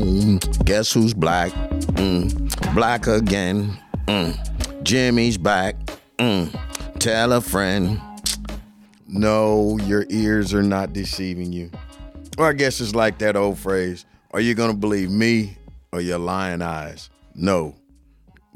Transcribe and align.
Boom. 0.00 0.38
Guess 0.64 0.92
who's 0.92 1.14
black? 1.14 1.52
Mm. 1.94 2.74
Black 2.74 3.06
again. 3.06 3.78
Mm. 4.06 4.82
Jimmy's 4.82 5.38
back. 5.38 5.76
Mm. 6.18 6.50
Tell 6.98 7.32
a 7.32 7.40
friend. 7.40 8.00
No, 9.06 9.78
your 9.84 10.06
ears 10.08 10.54
are 10.54 10.62
not 10.62 10.92
deceiving 10.92 11.52
you. 11.52 11.70
Or 12.38 12.48
I 12.48 12.54
guess 12.54 12.80
it's 12.80 12.94
like 12.94 13.18
that 13.18 13.36
old 13.36 13.58
phrase 13.58 14.06
Are 14.30 14.40
you 14.40 14.54
going 14.54 14.70
to 14.70 14.76
believe 14.76 15.10
me 15.10 15.58
or 15.92 16.00
your 16.00 16.18
lying 16.18 16.62
eyes? 16.62 17.10
No. 17.34 17.76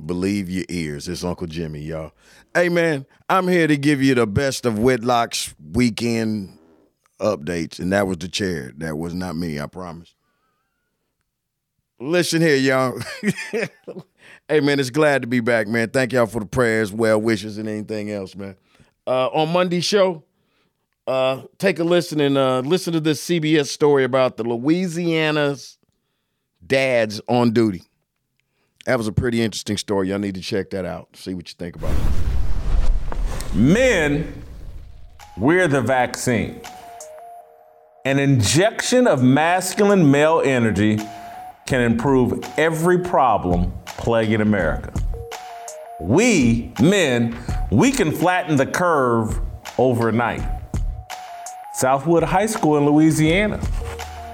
Believe 0.05 0.48
your 0.48 0.64
ears. 0.68 1.08
It's 1.08 1.24
Uncle 1.24 1.46
Jimmy, 1.46 1.80
y'all. 1.80 2.12
Hey, 2.55 2.68
man, 2.68 3.05
I'm 3.28 3.48
here 3.48 3.66
to 3.66 3.77
give 3.77 4.02
you 4.02 4.14
the 4.14 4.27
best 4.27 4.64
of 4.64 4.78
Whitlock's 4.78 5.55
weekend 5.72 6.58
updates, 7.20 7.78
and 7.78 7.92
that 7.92 8.06
was 8.06 8.18
the 8.18 8.28
chair. 8.28 8.72
That 8.78 8.96
was 8.96 9.14
not 9.14 9.36
me, 9.36 9.61
I 9.61 9.66
promise. 9.66 10.16
Listen 11.98 12.42
here, 12.42 12.56
y'all. 12.56 13.00
hey, 14.48 14.61
man, 14.61 14.78
it's 14.78 14.91
glad 14.91 15.22
to 15.22 15.28
be 15.28 15.41
back, 15.41 15.66
man. 15.66 15.89
Thank 15.89 16.12
y'all 16.12 16.27
for 16.27 16.41
the 16.41 16.47
prayers, 16.47 16.92
well 16.92 17.19
wishes, 17.19 17.56
and 17.56 17.66
anything 17.66 18.11
else, 18.11 18.36
man. 18.36 18.55
Uh, 19.06 19.28
on 19.28 19.50
Monday's 19.50 19.86
show, 19.86 20.22
uh, 21.06 21.42
take 21.56 21.78
a 21.78 21.84
listen 21.84 22.20
and 22.20 22.36
uh, 22.36 22.61
listen 22.61 22.92
to 22.92 23.00
this 23.00 23.24
CBS 23.24 23.69
story 23.69 24.05
about 24.05 24.36
the 24.36 24.44
Louisiana's 24.44 25.78
dads 26.67 27.22
on 27.28 27.52
duty. 27.52 27.83
That 28.84 28.98
was 28.98 29.08
a 29.08 29.12
pretty 29.12 29.41
interesting 29.41 29.78
story. 29.78 30.11
Y'all 30.11 30.19
need 30.19 30.34
to 30.34 30.42
check 30.42 30.70
that 30.70 30.84
out. 30.84 31.17
See 31.17 31.33
what 31.33 31.48
you 31.48 31.55
think 31.58 31.77
about 31.77 31.94
it. 31.97 33.55
Men, 33.55 34.42
we're 35.39 35.67
the 35.67 35.80
vaccine. 35.80 36.61
An 38.05 38.19
injection 38.19 39.06
of 39.06 39.22
masculine 39.22 40.11
male 40.11 40.42
energy 40.44 40.98
can 41.67 41.81
improve 41.81 42.45
every 42.56 42.98
problem 42.98 43.72
plaguing 43.86 44.41
America. 44.41 44.92
We, 46.00 46.73
men, 46.81 47.36
we 47.70 47.91
can 47.91 48.12
flatten 48.12 48.56
the 48.56 48.67
curve 48.67 49.41
overnight. 49.78 50.48
Southwood 51.75 52.23
High 52.23 52.47
School 52.47 52.78
in 52.78 52.86
Louisiana. 52.86 53.61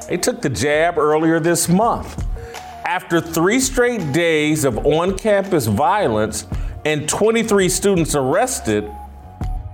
They 0.09 0.17
took 0.17 0.43
the 0.43 0.51
jab 0.51 0.99
earlier 0.99 1.41
this 1.41 1.69
month. 1.69 2.27
After 2.85 3.21
three 3.21 3.61
straight 3.61 4.13
days 4.13 4.65
of 4.65 4.85
on 4.87 5.17
campus 5.17 5.67
violence 5.67 6.47
and 6.85 7.09
23 7.09 7.69
students 7.69 8.15
arrested, 8.15 8.91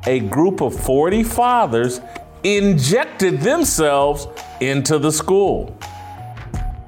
a 0.06 0.20
group 0.20 0.60
of 0.60 0.78
40 0.78 1.24
fathers 1.24 2.00
injected 2.42 3.40
themselves 3.40 4.28
into 4.60 4.98
the 4.98 5.10
school. 5.10 5.76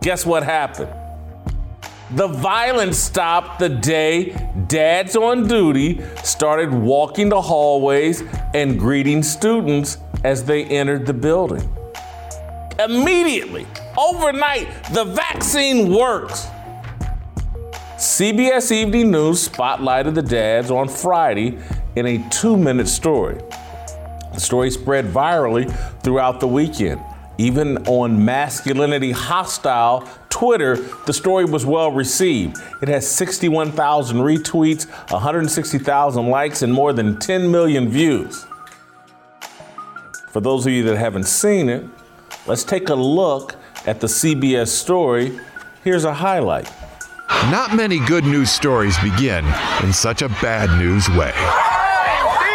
Guess 0.02 0.24
what 0.24 0.42
happened? 0.42 0.90
The 2.12 2.26
violence 2.26 2.98
stopped 2.98 3.58
the 3.58 3.68
day 3.68 4.34
dads 4.66 5.14
on 5.14 5.46
duty 5.46 6.00
started 6.24 6.72
walking 6.72 7.28
the 7.28 7.40
hallways 7.40 8.22
and 8.54 8.78
greeting 8.78 9.22
students 9.22 9.98
as 10.24 10.42
they 10.44 10.64
entered 10.64 11.06
the 11.06 11.12
building. 11.12 11.76
Immediately, 12.78 13.66
overnight, 13.96 14.68
the 14.92 15.04
vaccine 15.04 15.94
works. 15.94 16.46
CBS 17.96 18.72
Evening 18.72 19.10
News 19.10 19.46
spotlighted 19.48 20.14
the 20.14 20.22
dads 20.22 20.70
on 20.70 20.88
Friday 20.88 21.58
in 21.94 22.06
a 22.06 22.26
two 22.30 22.56
minute 22.56 22.88
story. 22.88 23.38
The 24.32 24.40
story 24.40 24.70
spread 24.70 25.04
virally 25.04 25.70
throughout 26.02 26.40
the 26.40 26.48
weekend. 26.48 27.02
Even 27.40 27.78
on 27.86 28.22
masculinity 28.22 29.12
hostile 29.12 30.06
Twitter, 30.28 30.76
the 31.06 31.12
story 31.14 31.46
was 31.46 31.64
well 31.64 31.90
received. 31.90 32.58
It 32.82 32.88
has 32.88 33.10
61,000 33.10 34.18
retweets, 34.18 34.86
160,000 35.10 36.26
likes, 36.26 36.60
and 36.60 36.70
more 36.70 36.92
than 36.92 37.18
10 37.18 37.50
million 37.50 37.88
views. 37.88 38.44
For 40.28 40.42
those 40.42 40.66
of 40.66 40.74
you 40.74 40.82
that 40.82 40.98
haven't 40.98 41.24
seen 41.24 41.70
it, 41.70 41.86
let's 42.46 42.62
take 42.62 42.90
a 42.90 42.94
look 42.94 43.54
at 43.86 44.00
the 44.00 44.06
CBS 44.06 44.68
story. 44.68 45.40
Here's 45.82 46.04
a 46.04 46.12
highlight. 46.12 46.70
Not 47.50 47.74
many 47.74 48.00
good 48.00 48.24
news 48.24 48.50
stories 48.50 48.98
begin 48.98 49.46
in 49.82 49.94
such 49.94 50.20
a 50.20 50.28
bad 50.28 50.78
news 50.78 51.08
way. 51.08 51.32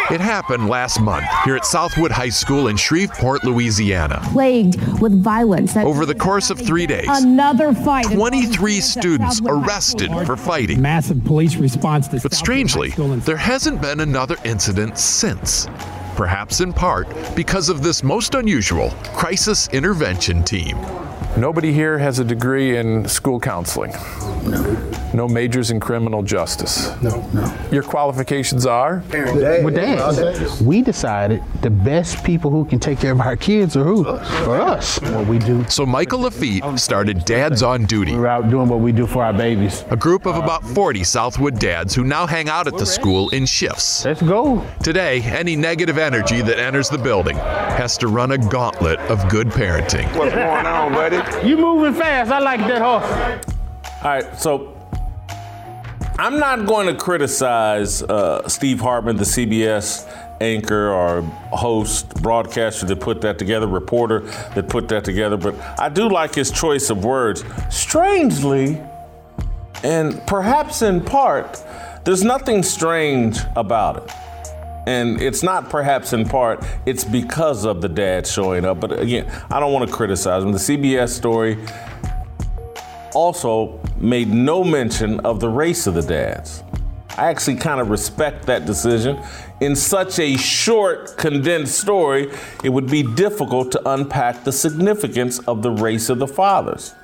It 0.08 0.20
happened 0.20 0.68
last 0.68 1.00
month 1.00 1.26
here 1.44 1.56
at 1.56 1.64
Southwood 1.64 2.12
High 2.12 2.28
School 2.28 2.68
in 2.68 2.76
Shreveport, 2.76 3.42
Louisiana. 3.42 4.20
plagued 4.26 5.00
with 5.00 5.20
violence. 5.20 5.74
That 5.74 5.84
Over 5.84 6.06
the 6.06 6.14
course 6.14 6.48
of 6.48 6.60
three 6.60 6.86
days, 6.86 7.08
Another 7.08 7.74
fight. 7.74 8.06
23 8.06 8.80
students 8.80 9.40
arrested 9.44 10.12
for 10.24 10.36
fighting. 10.36 10.80
Massive 10.80 11.24
police 11.24 11.56
response 11.56 12.06
to 12.08 12.20
But 12.20 12.34
strangely, 12.34 12.90
there 12.90 13.36
hasn't 13.36 13.82
been 13.82 13.98
another 13.98 14.36
incident 14.44 14.96
since. 14.96 15.66
Perhaps 16.14 16.60
in 16.60 16.72
part 16.72 17.08
because 17.34 17.68
of 17.68 17.82
this 17.82 18.04
most 18.04 18.36
unusual 18.36 18.90
crisis 19.12 19.68
intervention 19.72 20.44
team. 20.44 20.78
Nobody 21.36 21.72
here 21.72 21.98
has 21.98 22.20
a 22.20 22.24
degree 22.24 22.76
in 22.76 23.08
school 23.08 23.40
counseling. 23.40 23.90
No. 24.44 24.62
No 25.16 25.26
majors 25.26 25.70
in 25.70 25.80
criminal 25.80 26.22
justice. 26.22 26.90
No, 27.00 27.26
no. 27.32 27.50
Your 27.72 27.82
qualifications 27.82 28.66
are? 28.66 29.02
With 29.10 29.74
dads, 29.74 30.60
we 30.60 30.82
decided 30.82 31.42
the 31.62 31.70
best 31.70 32.22
people 32.22 32.50
who 32.50 32.66
can 32.66 32.78
take 32.78 32.98
care 33.00 33.12
of 33.12 33.20
our 33.22 33.34
kids 33.34 33.78
are 33.78 33.82
who? 33.84 34.04
For 34.04 34.60
us. 34.60 35.00
What 35.00 35.26
we 35.26 35.38
do. 35.38 35.64
So 35.70 35.86
Michael 35.86 36.20
Lafitte 36.20 36.78
started 36.78 37.24
Dads 37.24 37.62
on 37.62 37.86
Duty, 37.86 38.14
We're 38.14 38.26
out 38.26 38.50
doing 38.50 38.68
what 38.68 38.80
we 38.80 38.92
do 38.92 39.06
for 39.06 39.24
our 39.24 39.32
babies. 39.32 39.86
a 39.88 39.96
group 39.96 40.26
of 40.26 40.36
about 40.36 40.62
40 40.62 41.02
Southwood 41.02 41.58
dads 41.58 41.94
who 41.94 42.04
now 42.04 42.26
hang 42.26 42.50
out 42.50 42.66
at 42.66 42.76
the 42.76 42.84
school 42.84 43.30
in 43.30 43.46
shifts. 43.46 44.04
Let's 44.04 44.20
go. 44.20 44.62
Today, 44.82 45.22
any 45.22 45.56
negative 45.56 45.96
energy 45.96 46.42
that 46.42 46.58
enters 46.58 46.90
the 46.90 46.98
building 46.98 47.36
has 47.38 47.96
to 47.98 48.08
run 48.08 48.32
a 48.32 48.38
gauntlet 48.38 48.98
of 49.10 49.26
good 49.30 49.46
parenting. 49.48 50.14
What's 50.14 50.34
going 50.34 50.66
on, 50.66 50.92
buddy? 50.92 51.48
You 51.48 51.56
moving 51.56 51.94
fast. 51.94 52.30
I 52.30 52.38
like 52.38 52.60
that 52.60 52.82
horse. 52.82 53.46
All 54.04 54.10
right, 54.10 54.38
so 54.38 54.75
I'm 56.18 56.38
not 56.38 56.64
going 56.64 56.86
to 56.86 56.94
criticize 56.94 58.02
uh, 58.02 58.48
Steve 58.48 58.80
Hartman, 58.80 59.16
the 59.16 59.24
CBS 59.24 60.10
anchor 60.40 60.90
or 60.90 61.20
host, 61.22 62.08
broadcaster 62.22 62.86
that 62.86 63.00
put 63.00 63.20
that 63.20 63.38
together, 63.38 63.66
reporter 63.66 64.20
that 64.54 64.68
put 64.68 64.88
that 64.88 65.04
together, 65.04 65.36
but 65.36 65.54
I 65.78 65.90
do 65.90 66.08
like 66.08 66.34
his 66.34 66.50
choice 66.50 66.88
of 66.88 67.04
words. 67.04 67.44
Strangely, 67.70 68.80
and 69.84 70.26
perhaps 70.26 70.80
in 70.80 71.02
part, 71.02 71.62
there's 72.04 72.24
nothing 72.24 72.62
strange 72.62 73.38
about 73.54 73.98
it. 73.98 74.10
And 74.86 75.20
it's 75.20 75.42
not 75.42 75.68
perhaps 75.68 76.14
in 76.14 76.26
part, 76.26 76.64
it's 76.86 77.04
because 77.04 77.66
of 77.66 77.82
the 77.82 77.88
dad 77.88 78.26
showing 78.26 78.64
up. 78.64 78.80
But 78.80 79.00
again, 79.00 79.30
I 79.50 79.60
don't 79.60 79.72
want 79.72 79.86
to 79.86 79.94
criticize 79.94 80.44
him. 80.44 80.52
The 80.52 80.58
CBS 80.58 81.10
story 81.10 81.58
also 83.16 83.80
made 83.96 84.28
no 84.28 84.62
mention 84.62 85.20
of 85.20 85.40
the 85.40 85.48
race 85.48 85.86
of 85.86 85.94
the 85.94 86.02
dads. 86.02 86.62
I 87.16 87.30
actually 87.30 87.56
kind 87.56 87.80
of 87.80 87.88
respect 87.88 88.44
that 88.44 88.66
decision. 88.66 89.18
In 89.62 89.74
such 89.74 90.18
a 90.18 90.36
short, 90.36 91.16
condensed 91.16 91.80
story, 91.80 92.30
it 92.62 92.68
would 92.68 92.90
be 92.90 93.02
difficult 93.02 93.72
to 93.72 93.80
unpack 93.90 94.44
the 94.44 94.52
significance 94.52 95.38
of 95.48 95.62
the 95.62 95.70
race 95.70 96.10
of 96.10 96.18
the 96.18 96.26
fathers. 96.26 96.94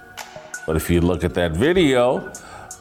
But 0.66 0.76
if 0.76 0.90
you 0.90 1.00
look 1.00 1.24
at 1.24 1.32
that 1.32 1.52
video, 1.52 2.30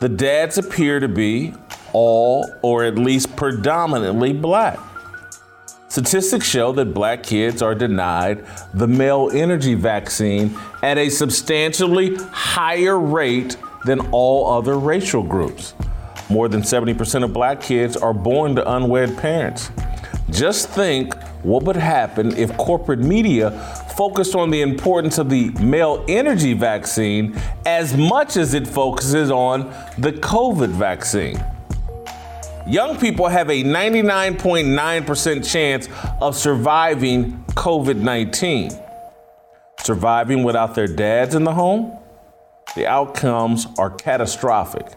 the 0.01 0.10
dads 0.10 0.57
appear 0.57 1.00
to 1.00 1.07
be 1.07 1.54
all, 1.94 2.54
or 2.62 2.84
at 2.84 2.95
least 2.95 3.38
predominantly, 3.38 4.34
black. 4.34 4.77
Statistics 5.92 6.48
show 6.48 6.72
that 6.72 6.94
black 6.94 7.22
kids 7.22 7.62
are 7.62 7.76
denied 7.76 8.46
the 8.74 8.88
male 8.88 9.30
energy 9.34 9.74
vaccine 9.74 10.58
at 10.82 10.98
a 10.98 11.10
substantially 11.10 12.16
higher 12.32 12.98
rate 12.98 13.58
than 13.84 14.00
all 14.14 14.58
other 14.58 14.80
racial 14.80 15.22
groups. 15.22 15.74
More 16.30 16.48
than 16.48 16.62
70% 16.62 17.26
of 17.26 17.34
black 17.34 17.60
kids 17.60 17.98
are 17.98 18.14
born 18.14 18.56
to 18.56 18.72
unwed 18.72 19.18
parents. 19.18 19.70
Just 20.30 20.70
think 20.70 21.14
what 21.44 21.64
would 21.64 21.76
happen 21.76 22.38
if 22.38 22.56
corporate 22.56 23.00
media 23.00 23.52
focused 23.98 24.34
on 24.34 24.50
the 24.50 24.62
importance 24.62 25.18
of 25.18 25.30
the 25.30 25.50
male 25.60 26.06
energy 26.08 26.54
vaccine 26.54 27.38
as 27.66 27.98
much 27.98 28.38
as 28.38 28.54
it 28.54 28.66
focuses 28.66 29.30
on 29.30 29.64
the 29.98 30.14
COVID 30.14 30.70
vaccine. 30.70 31.44
Young 32.68 32.98
people 33.00 33.28
have 33.28 33.50
a 33.50 33.63
99.9% 33.63 35.50
chance 35.50 35.90
of 36.22 36.36
surviving 36.36 37.44
COVID 37.50 37.98
19. 37.98 38.72
Surviving 39.80 40.44
without 40.44 40.75
their 40.75 40.88
dads 40.88 41.34
in 41.34 41.44
the 41.44 41.54
home? 41.54 41.98
The 42.75 42.88
outcomes 42.88 43.68
are 43.80 43.90
catastrophic. 43.90 44.88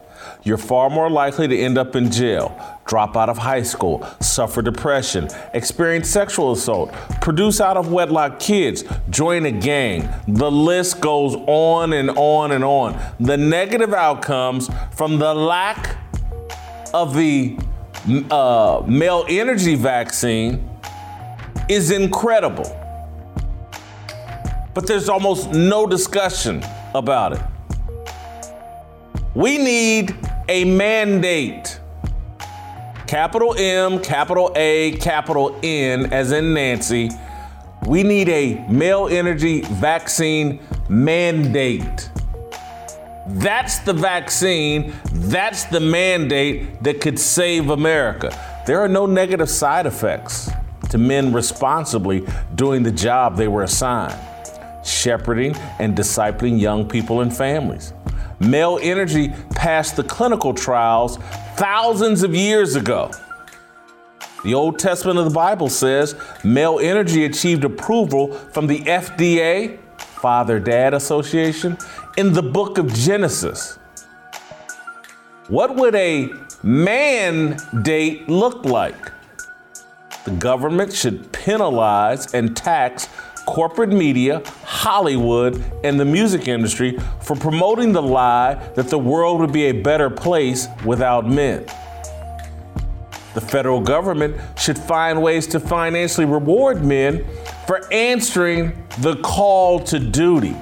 You're 0.43 0.59
far 0.59 0.91
more 0.91 1.11
likely 1.11 1.49
to 1.49 1.59
end 1.59 1.79
up 1.79 1.97
in 1.97 2.11
jail, 2.11 2.57
drop 2.87 3.17
out 3.17 3.29
of 3.29 3.39
high 3.39 3.63
school, 3.63 4.07
suffer 4.21 4.63
depression, 4.63 5.29
experience 5.55 6.09
sexual 6.09 6.53
assault, 6.53 6.93
produce 7.21 7.61
out 7.61 7.77
of 7.77 7.91
wedlock 7.91 8.39
kids, 8.39 8.85
join 9.11 9.47
a 9.47 9.51
gang. 9.51 10.09
The 10.29 10.51
list 10.51 11.01
goes 11.01 11.35
on 11.47 11.93
and 11.95 12.11
on 12.11 12.53
and 12.53 12.63
on. 12.63 12.99
The 13.21 13.37
negative 13.37 13.93
outcomes 13.93 14.69
from 14.93 15.19
the 15.19 15.35
lack 15.35 15.97
of 16.95 17.13
the 17.13 17.59
uh, 18.31 18.81
male 18.87 19.27
energy 19.29 19.75
vaccine 19.75 20.71
is 21.69 21.91
incredible. 21.91 22.81
But 24.73 24.87
there's 24.87 25.09
almost 25.09 25.51
no 25.51 25.87
discussion 25.87 26.65
about 26.95 27.33
it. 27.33 27.43
We 29.35 29.59
need 29.59 30.17
a 30.49 30.65
mandate. 30.65 31.81
Capital 33.09 33.57
M, 33.59 33.99
capital 34.01 34.53
A, 34.55 34.93
capital 34.99 35.59
N, 35.65 36.13
as 36.13 36.31
in 36.31 36.55
Nancy. 36.55 37.11
We 37.87 38.05
need 38.05 38.29
a 38.29 38.65
male 38.69 39.09
energy 39.09 39.63
vaccine 39.63 40.61
mandate. 40.89 42.11
That's 43.27 43.79
the 43.79 43.95
vaccine, 43.95 44.93
that's 45.13 45.65
the 45.65 45.81
mandate 45.81 46.83
that 46.83 47.01
could 47.01 47.19
save 47.19 47.71
America. 47.71 48.31
There 48.67 48.81
are 48.81 48.89
no 48.89 49.07
negative 49.07 49.49
side 49.49 49.87
effects 49.87 50.51
to 50.91 50.99
men 50.99 51.33
responsibly 51.33 52.27
doing 52.55 52.83
the 52.83 52.93
job 52.93 53.37
they 53.37 53.49
were 53.49 53.63
assigned, 53.63 54.19
shepherding 54.85 55.57
and 55.79 55.97
discipling 55.97 56.61
young 56.61 56.87
people 56.87 57.23
and 57.23 57.35
families. 57.35 57.95
Male 58.41 58.79
energy 58.83 59.33
passed 59.51 59.97
the 59.97 60.05
clinical 60.05 60.53
trials 60.53 61.17
thousands 61.57 62.23
of 62.23 62.35
years 62.35 62.75
ago. 62.77 63.11
The 64.45 64.53
Old 64.53 64.79
Testament 64.79 65.19
of 65.19 65.25
the 65.25 65.31
Bible 65.31 65.71
says 65.71 66.15
male 66.45 66.79
energy 66.79 67.25
achieved 67.25 67.65
approval 67.65 68.35
from 68.35 68.67
the 68.67 68.81
FDA, 68.81 69.79
Father 69.97 70.61
Dad 70.61 70.93
Association, 70.93 71.79
in 72.17 72.33
the 72.33 72.43
book 72.43 72.79
of 72.79 72.93
Genesis. 72.95 73.79
What 75.49 75.75
would 75.77 75.95
a 75.95 76.31
mandate 76.63 78.29
look 78.29 78.65
like? 78.65 79.11
The 80.25 80.31
government 80.31 80.93
should 80.93 81.33
penalize 81.33 82.33
and 82.33 82.57
tax 82.57 83.09
corporate 83.47 83.91
media, 83.91 84.43
Hollywood, 84.63 85.63
and 85.83 86.01
the 86.01 86.05
music 86.05 86.49
industry 86.49 86.99
for 87.21 87.37
promoting 87.37 87.93
the 87.93 88.01
lie 88.01 88.55
that 88.75 88.89
the 88.89 88.99
world 88.99 89.41
would 89.41 89.53
be 89.53 89.65
a 89.65 89.73
better 89.73 90.09
place 90.09 90.69
without 90.85 91.29
men. 91.29 91.67
The 93.35 93.41
federal 93.41 93.81
government 93.81 94.37
should 94.57 94.79
find 94.79 95.21
ways 95.21 95.49
to 95.49 95.61
financially 95.61 96.27
reward 96.27 96.85
men 96.85 97.27
for 97.67 97.93
answering 97.93 98.87
the 99.01 99.17
call 99.17 99.81
to 99.81 99.99
duty. 99.99 100.57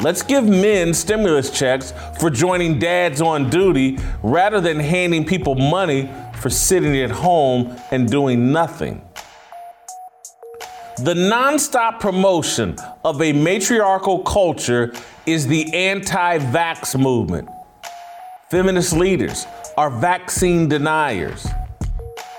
Let's 0.00 0.22
give 0.22 0.44
men 0.44 0.92
stimulus 0.92 1.50
checks 1.50 1.92
for 2.20 2.28
joining 2.30 2.78
dads 2.78 3.20
on 3.20 3.48
duty 3.48 3.98
rather 4.22 4.60
than 4.60 4.78
handing 4.78 5.24
people 5.24 5.54
money 5.54 6.10
for 6.40 6.50
sitting 6.50 6.96
at 6.98 7.10
home 7.10 7.76
and 7.90 8.10
doing 8.10 8.52
nothing. 8.52 9.00
The 10.98 11.14
nonstop 11.14 12.00
promotion 12.00 12.76
of 13.04 13.20
a 13.20 13.32
matriarchal 13.32 14.20
culture 14.20 14.92
is 15.26 15.46
the 15.46 15.72
anti 15.74 16.38
vax 16.38 16.98
movement. 17.00 17.48
Feminist 18.50 18.92
leaders 18.92 19.46
are 19.76 19.90
vaccine 19.90 20.68
deniers. 20.68 21.46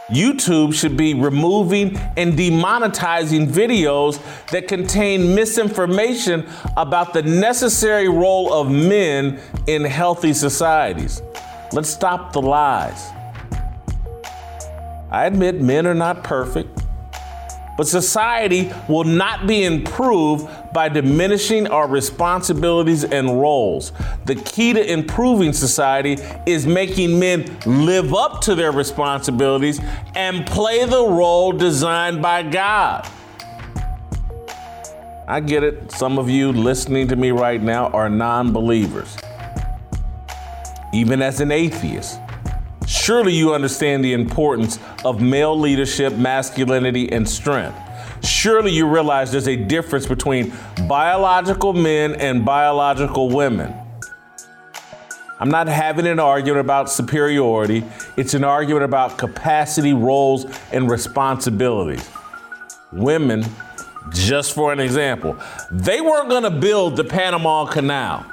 YouTube 0.10 0.74
should 0.74 0.96
be 0.96 1.16
removing 1.16 1.98
and 2.16 2.34
demonetizing 2.34 3.48
videos 3.48 4.22
that 4.50 4.68
contain 4.68 5.34
misinformation 5.34 6.48
about 6.78 7.14
the 7.14 7.24
necessary 7.24 8.08
role 8.08 8.54
of 8.54 8.70
men 8.70 9.40
in 9.66 9.84
healthy 9.84 10.34
societies. 10.34 11.24
Let's 11.72 11.90
stop 11.90 12.34
the 12.34 12.42
lies. 12.42 13.10
I 15.10 15.26
admit 15.26 15.60
men 15.62 15.88
are 15.88 15.96
not 15.96 16.24
perfect. 16.24 16.85
But 17.78 17.88
society 17.88 18.72
will 18.88 19.04
not 19.04 19.48
be 19.48 19.64
improved 19.66 20.48
by 20.74 20.88
diminishing 20.90 21.68
our 21.68 21.88
responsibilities 21.88 23.04
and 23.04 23.40
roles. 23.42 23.92
The 24.26 24.36
key 24.36 24.74
to 24.74 24.92
improving 24.92 25.52
society 25.52 26.18
is 26.46 26.66
making 26.66 27.20
men 27.20 27.58
live 27.66 28.14
up 28.14 28.42
to 28.42 28.56
their 28.56 28.72
responsibilities 28.72 29.82
and 30.16 30.46
play 30.46 30.86
the 30.86 31.04
role 31.04 31.52
designed 31.52 32.22
by 32.22 32.44
God. 32.44 33.10
I 35.28 35.40
get 35.40 35.64
it. 35.64 35.92
Some 35.92 36.20
of 36.20 36.30
you 36.30 36.52
listening 36.52 37.08
to 37.08 37.16
me 37.16 37.32
right 37.32 37.62
now 37.62 37.88
are 37.88 38.10
non 38.10 38.54
believers. 38.54 39.18
Even 40.94 41.22
as 41.22 41.42
an 41.42 41.52
atheist, 41.52 42.20
Surely 42.88 43.34
you 43.34 43.54
understand 43.54 44.04
the 44.04 44.14
importance 44.14 44.80
of 45.04 45.22
male 45.22 45.58
leadership, 45.58 46.14
masculinity, 46.14 47.12
and 47.12 47.28
strength. 47.28 47.78
Surely 48.24 48.72
you 48.72 48.88
realize 48.88 49.32
there's 49.32 49.48
a 49.48 49.56
difference 49.56 50.06
between 50.06 50.54
biological 50.88 51.74
men 51.74 52.16
and 52.16 52.46
biological 52.46 53.30
women. 53.30 53.74
I'm 55.40 55.50
not 55.50 55.68
having 55.68 56.08
an 56.08 56.20
argument 56.20 56.62
about 56.62 56.90
superiority, 56.90 57.84
it's 58.16 58.34
an 58.34 58.44
argument 58.44 58.86
about 58.86 59.18
capacity, 59.18 59.94
roles, 59.94 60.46
and 60.72 60.90
responsibilities. 60.90 62.10
Women, 62.94 63.46
just 64.12 64.56
for 64.56 64.72
an 64.72 64.80
example, 64.80 65.38
they 65.70 66.00
weren't 66.00 66.30
gonna 66.30 66.52
build 66.52 66.96
the 66.96 67.04
Panama 67.04 67.66
Canal. 67.66 68.26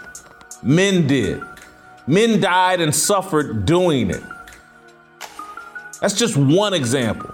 Men 0.62 1.08
did. 1.08 1.42
Men 2.06 2.40
died 2.40 2.80
and 2.80 2.94
suffered 2.94 3.66
doing 3.66 4.10
it. 4.10 4.22
That's 6.02 6.14
just 6.14 6.36
one 6.36 6.74
example. 6.74 7.32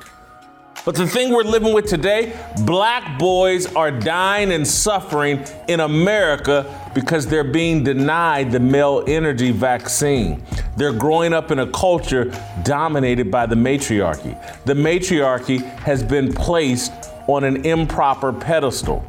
But 0.84 0.94
the 0.94 1.06
thing 1.06 1.32
we're 1.32 1.42
living 1.42 1.72
with 1.72 1.86
today, 1.86 2.38
black 2.64 3.18
boys 3.18 3.66
are 3.74 3.90
dying 3.90 4.52
and 4.52 4.66
suffering 4.66 5.44
in 5.68 5.80
America 5.80 6.90
because 6.94 7.26
they're 7.26 7.44
being 7.44 7.82
denied 7.82 8.52
the 8.52 8.60
male 8.60 9.04
energy 9.06 9.52
vaccine. 9.52 10.42
They're 10.76 10.92
growing 10.92 11.32
up 11.32 11.50
in 11.50 11.60
a 11.60 11.66
culture 11.72 12.30
dominated 12.62 13.30
by 13.30 13.46
the 13.46 13.56
matriarchy. 13.56 14.36
The 14.66 14.74
matriarchy 14.74 15.58
has 15.80 16.02
been 16.02 16.32
placed 16.32 16.92
on 17.26 17.44
an 17.44 17.64
improper 17.64 18.34
pedestal. 18.34 19.04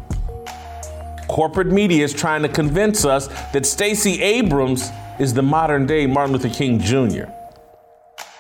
Corporate 1.28 1.68
media 1.68 2.06
is 2.06 2.14
trying 2.14 2.44
to 2.44 2.50
convince 2.50 3.04
us 3.04 3.28
that 3.52 3.66
Stacey 3.66 4.22
Abrams 4.22 4.90
is 5.20 5.34
the 5.34 5.44
modern 5.44 5.86
day 5.86 6.08
Martin 6.08 6.34
Luther 6.34 6.50
King 6.50 6.80
Jr. 6.80 7.26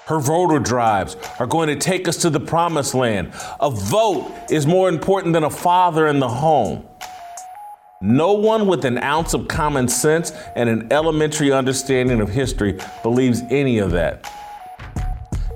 Her 0.10 0.20
voter 0.20 0.58
drives 0.58 1.16
are 1.38 1.46
going 1.46 1.68
to 1.68 1.76
take 1.76 2.08
us 2.08 2.18
to 2.24 2.32
the 2.32 2.40
promised 2.40 2.96
land. 2.96 3.32
A 3.60 3.70
vote 3.70 4.34
is 4.50 4.66
more 4.66 4.90
important 4.90 5.34
than 5.34 5.44
a 5.44 5.52
father 5.52 6.08
in 6.08 6.18
the 6.18 6.28
home. 6.28 6.88
No 8.02 8.34
one 8.34 8.66
with 8.66 8.86
an 8.86 8.98
ounce 8.98 9.36
of 9.36 9.48
common 9.48 9.88
sense 9.88 10.32
and 10.56 10.68
an 10.68 10.92
elementary 10.92 11.52
understanding 11.52 12.22
of 12.22 12.30
history 12.30 12.80
believes 13.04 13.44
any 13.52 13.78
of 13.78 13.92
that. 13.92 14.28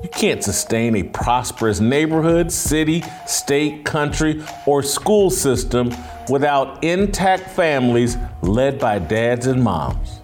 You 0.03 0.09
can't 0.09 0.43
sustain 0.43 0.97
a 0.97 1.03
prosperous 1.03 1.79
neighborhood, 1.79 2.51
city, 2.51 3.03
state, 3.25 3.85
country, 3.85 4.43
or 4.67 4.83
school 4.83 5.31
system 5.31 5.91
without 6.29 6.83
intact 6.83 7.49
families 7.49 8.17
led 8.43 8.77
by 8.77 8.99
dads 8.99 9.47
and 9.47 9.63
moms. 9.63 10.19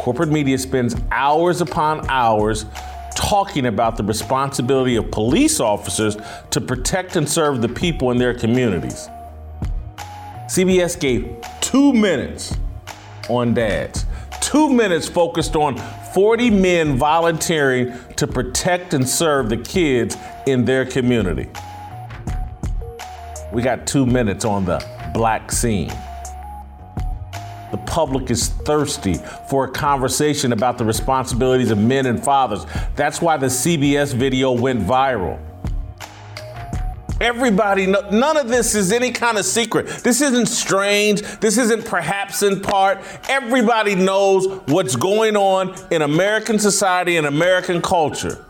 Corporate 0.00 0.30
media 0.30 0.56
spends 0.56 0.96
hours 1.10 1.60
upon 1.60 2.08
hours 2.08 2.64
talking 3.14 3.66
about 3.66 3.98
the 3.98 4.02
responsibility 4.02 4.96
of 4.96 5.10
police 5.10 5.60
officers 5.60 6.16
to 6.48 6.58
protect 6.58 7.16
and 7.16 7.28
serve 7.28 7.60
the 7.60 7.68
people 7.68 8.10
in 8.10 8.16
their 8.16 8.32
communities. 8.32 9.10
CBS 10.46 10.98
gave 10.98 11.36
two 11.60 11.92
minutes 11.92 12.56
on 13.28 13.52
dads, 13.52 14.06
two 14.40 14.70
minutes 14.70 15.06
focused 15.06 15.54
on 15.54 15.76
40 16.14 16.48
men 16.48 16.96
volunteering 16.96 17.92
to 18.16 18.26
protect 18.26 18.94
and 18.94 19.06
serve 19.06 19.50
the 19.50 19.58
kids 19.58 20.16
in 20.46 20.64
their 20.64 20.86
community. 20.86 21.50
We 23.52 23.60
got 23.60 23.86
two 23.86 24.06
minutes 24.06 24.46
on 24.46 24.64
the 24.64 24.82
black 25.12 25.52
scene. 25.52 25.92
The 27.70 27.78
public 27.78 28.30
is 28.30 28.48
thirsty 28.48 29.14
for 29.48 29.64
a 29.64 29.70
conversation 29.70 30.52
about 30.52 30.78
the 30.78 30.84
responsibilities 30.84 31.70
of 31.70 31.78
men 31.78 32.06
and 32.06 32.22
fathers. 32.22 32.66
That's 32.96 33.20
why 33.20 33.36
the 33.36 33.46
CBS 33.46 34.14
video 34.14 34.52
went 34.52 34.80
viral. 34.80 35.38
Everybody, 37.20 37.86
none 37.86 38.38
of 38.38 38.48
this 38.48 38.74
is 38.74 38.92
any 38.92 39.12
kind 39.12 39.36
of 39.36 39.44
secret. 39.44 39.86
This 39.88 40.22
isn't 40.22 40.46
strange. 40.46 41.20
This 41.40 41.58
isn't 41.58 41.84
perhaps 41.84 42.42
in 42.42 42.62
part. 42.62 42.98
Everybody 43.28 43.94
knows 43.94 44.46
what's 44.66 44.96
going 44.96 45.36
on 45.36 45.74
in 45.90 46.00
American 46.00 46.58
society 46.58 47.18
and 47.18 47.26
American 47.26 47.82
culture. 47.82 48.42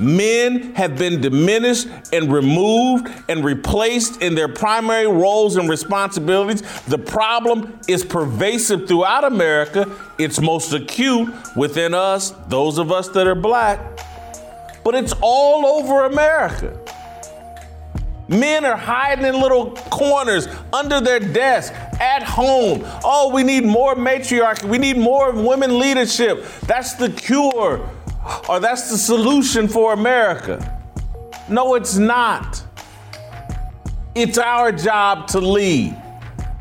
Men 0.00 0.74
have 0.74 0.96
been 0.96 1.20
diminished 1.20 1.86
and 2.10 2.32
removed 2.32 3.08
and 3.28 3.44
replaced 3.44 4.22
in 4.22 4.34
their 4.34 4.48
primary 4.48 5.06
roles 5.06 5.56
and 5.56 5.68
responsibilities. 5.68 6.62
The 6.86 6.96
problem 6.96 7.78
is 7.86 8.02
pervasive 8.02 8.88
throughout 8.88 9.24
America. 9.24 9.94
It's 10.18 10.40
most 10.40 10.72
acute 10.72 11.30
within 11.54 11.92
us, 11.92 12.30
those 12.48 12.78
of 12.78 12.90
us 12.90 13.08
that 13.10 13.26
are 13.26 13.34
black, 13.34 13.78
but 14.84 14.94
it's 14.94 15.12
all 15.20 15.66
over 15.66 16.06
America. 16.06 16.80
Men 18.30 18.64
are 18.64 18.76
hiding 18.76 19.26
in 19.26 19.40
little 19.40 19.72
corners 19.72 20.46
under 20.72 21.00
their 21.00 21.18
desk 21.18 21.72
at 22.00 22.22
home. 22.22 22.82
Oh, 23.04 23.32
we 23.34 23.42
need 23.42 23.64
more 23.64 23.96
matriarchy. 23.96 24.68
We 24.68 24.78
need 24.78 24.96
more 24.96 25.32
women 25.32 25.80
leadership. 25.80 26.44
That's 26.62 26.94
the 26.94 27.10
cure, 27.10 27.90
or 28.48 28.60
that's 28.60 28.90
the 28.90 28.98
solution 28.98 29.68
for 29.68 29.92
America. 29.92 30.78
No, 31.48 31.74
it's 31.74 31.96
not. 31.96 32.62
It's 34.14 34.38
our 34.38 34.72
job 34.72 35.28
to 35.28 35.40
lead. 35.40 35.96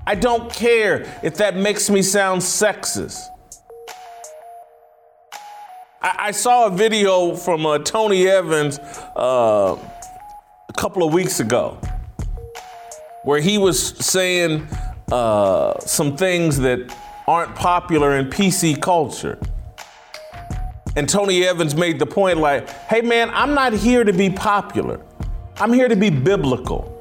I 0.05 0.15
don't 0.15 0.51
care 0.51 1.19
if 1.23 1.35
that 1.35 1.55
makes 1.55 1.89
me 1.89 2.01
sound 2.01 2.41
sexist. 2.41 3.21
I, 6.01 6.15
I 6.17 6.31
saw 6.31 6.67
a 6.67 6.71
video 6.71 7.35
from 7.35 7.65
uh, 7.65 7.79
Tony 7.79 8.27
Evans. 8.27 8.79
Uh, 9.15 9.77
a 10.69 10.73
couple 10.73 11.05
of 11.05 11.11
weeks 11.11 11.39
ago 11.39 11.79
where 13.23 13.41
he 13.41 13.57
was 13.57 13.97
saying 14.05 14.65
uh, 15.11 15.77
some 15.79 16.15
things 16.15 16.59
that 16.59 16.95
aren't 17.27 17.53
popular 17.55 18.15
in 18.17 18.29
PC 18.29 18.79
culture. 18.79 19.37
And 20.96 21.08
Tony 21.08 21.46
Evans 21.46 21.75
made 21.75 22.00
the 22.00 22.05
point 22.05 22.39
like, 22.39 22.69
hey 22.69 23.01
man, 23.01 23.29
I'm 23.31 23.53
not 23.53 23.74
here 23.74 24.03
to 24.03 24.13
be 24.13 24.29
popular. 24.29 25.01
I'm 25.58 25.74
here 25.74 25.88
to 25.88 25.96
be 25.96 26.10
biblical. 26.10 27.00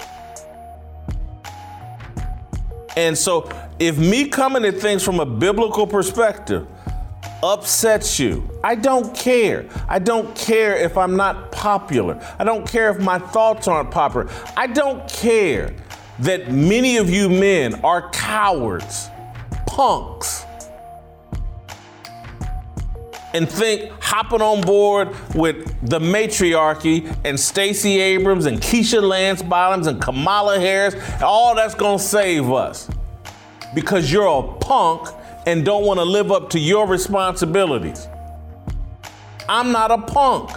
And 2.96 3.16
so 3.16 3.48
if 3.78 3.96
me 3.96 4.28
coming 4.28 4.64
at 4.64 4.78
things 4.78 5.04
from 5.04 5.20
a 5.20 5.26
biblical 5.26 5.86
perspective, 5.86 6.66
upsets 7.42 8.18
you. 8.18 8.50
I 8.64 8.74
don't 8.74 9.14
care. 9.16 9.68
I 9.88 9.98
don't 9.98 10.34
care 10.34 10.76
if 10.76 10.96
I'm 10.98 11.16
not 11.16 11.52
popular. 11.52 12.20
I 12.38 12.44
don't 12.44 12.68
care 12.68 12.90
if 12.90 12.98
my 13.00 13.18
thoughts 13.18 13.68
aren't 13.68 13.90
popular. 13.90 14.28
I 14.56 14.66
don't 14.66 15.08
care 15.08 15.74
that 16.20 16.50
many 16.50 16.96
of 16.96 17.08
you 17.08 17.28
men 17.28 17.74
are 17.84 18.10
cowards, 18.10 19.08
punks, 19.66 20.44
and 23.34 23.48
think 23.48 23.90
hopping 24.00 24.40
on 24.40 24.60
board 24.62 25.14
with 25.34 25.88
the 25.88 26.00
matriarchy 26.00 27.10
and 27.24 27.38
Stacey 27.38 28.00
Abrams 28.00 28.46
and 28.46 28.58
Keisha 28.60 29.02
Lance 29.02 29.42
Bottoms 29.42 29.86
and 29.86 30.00
Kamala 30.00 30.58
Harris, 30.58 30.94
all 31.22 31.54
that's 31.54 31.74
gonna 31.74 31.98
save 31.98 32.50
us. 32.50 32.90
Because 33.74 34.10
you're 34.10 34.26
a 34.26 34.42
punk 34.58 35.08
and 35.46 35.64
don't 35.64 35.84
want 35.84 35.98
to 35.98 36.04
live 36.04 36.32
up 36.32 36.50
to 36.50 36.58
your 36.58 36.86
responsibilities. 36.86 38.08
I'm 39.48 39.72
not 39.72 39.90
a 39.90 39.98
punk. 39.98 40.50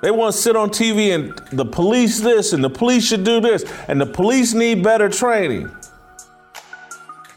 They 0.00 0.12
want 0.12 0.34
to 0.34 0.40
sit 0.40 0.54
on 0.54 0.70
TV 0.70 1.12
and 1.12 1.36
the 1.50 1.64
police 1.64 2.20
this 2.20 2.52
and 2.52 2.62
the 2.62 2.70
police 2.70 3.04
should 3.06 3.24
do 3.24 3.40
this 3.40 3.64
and 3.88 4.00
the 4.00 4.06
police 4.06 4.54
need 4.54 4.84
better 4.84 5.08
training. 5.08 5.68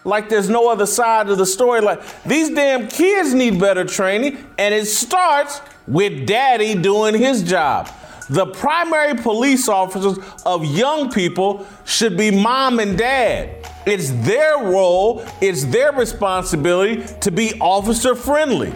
Like 0.04 0.30
there's 0.30 0.50
no 0.50 0.70
other 0.70 0.86
side 0.86 1.30
of 1.30 1.38
the 1.38 1.46
story. 1.46 1.82
Like 1.82 2.02
these 2.24 2.50
damn 2.50 2.88
kids 2.88 3.34
need 3.34 3.60
better 3.60 3.86
training 3.86 4.44
and 4.58 4.74
it 4.74 4.86
starts 4.86 5.62
with 5.88 6.26
daddy 6.26 6.76
doing 6.76 7.16
his 7.16 7.44
job. 7.44 7.90
The 8.30 8.46
primary 8.46 9.16
police 9.16 9.68
officers 9.68 10.18
of 10.46 10.64
young 10.64 11.12
people 11.12 11.68
should 11.86 12.18
be 12.18 12.32
mom 12.32 12.80
and 12.80 12.98
dad. 12.98 13.68
It's 13.86 14.12
their 14.26 14.58
role, 14.60 15.26
it's 15.42 15.66
their 15.66 15.92
responsibility 15.92 17.04
to 17.20 17.32
be 17.32 17.60
officer 17.60 18.16
friendly. 18.16 18.74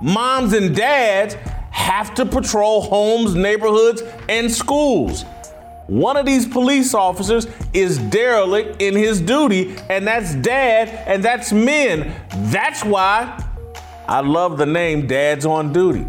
Moms 0.00 0.54
and 0.54 0.74
dads 0.74 1.34
have 1.70 2.14
to 2.14 2.24
patrol 2.24 2.80
homes, 2.80 3.34
neighborhoods, 3.34 4.02
and 4.28 4.50
schools. 4.50 5.24
One 5.90 6.16
of 6.16 6.24
these 6.24 6.46
police 6.46 6.94
officers 6.94 7.46
is 7.74 7.98
derelict 7.98 8.80
in 8.80 8.94
his 8.94 9.20
duty, 9.20 9.76
and 9.88 10.06
that's 10.06 10.34
dad, 10.36 10.88
and 11.06 11.22
that's 11.22 11.52
men. 11.52 12.14
That's 12.50 12.84
why 12.84 13.44
I 14.06 14.20
love 14.20 14.56
the 14.56 14.66
name 14.66 15.06
Dads 15.06 15.44
on 15.44 15.72
Duty 15.72 16.06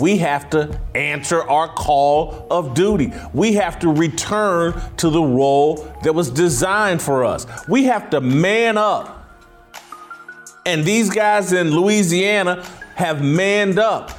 we 0.00 0.18
have 0.18 0.48
to 0.50 0.78
answer 0.94 1.42
our 1.42 1.68
call 1.68 2.46
of 2.50 2.74
duty. 2.74 3.12
We 3.32 3.54
have 3.54 3.78
to 3.80 3.88
return 3.88 4.80
to 4.98 5.10
the 5.10 5.22
role 5.22 5.76
that 6.02 6.14
was 6.14 6.30
designed 6.30 7.02
for 7.02 7.24
us. 7.24 7.46
We 7.68 7.84
have 7.84 8.10
to 8.10 8.20
man 8.20 8.78
up. 8.78 9.14
And 10.66 10.84
these 10.84 11.10
guys 11.10 11.52
in 11.52 11.70
Louisiana 11.70 12.64
have 12.94 13.22
manned 13.22 13.78
up. 13.78 14.12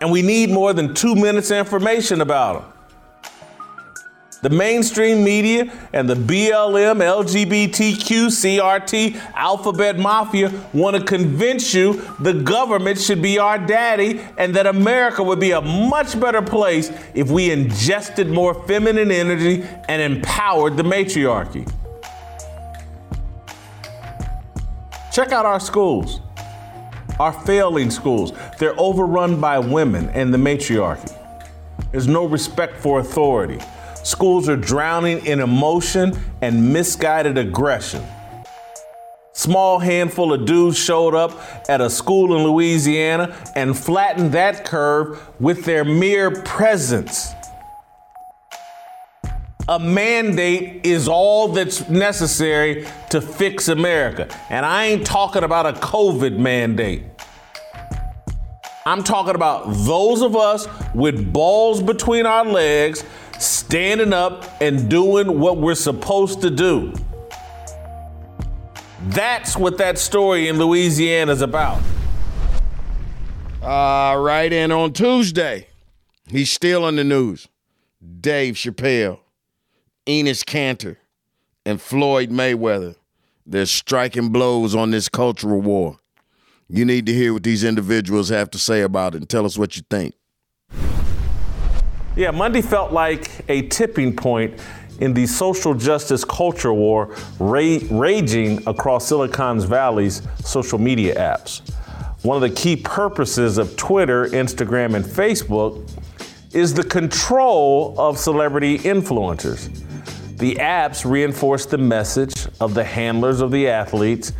And 0.00 0.10
we 0.10 0.22
need 0.22 0.50
more 0.50 0.72
than 0.72 0.94
two 0.94 1.14
minutes 1.14 1.50
information 1.50 2.20
about 2.20 2.62
them. 2.62 2.79
The 4.42 4.48
mainstream 4.48 5.22
media 5.22 5.70
and 5.92 6.08
the 6.08 6.14
BLM, 6.14 7.00
LGBTQ, 7.02 8.28
CRT, 8.28 9.20
alphabet 9.34 9.98
mafia 9.98 10.50
want 10.72 10.96
to 10.96 11.04
convince 11.04 11.74
you 11.74 12.00
the 12.20 12.32
government 12.32 12.98
should 12.98 13.20
be 13.20 13.38
our 13.38 13.58
daddy 13.58 14.20
and 14.38 14.54
that 14.56 14.66
America 14.66 15.22
would 15.22 15.40
be 15.40 15.50
a 15.50 15.60
much 15.60 16.18
better 16.18 16.40
place 16.40 16.90
if 17.12 17.30
we 17.30 17.50
ingested 17.50 18.28
more 18.28 18.54
feminine 18.66 19.10
energy 19.10 19.62
and 19.88 20.00
empowered 20.00 20.78
the 20.78 20.84
matriarchy. 20.84 21.66
Check 25.12 25.32
out 25.32 25.44
our 25.44 25.60
schools, 25.60 26.20
our 27.18 27.32
failing 27.44 27.90
schools. 27.90 28.32
They're 28.58 28.78
overrun 28.80 29.38
by 29.38 29.58
women 29.58 30.08
and 30.10 30.32
the 30.32 30.38
matriarchy. 30.38 31.12
There's 31.92 32.08
no 32.08 32.24
respect 32.24 32.78
for 32.78 33.00
authority. 33.00 33.58
Schools 34.10 34.48
are 34.48 34.56
drowning 34.56 35.24
in 35.24 35.38
emotion 35.38 36.18
and 36.42 36.72
misguided 36.72 37.38
aggression. 37.38 38.04
Small 39.34 39.78
handful 39.78 40.32
of 40.32 40.46
dudes 40.46 40.76
showed 40.76 41.14
up 41.14 41.40
at 41.68 41.80
a 41.80 41.88
school 41.88 42.36
in 42.36 42.42
Louisiana 42.42 43.36
and 43.54 43.78
flattened 43.78 44.32
that 44.32 44.64
curve 44.64 45.24
with 45.38 45.64
their 45.64 45.84
mere 45.84 46.32
presence. 46.42 47.32
A 49.68 49.78
mandate 49.78 50.84
is 50.84 51.06
all 51.06 51.46
that's 51.46 51.88
necessary 51.88 52.88
to 53.10 53.20
fix 53.20 53.68
America. 53.68 54.26
And 54.50 54.66
I 54.66 54.86
ain't 54.86 55.06
talking 55.06 55.44
about 55.44 55.66
a 55.66 55.78
COVID 55.78 56.36
mandate. 56.36 57.04
I'm 58.84 59.04
talking 59.04 59.36
about 59.36 59.66
those 59.66 60.20
of 60.20 60.34
us 60.34 60.66
with 60.96 61.32
balls 61.32 61.80
between 61.80 62.26
our 62.26 62.44
legs 62.44 63.04
standing 63.40 64.12
up 64.12 64.44
and 64.60 64.88
doing 64.88 65.40
what 65.40 65.56
we're 65.56 65.74
supposed 65.74 66.42
to 66.42 66.50
do. 66.50 66.92
That's 69.08 69.56
what 69.56 69.78
that 69.78 69.98
story 69.98 70.48
in 70.48 70.58
Louisiana 70.58 71.32
is 71.32 71.40
about. 71.40 71.80
All 73.62 74.20
right, 74.20 74.52
and 74.52 74.72
on 74.72 74.92
Tuesday, 74.92 75.68
he's 76.28 76.52
still 76.52 76.86
in 76.86 76.96
the 76.96 77.04
news. 77.04 77.48
Dave 78.20 78.54
Chappelle, 78.54 79.20
Enes 80.06 80.44
Kanter, 80.44 80.96
and 81.64 81.80
Floyd 81.80 82.30
Mayweather. 82.30 82.96
They're 83.46 83.66
striking 83.66 84.30
blows 84.30 84.74
on 84.74 84.90
this 84.90 85.08
cultural 85.08 85.60
war. 85.60 85.98
You 86.68 86.84
need 86.84 87.06
to 87.06 87.12
hear 87.12 87.32
what 87.32 87.42
these 87.42 87.64
individuals 87.64 88.28
have 88.28 88.50
to 88.50 88.58
say 88.58 88.82
about 88.82 89.14
it 89.14 89.18
and 89.18 89.28
tell 89.28 89.44
us 89.44 89.58
what 89.58 89.76
you 89.76 89.82
think. 89.90 90.14
Yeah, 92.16 92.32
Monday 92.32 92.60
felt 92.60 92.92
like 92.92 93.30
a 93.48 93.62
tipping 93.68 94.16
point 94.16 94.60
in 94.98 95.14
the 95.14 95.26
social 95.26 95.74
justice 95.74 96.24
culture 96.24 96.72
war 96.72 97.14
ra- 97.38 97.78
raging 97.88 98.66
across 98.66 99.06
Silicon 99.06 99.60
Valley's 99.60 100.22
social 100.44 100.78
media 100.78 101.14
apps. 101.14 101.60
One 102.24 102.36
of 102.36 102.42
the 102.42 102.54
key 102.54 102.74
purposes 102.76 103.58
of 103.58 103.76
Twitter, 103.76 104.26
Instagram, 104.26 104.94
and 104.94 105.04
Facebook 105.04 105.88
is 106.52 106.74
the 106.74 106.82
control 106.82 107.94
of 107.96 108.18
celebrity 108.18 108.78
influencers. 108.78 109.68
The 110.36 110.56
apps 110.56 111.08
reinforce 111.08 111.64
the 111.64 111.78
message 111.78 112.34
of 112.60 112.74
the 112.74 112.84
handlers 112.84 113.40
of 113.40 113.52
the 113.52 113.68
athletes 113.68 114.32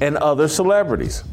and 0.00 0.16
other 0.18 0.46
celebrities. 0.46 1.24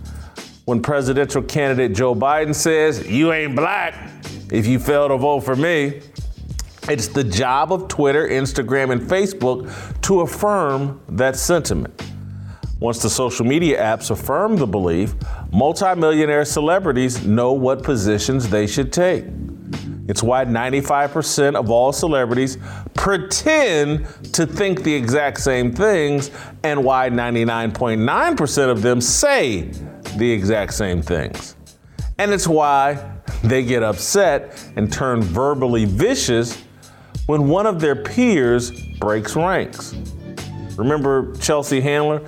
When 0.66 0.82
presidential 0.82 1.44
candidate 1.44 1.94
Joe 1.94 2.16
Biden 2.16 2.56
says, 2.56 3.08
You 3.08 3.32
ain't 3.32 3.56
black 3.56 4.13
if 4.52 4.68
you 4.68 4.80
fail 4.80 5.08
to 5.08 5.18
vote 5.18 5.42
for 5.42 5.56
me, 5.56 6.02
it's 6.90 7.08
the 7.08 7.24
job 7.24 7.72
of 7.72 7.88
Twitter, 7.88 8.28
Instagram, 8.28 8.92
and 8.92 9.02
Facebook 9.02 9.72
to 10.02 10.22
affirm 10.22 11.02
that 11.10 11.36
sentiment. 11.36 12.02
Once 12.80 13.02
the 13.02 13.10
social 13.10 13.46
media 13.46 13.82
apps 13.82 14.12
affirm 14.12 14.58
the 14.58 14.68
belief, 14.68 15.16
multimillionaire 15.54 16.44
celebrities 16.44 17.26
know 17.26 17.54
what 17.54 17.82
positions 17.82 18.50
they 18.50 18.68
should 18.68 18.92
take. 18.92 19.24
It's 20.10 20.22
why 20.22 20.44
95% 20.44 21.56
of 21.56 21.72
all 21.72 21.94
celebrities 21.94 22.58
pretend 22.94 24.06
to 24.34 24.46
think 24.46 24.84
the 24.84 24.94
exact 24.94 25.40
same 25.40 25.72
things, 25.72 26.30
and 26.64 26.84
why 26.84 27.10
99.9% 27.10 28.70
of 28.70 28.82
them 28.82 29.00
say 29.00 29.72
the 30.18 30.30
exact 30.30 30.74
same 30.74 31.02
things. 31.02 31.56
And 32.18 32.34
it's 32.34 32.48
why 32.48 33.13
they 33.44 33.64
get 33.64 33.84
upset 33.84 34.64
and 34.76 34.92
turn 34.92 35.22
verbally 35.22 35.86
vicious 35.86 36.62
when 37.26 37.48
one 37.48 37.66
of 37.66 37.80
their 37.80 37.96
peers 37.96 38.72
breaks 39.00 39.36
ranks. 39.36 39.96
Remember 40.78 41.36
Chelsea 41.38 41.80
Handler, 41.82 42.20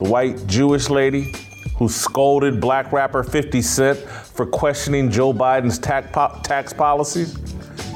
the 0.00 0.08
white 0.08 0.46
Jewish 0.46 0.88
lady 0.88 1.34
who 1.76 1.88
scolded 1.88 2.60
black 2.60 2.92
rapper 2.92 3.22
50 3.22 3.60
Cent 3.62 3.98
for 3.98 4.46
questioning 4.46 5.10
Joe 5.10 5.32
Biden's 5.32 5.78
tax, 5.78 6.08
po- 6.12 6.38
tax 6.42 6.72
policies? 6.72 7.36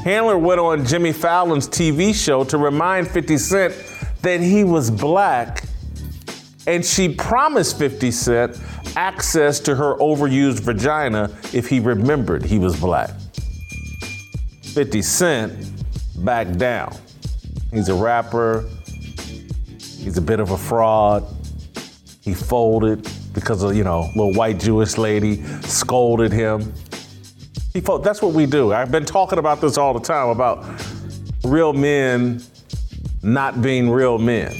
Handler 0.02 0.38
went 0.38 0.60
on 0.60 0.84
Jimmy 0.84 1.12
Fallon's 1.12 1.68
TV 1.68 2.14
show 2.14 2.44
to 2.44 2.58
remind 2.58 3.08
50 3.08 3.38
Cent 3.38 3.74
that 4.22 4.40
he 4.40 4.64
was 4.64 4.90
black, 4.90 5.64
and 6.66 6.84
she 6.84 7.08
promised 7.08 7.78
50 7.78 8.10
Cent 8.10 8.60
access 8.96 9.60
to 9.60 9.74
her 9.74 9.96
overused 9.96 10.60
vagina 10.60 11.30
if 11.52 11.68
he 11.68 11.80
remembered 11.80 12.44
he 12.44 12.58
was 12.58 12.78
black. 12.78 13.10
50 14.62 15.02
Cent 15.02 16.24
backed 16.24 16.58
down. 16.58 16.94
He's 17.72 17.88
a 17.88 17.94
rapper, 17.94 18.68
he's 19.78 20.18
a 20.18 20.22
bit 20.22 20.40
of 20.40 20.50
a 20.50 20.58
fraud. 20.58 21.24
He 22.22 22.34
folded 22.34 23.08
because 23.32 23.62
of, 23.62 23.76
you 23.76 23.84
know, 23.84 24.10
little 24.16 24.32
white 24.32 24.58
Jewish 24.58 24.98
lady 24.98 25.44
scolded 25.62 26.32
him. 26.32 26.72
He 27.72 27.80
folded. 27.80 28.04
That's 28.04 28.20
what 28.20 28.32
we 28.32 28.46
do. 28.46 28.72
I've 28.72 28.90
been 28.90 29.04
talking 29.04 29.38
about 29.38 29.60
this 29.60 29.78
all 29.78 29.94
the 29.94 30.00
time 30.00 30.30
about 30.30 30.64
real 31.44 31.72
men 31.72 32.42
not 33.22 33.62
being 33.62 33.88
real 33.88 34.18
men 34.18 34.52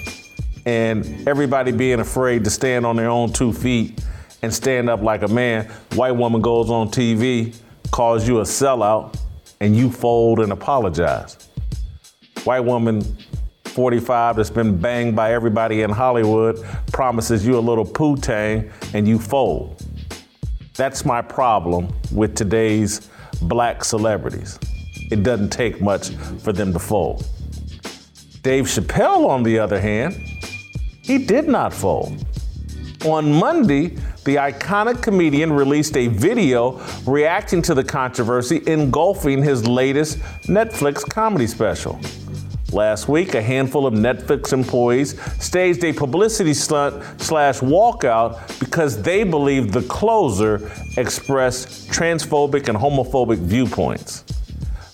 and 0.67 1.27
everybody 1.29 1.71
being 1.71 2.01
afraid 2.01 2.45
to 2.45 2.51
stand 2.51 2.85
on 2.85 2.97
their 2.97 3.09
own 3.09 3.33
two 3.33 3.53
feet 3.53 4.05
and 4.43 4.53
stand 4.53 4.91
up 4.91 5.01
like 5.01 5.23
a 5.23 5.29
man. 5.29 5.65
White 5.95 6.13
woman 6.13 6.43
goes 6.43 6.69
on 6.69 6.89
TV, 6.89 7.57
calls 7.93 8.29
you 8.29 8.41
a 8.41 8.43
sellout, 8.43 9.19
and 9.61 9.75
you 9.75 9.91
fold 9.91 10.41
and 10.41 10.53
apologize. 10.53 11.49
White 12.45 12.61
woman 12.61 13.03
45 13.65 14.37
that's 14.37 14.51
been 14.51 14.77
banged 14.77 15.15
by 15.15 15.33
everybody 15.33 15.83
in 15.83 15.91
Hollywood 15.91 16.65
promises 16.93 17.47
you 17.47 17.59
a 17.59 17.61
little 17.61 17.85
poo-tang 17.85 18.71
and 18.93 19.07
you 19.07 19.19
fold. 19.19 19.83
That's 20.75 21.05
my 21.05 21.23
problem 21.23 21.95
with 22.13 22.35
today's 22.35 23.09
black 23.43 23.85
celebrities. 23.85 24.59
It 25.11 25.23
doesn't 25.23 25.51
take 25.51 25.81
much 25.81 26.11
for 26.11 26.53
them 26.53 26.73
to 26.73 26.79
fold. 26.79 27.27
Dave 28.43 28.65
Chappelle, 28.65 29.29
on 29.29 29.43
the 29.43 29.59
other 29.59 29.81
hand, 29.81 30.17
he 31.07 31.19
did 31.19 31.47
not 31.47 31.73
fold. 31.73 32.25
On 33.05 33.33
Monday, 33.33 33.91
the 34.25 34.35
iconic 34.35 35.01
comedian 35.01 35.53
released 35.53 35.97
a 35.97 36.09
video 36.09 36.83
reacting 37.07 37.63
to 37.63 37.75
the 37.75 37.85
controversy 37.85 38.61
engulfing 38.67 39.41
his 39.41 39.69
latest 39.69 40.19
Netflix 40.49 41.09
comedy 41.09 41.47
special. 41.47 42.01
Last 42.73 43.07
week, 43.09 43.37
a 43.37 43.43
handful 43.43 43.87
of 43.87 43.95
Netflix 43.95 44.53
employees 44.53 45.21
staged 45.41 45.85
a 45.85 45.93
publicity 45.93 46.53
stunt 46.53 47.21
slash 47.21 47.61
walkout 47.61 48.59
because 48.59 49.01
they 49.01 49.23
believed 49.23 49.73
the 49.73 49.83
closer 49.83 50.69
expressed 50.97 51.89
transphobic 51.89 52.69
and 52.69 52.77
homophobic 52.77 53.39
viewpoints. 53.39 54.23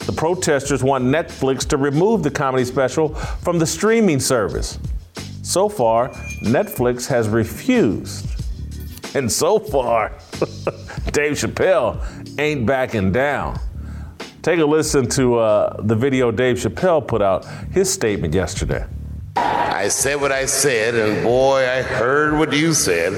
The 0.00 0.12
protesters 0.12 0.82
want 0.82 1.04
Netflix 1.04 1.66
to 1.68 1.78
remove 1.78 2.22
the 2.22 2.30
comedy 2.30 2.66
special 2.66 3.14
from 3.14 3.58
the 3.58 3.66
streaming 3.66 4.20
service. 4.20 4.78
So 5.52 5.68
far, 5.68 6.08
Netflix 6.40 7.06
has 7.08 7.28
refused. 7.28 8.26
And 9.14 9.30
so 9.30 9.58
far, 9.58 10.08
Dave 11.12 11.34
Chappelle 11.34 12.02
ain't 12.38 12.64
backing 12.64 13.12
down. 13.12 13.60
Take 14.40 14.60
a 14.60 14.64
listen 14.64 15.06
to 15.10 15.38
uh, 15.40 15.82
the 15.82 15.94
video 15.94 16.30
Dave 16.30 16.56
Chappelle 16.56 17.06
put 17.06 17.20
out, 17.20 17.44
his 17.70 17.92
statement 17.92 18.32
yesterday. 18.32 18.86
I 19.36 19.88
said 19.88 20.22
what 20.22 20.32
I 20.32 20.46
said, 20.46 20.94
and 20.94 21.22
boy, 21.22 21.68
I 21.68 21.82
heard 21.82 22.38
what 22.38 22.54
you 22.54 22.72
said. 22.72 23.12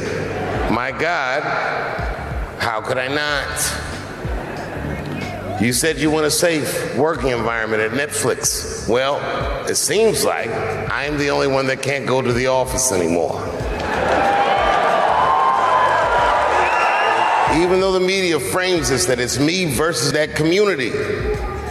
My 0.72 0.90
God, 0.90 1.44
how 2.58 2.80
could 2.80 2.98
I 2.98 3.14
not? 3.14 3.83
You 5.64 5.72
said 5.72 5.96
you 5.96 6.10
want 6.10 6.26
a 6.26 6.30
safe 6.30 6.94
working 6.94 7.30
environment 7.30 7.80
at 7.80 7.92
Netflix. 7.92 8.86
Well, 8.86 9.16
it 9.66 9.76
seems 9.76 10.22
like 10.22 10.50
I'm 10.50 11.16
the 11.16 11.30
only 11.30 11.46
one 11.46 11.66
that 11.68 11.80
can't 11.80 12.06
go 12.06 12.20
to 12.20 12.34
the 12.34 12.48
office 12.48 12.92
anymore. 12.92 13.40
Even 17.56 17.80
though 17.80 17.92
the 17.92 18.06
media 18.06 18.38
frames 18.38 18.90
this 18.90 19.06
that 19.06 19.18
it's 19.18 19.38
me 19.38 19.74
versus 19.74 20.12
that 20.12 20.36
community, 20.36 20.92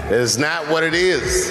is 0.10 0.40
not 0.40 0.68
what 0.70 0.84
it 0.84 0.96
is. 0.96 1.50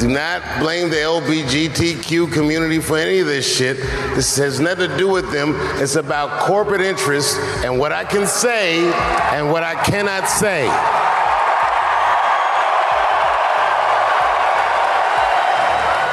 Do 0.00 0.08
not 0.08 0.42
blame 0.60 0.88
the 0.88 0.96
LBGTQ 0.96 2.32
community 2.32 2.78
for 2.78 2.96
any 2.96 3.18
of 3.18 3.26
this 3.26 3.56
shit. 3.56 3.76
This 4.14 4.36
has 4.38 4.58
nothing 4.58 4.88
to 4.88 4.96
do 4.96 5.08
with 5.08 5.30
them. 5.30 5.52
It's 5.82 5.96
about 5.96 6.46
corporate 6.46 6.80
interests 6.80 7.38
and 7.62 7.78
what 7.78 7.92
I 7.92 8.04
can 8.04 8.26
say 8.26 8.90
and 9.34 9.52
what 9.52 9.62
I 9.62 9.74
cannot 9.84 10.28
say. 10.28 10.66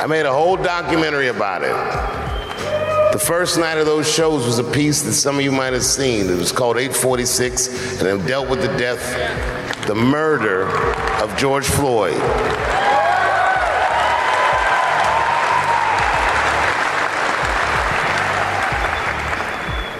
I 0.05 0.07
made 0.07 0.27
a 0.27 0.31
whole 0.31 0.55
documentary 0.55 1.29
about 1.29 1.63
it. 1.63 3.11
The 3.11 3.17
first 3.17 3.57
night 3.57 3.79
of 3.79 3.87
those 3.87 4.07
shows 4.07 4.45
was 4.45 4.59
a 4.59 4.63
piece 4.63 5.01
that 5.01 5.13
some 5.13 5.37
of 5.39 5.41
you 5.41 5.51
might 5.51 5.73
have 5.73 5.83
seen. 5.83 6.29
It 6.29 6.37
was 6.37 6.51
called 6.51 6.77
846, 6.77 8.01
and 8.03 8.21
it 8.21 8.27
dealt 8.27 8.47
with 8.47 8.61
the 8.61 8.67
death, 8.77 9.01
the 9.87 9.95
murder 9.95 10.67
of 11.23 11.35
George 11.39 11.65
Floyd. 11.65 12.13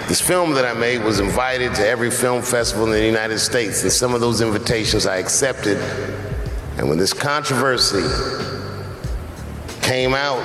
This 0.08 0.22
film 0.22 0.54
that 0.54 0.66
I 0.66 0.74
made 0.80 1.02
was 1.02 1.20
invited 1.20 1.74
to 1.74 1.88
every 1.88 2.12
film 2.12 2.44
festival 2.44 2.86
in 2.86 2.92
the 2.92 3.04
United 3.04 3.40
States, 3.40 3.82
and 3.82 3.92
some 3.92 4.14
of 4.14 4.22
those 4.22 4.42
invitations 4.42 5.08
I 5.08 5.18
accepted. 5.18 5.80
And 6.78 6.90
when 6.90 7.00
this 7.00 7.12
controversy 7.12 8.04
came 9.86 10.16
out 10.16 10.42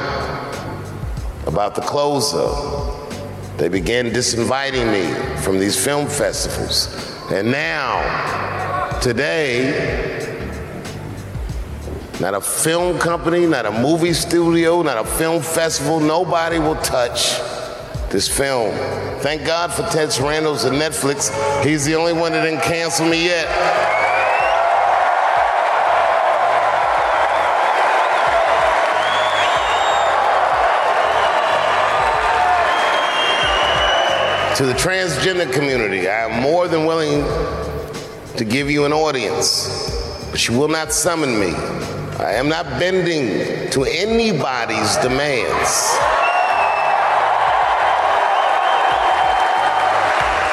about 1.47 1.75
the 1.75 1.81
closer, 1.81 2.47
they 3.57 3.71
began 3.71 4.11
disinviting 4.11 4.93
me 4.93 5.41
from 5.43 5.59
these 5.59 5.83
film 5.83 6.07
festivals. 6.07 6.95
And 7.33 7.51
now, 7.51 8.99
today, 9.01 10.27
not 12.21 12.35
a 12.35 12.41
film 12.41 12.99
company, 12.99 13.47
not 13.47 13.65
a 13.65 13.71
movie 13.71 14.13
studio, 14.13 14.83
not 14.83 14.99
a 14.99 15.09
film 15.09 15.43
festival, 15.43 16.01
nobody 16.01 16.59
will 16.59 16.77
touch 16.83 17.39
this 18.11 18.29
film. 18.29 18.75
Thank 19.21 19.47
God 19.47 19.73
for 19.73 19.83
Ted 19.85 20.11
Sarandos 20.11 20.67
and 20.67 20.77
Netflix. 20.77 21.31
He's 21.65 21.87
the 21.87 21.95
only 21.95 22.13
one 22.13 22.33
that 22.33 22.45
didn't 22.45 22.63
cancel 22.63 23.09
me 23.09 23.25
yet. 23.25 23.90
To 34.61 34.67
the 34.67 34.75
transgender 34.75 35.51
community, 35.51 36.07
I 36.07 36.29
am 36.29 36.43
more 36.43 36.69
than 36.69 36.85
willing 36.85 37.25
to 38.37 38.45
give 38.45 38.71
you 38.71 38.85
an 38.85 38.93
audience, 38.93 40.29
but 40.31 40.47
you 40.47 40.59
will 40.59 40.69
not 40.69 40.93
summon 40.93 41.41
me 41.41 41.55
I 42.21 42.35
am 42.35 42.51
not 42.51 42.67
bending 42.79 43.71
to 43.71 43.85
anybody's 43.85 44.97
demands. 44.99 45.89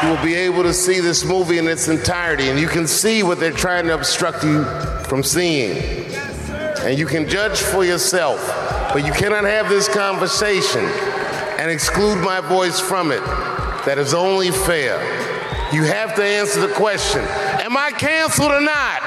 You 0.02 0.10
will 0.10 0.24
be 0.24 0.36
able 0.36 0.64
to 0.64 0.74
see 0.74 1.02
this 1.02 1.26
movie 1.26 1.58
in 1.58 1.68
its 1.68 1.90
entirety, 1.90 2.48
and 2.48 2.58
you 2.58 2.70
can 2.70 2.88
see 2.88 3.22
what 3.22 3.42
they're 3.42 3.52
trying 3.52 3.88
to 3.88 3.96
obstruct 3.96 4.46
you 4.46 4.64
from 5.10 5.24
seeing. 5.24 6.06
And 6.84 6.98
you 6.98 7.06
can 7.06 7.28
judge 7.28 7.60
for 7.60 7.84
yourself, 7.84 8.40
but 8.94 9.06
you 9.06 9.12
cannot 9.12 9.44
have 9.44 9.68
this 9.68 9.90
conversation 9.90 10.86
and 11.60 11.70
exclude 11.70 12.24
my 12.24 12.40
voice 12.40 12.80
from 12.80 13.12
it. 13.12 13.67
That 13.88 14.00
is 14.00 14.14
only 14.14 14.52
fair. 14.52 15.00
You 15.74 15.84
have 15.84 16.14
to 16.16 16.22
answer 16.22 16.60
the 16.60 16.74
question 16.74 17.22
Am 17.22 17.78
I 17.78 17.92
canceled 17.92 18.52
or 18.52 18.60
not? 18.60 19.02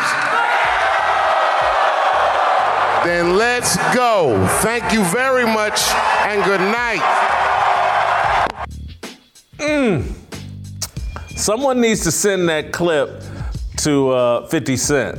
Then 3.04 3.36
let's 3.36 3.76
go. 3.94 4.42
Thank 4.62 4.90
you 4.90 5.04
very 5.04 5.44
much 5.44 5.82
and 6.24 6.42
good 6.44 6.62
night. 6.62 7.02
Mm. 9.58 10.14
Someone 11.36 11.78
needs 11.82 12.02
to 12.04 12.10
send 12.10 12.48
that 12.48 12.72
clip 12.72 13.22
to 13.82 14.08
uh, 14.12 14.46
50 14.46 14.78
Cent 14.78 15.18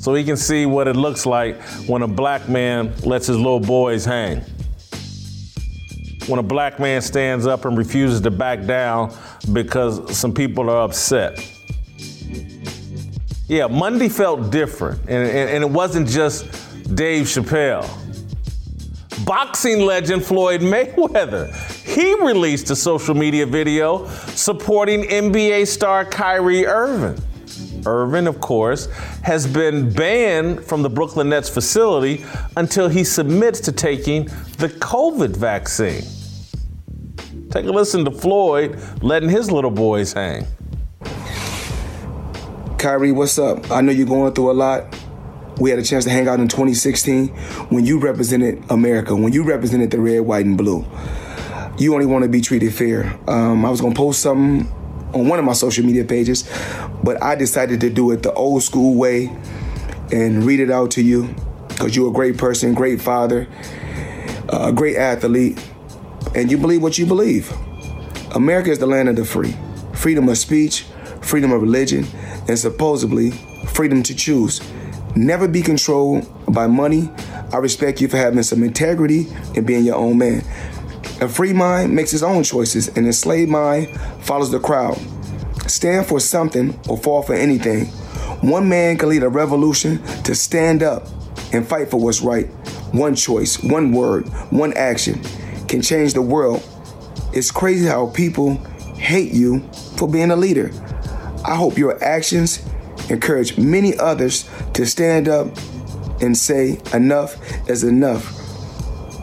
so 0.00 0.12
he 0.12 0.22
can 0.22 0.36
see 0.36 0.66
what 0.66 0.86
it 0.86 0.96
looks 0.96 1.24
like 1.24 1.58
when 1.88 2.02
a 2.02 2.08
black 2.08 2.46
man 2.50 2.94
lets 3.04 3.28
his 3.28 3.38
little 3.38 3.58
boys 3.58 4.04
hang. 4.04 4.44
When 6.28 6.38
a 6.38 6.42
black 6.42 6.78
man 6.78 7.00
stands 7.00 7.46
up 7.46 7.64
and 7.64 7.76
refuses 7.76 8.20
to 8.20 8.30
back 8.30 8.66
down 8.66 9.14
because 9.52 10.16
some 10.16 10.32
people 10.32 10.68
are 10.70 10.82
upset. 10.82 11.42
Yeah, 13.48 13.66
Monday 13.66 14.10
felt 14.10 14.52
different, 14.52 15.00
and, 15.02 15.26
and, 15.26 15.48
and 15.48 15.64
it 15.64 15.70
wasn't 15.70 16.06
just 16.06 16.44
Dave 16.94 17.24
Chappelle. 17.24 17.88
Boxing 19.24 19.80
legend 19.80 20.22
Floyd 20.22 20.60
Mayweather. 20.60 21.54
He 21.82 22.14
released 22.16 22.70
a 22.70 22.76
social 22.76 23.14
media 23.14 23.46
video 23.46 24.06
supporting 24.34 25.04
NBA 25.04 25.66
star 25.66 26.04
Kyrie 26.04 26.66
Irving. 26.66 27.22
Irving, 27.86 28.26
of 28.26 28.38
course, 28.40 28.86
has 29.22 29.46
been 29.46 29.90
banned 29.92 30.62
from 30.62 30.82
the 30.82 30.90
Brooklyn 30.90 31.30
Nets 31.30 31.48
facility 31.48 32.24
until 32.56 32.88
he 32.88 33.02
submits 33.02 33.60
to 33.60 33.72
taking 33.72 34.24
the 34.58 34.68
COVID 34.80 35.36
vaccine. 35.36 36.02
Take 37.50 37.64
a 37.64 37.70
listen 37.70 38.04
to 38.04 38.10
Floyd 38.10 38.78
letting 39.00 39.30
his 39.30 39.50
little 39.50 39.70
boys 39.70 40.12
hang. 40.12 40.46
Kyrie, 42.78 43.10
what's 43.10 43.38
up? 43.38 43.70
I 43.70 43.80
know 43.80 43.90
you're 43.90 44.06
going 44.06 44.34
through 44.34 44.50
a 44.50 44.52
lot. 44.52 44.84
We 45.58 45.70
had 45.70 45.78
a 45.78 45.82
chance 45.82 46.04
to 46.04 46.10
hang 46.10 46.28
out 46.28 46.40
in 46.40 46.48
2016 46.48 47.28
when 47.70 47.86
you 47.86 47.98
represented 47.98 48.62
America, 48.70 49.16
when 49.16 49.32
you 49.32 49.44
represented 49.44 49.90
the 49.90 49.98
red, 49.98 50.20
white, 50.20 50.44
and 50.44 50.58
blue. 50.58 50.84
You 51.78 51.94
only 51.94 52.04
want 52.04 52.24
to 52.24 52.28
be 52.28 52.42
treated 52.42 52.74
fair. 52.74 53.18
Um, 53.26 53.64
I 53.64 53.70
was 53.70 53.80
going 53.80 53.94
to 53.94 53.98
post 53.98 54.20
something 54.20 54.70
on 55.14 55.26
one 55.26 55.38
of 55.38 55.44
my 55.46 55.54
social 55.54 55.86
media 55.86 56.04
pages, 56.04 56.48
but 57.02 57.20
I 57.22 57.34
decided 57.34 57.80
to 57.80 57.88
do 57.88 58.10
it 58.10 58.22
the 58.22 58.32
old 58.34 58.62
school 58.62 58.94
way 58.94 59.34
and 60.12 60.44
read 60.44 60.60
it 60.60 60.70
out 60.70 60.90
to 60.92 61.02
you 61.02 61.34
because 61.68 61.96
you're 61.96 62.10
a 62.10 62.12
great 62.12 62.36
person, 62.36 62.74
great 62.74 63.00
father, 63.00 63.48
a 64.50 64.70
great 64.70 64.96
athlete, 64.96 65.58
and 66.34 66.50
you 66.50 66.58
believe 66.58 66.82
what 66.82 66.98
you 66.98 67.06
believe. 67.06 67.52
America 68.34 68.70
is 68.70 68.78
the 68.78 68.86
land 68.86 69.08
of 69.08 69.16
the 69.16 69.24
free. 69.24 69.56
Freedom 69.94 70.28
of 70.28 70.38
speech, 70.38 70.84
freedom 71.22 71.52
of 71.52 71.62
religion, 71.62 72.06
and 72.46 72.58
supposedly 72.58 73.30
freedom 73.66 74.02
to 74.02 74.14
choose. 74.14 74.60
Never 75.16 75.48
be 75.48 75.62
controlled 75.62 76.26
by 76.52 76.66
money. 76.66 77.10
I 77.52 77.56
respect 77.56 78.00
you 78.00 78.08
for 78.08 78.16
having 78.16 78.42
some 78.42 78.62
integrity 78.62 79.26
and 79.56 79.66
being 79.66 79.84
your 79.84 79.96
own 79.96 80.18
man. 80.18 80.44
A 81.20 81.28
free 81.28 81.52
mind 81.52 81.94
makes 81.94 82.12
its 82.12 82.22
own 82.22 82.44
choices, 82.44 82.88
and 82.96 83.06
a 83.06 83.12
slave 83.12 83.48
mind 83.48 83.88
follows 84.20 84.50
the 84.50 84.60
crowd. 84.60 84.98
Stand 85.66 86.06
for 86.06 86.20
something 86.20 86.78
or 86.88 86.96
fall 86.96 87.22
for 87.22 87.34
anything. 87.34 87.86
One 88.40 88.68
man 88.68 88.98
can 88.98 89.08
lead 89.08 89.22
a 89.22 89.28
revolution 89.28 90.02
to 90.22 90.34
stand 90.34 90.82
up 90.82 91.06
and 91.52 91.66
fight 91.66 91.90
for 91.90 91.98
what's 91.98 92.20
right. 92.20 92.46
One 92.92 93.14
choice, 93.14 93.62
one 93.62 93.92
word, 93.92 94.28
one 94.50 94.72
action 94.74 95.22
can 95.68 95.82
change 95.82 96.14
the 96.14 96.22
world. 96.22 96.66
It's 97.32 97.50
crazy 97.50 97.86
how 97.86 98.08
people 98.08 98.54
hate 98.96 99.32
you 99.32 99.60
for 99.96 100.08
being 100.08 100.30
a 100.30 100.36
leader. 100.36 100.70
I 101.44 101.54
hope 101.54 101.78
your 101.78 102.02
actions 102.02 102.66
encourage 103.10 103.56
many 103.58 103.96
others 103.98 104.48
to 104.74 104.86
stand 104.86 105.28
up 105.28 105.48
and 106.20 106.36
say 106.36 106.80
enough 106.92 107.36
is 107.68 107.84
enough. 107.84 108.34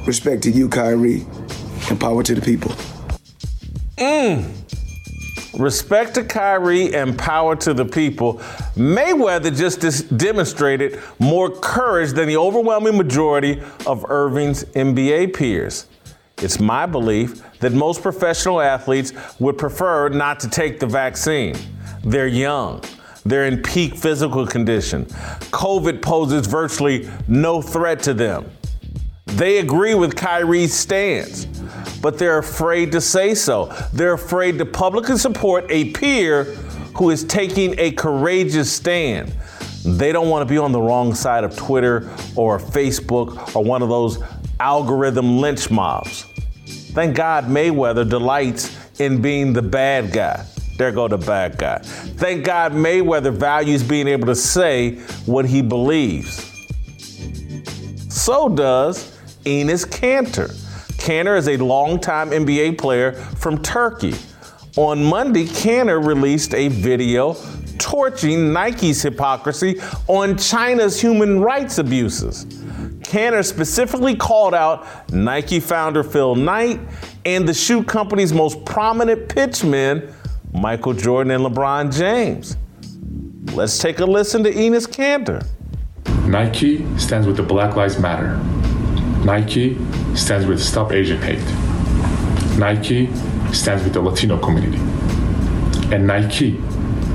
Respect 0.08 0.44
to 0.44 0.52
you, 0.52 0.70
Kyrie, 0.70 1.26
and 1.90 2.00
power 2.00 2.24
to 2.24 2.36
the 2.36 2.42
people. 2.42 2.72
Mm. 3.98 4.52
Respect 5.60 6.16
to 6.16 6.24
Kyrie 6.24 6.94
and 6.94 7.18
power 7.18 7.56
to 7.56 7.74
the 7.74 7.86
people. 7.86 8.36
Mayweather 8.76 9.56
just 9.56 9.80
dis- 9.80 10.04
demonstrated 10.04 11.02
more 11.18 11.50
courage 11.50 12.12
than 12.12 12.28
the 12.28 12.38
overwhelming 12.38 12.98
majority 12.98 13.62
of 13.88 14.06
Irving's 14.10 14.66
NBA 14.66 15.34
peers. 15.34 15.88
It's 16.41 16.60
my 16.60 16.86
belief 16.86 17.41
that 17.60 17.71
most 17.74 18.02
professional 18.02 18.60
athletes 18.60 19.13
would 19.39 19.58
prefer 19.58 20.10
not 20.10 20.39
to 20.41 20.50
take 20.50 20.80
the 20.80 20.88
vaccine. 20.88 21.56
They're 22.04 22.28
young. 22.28 22.84
They're 23.26 23.45
in 23.45 23.63
peak 23.63 23.95
physical 23.95 24.45
condition. 24.45 25.06
COVID 25.06 26.02
poses 26.02 26.45
virtually 26.45 27.10
no 27.28 27.62
threat 27.62 28.04
to 28.04 28.13
them. 28.13 28.52
They 29.26 29.58
agree 29.58 29.95
with 29.95 30.15
Kyrie's 30.15 30.74
stance, 30.74 31.45
but 32.02 32.19
they're 32.19 32.38
afraid 32.38 32.91
to 32.91 33.02
say 33.02 33.34
so. 33.34 33.65
They're 33.93 34.13
afraid 34.13 34.58
to 34.60 34.65
publicly 34.65 35.17
support 35.17 35.65
a 35.69 35.91
peer 35.91 36.43
who 36.95 37.10
is 37.10 37.24
taking 37.24 37.78
a 37.80 37.91
courageous 37.91 38.71
stand. 38.71 39.34
They 39.84 40.12
don't 40.12 40.30
want 40.30 40.48
to 40.48 40.52
be 40.52 40.58
on 40.58 40.71
the 40.71 40.82
wrong 40.82 41.13
side 41.13 41.43
of 41.43 41.56
Twitter 41.56 42.10
or 42.36 42.60
Facebook 42.60 43.56
or 43.56 43.63
one 43.63 43.82
of 43.82 43.89
those 43.89 44.19
algorithm 44.60 45.39
lynch 45.39 45.70
mobs. 45.70 46.24
Thank 46.94 47.15
God 47.15 47.46
Mayweather 47.46 48.10
delights 48.10 48.76
in 49.00 49.22
being 49.22 49.54
the 49.54 49.62
bad 49.62 50.12
guy. 50.12 50.46
There 50.78 50.91
go 50.91 51.08
the 51.08 51.18
bad 51.18 51.58
guy. 51.58 51.80
Thank 51.80 52.46
God 52.46 52.74
Mayweather 52.74 53.34
values 53.34 53.84
being 53.84 54.08
able 54.08 54.28
to 54.28 54.36
say 54.36 54.96
what 55.26 55.46
he 55.46 55.62
believes. 55.62 56.52
So 58.10 58.50
does 58.50 59.18
Enes 59.46 59.86
Kanter. 59.86 60.50
Kanter 60.98 61.38
is 61.38 61.48
a 61.48 61.58
longtime 61.58 62.32
NBA 62.32 62.78
player 62.78 63.13
from 63.13 63.62
Turkey. 63.62 64.15
On 64.76 65.04
Monday, 65.04 65.46
Kanter 65.46 66.06
released 66.06 66.54
a 66.54 66.68
video 66.68 67.36
torching 67.78 68.52
Nike's 68.52 69.02
hypocrisy 69.02 69.80
on 70.08 70.38
China's 70.38 71.00
human 71.00 71.41
rights 71.41 71.78
abuses. 71.78 72.46
Kanter 73.15 73.45
specifically 73.45 74.13
called 74.13 74.54
out 74.54 74.86
Nike 75.13 75.62
founder 75.62 76.04
Phil 76.04 76.36
Knight 76.36 76.82
and 77.23 77.47
the 77.47 77.54
shoe 77.54 77.82
company's 77.82 78.34
most 78.34 78.65
prominent 78.65 79.30
pitchmen, 79.30 80.13
Michael 80.51 80.91
Jordan 80.91 81.32
and 81.32 81.45
LeBron 81.45 81.97
James. 81.97 82.58
Let's 83.56 83.78
take 83.80 83.99
a 83.99 84.06
listen 84.06 84.43
to 84.43 84.54
Enos 84.54 84.86
Kanter. 84.86 85.47
Nike 86.28 86.86
stands 86.99 87.25
with 87.25 87.38
the 87.38 87.43
Black 87.43 87.78
Lives 87.78 87.97
Matter. 87.97 88.36
Nike 89.23 89.78
stands 90.13 90.45
with 90.45 90.62
Stop 90.62 90.91
Asian 90.91 91.21
Hate. 91.21 91.39
Nike 92.60 93.06
stands 93.54 93.86
with 93.86 93.93
the 93.93 94.01
Latino 94.01 94.38
community. 94.38 94.80
And 95.95 96.06
Nike 96.06 96.60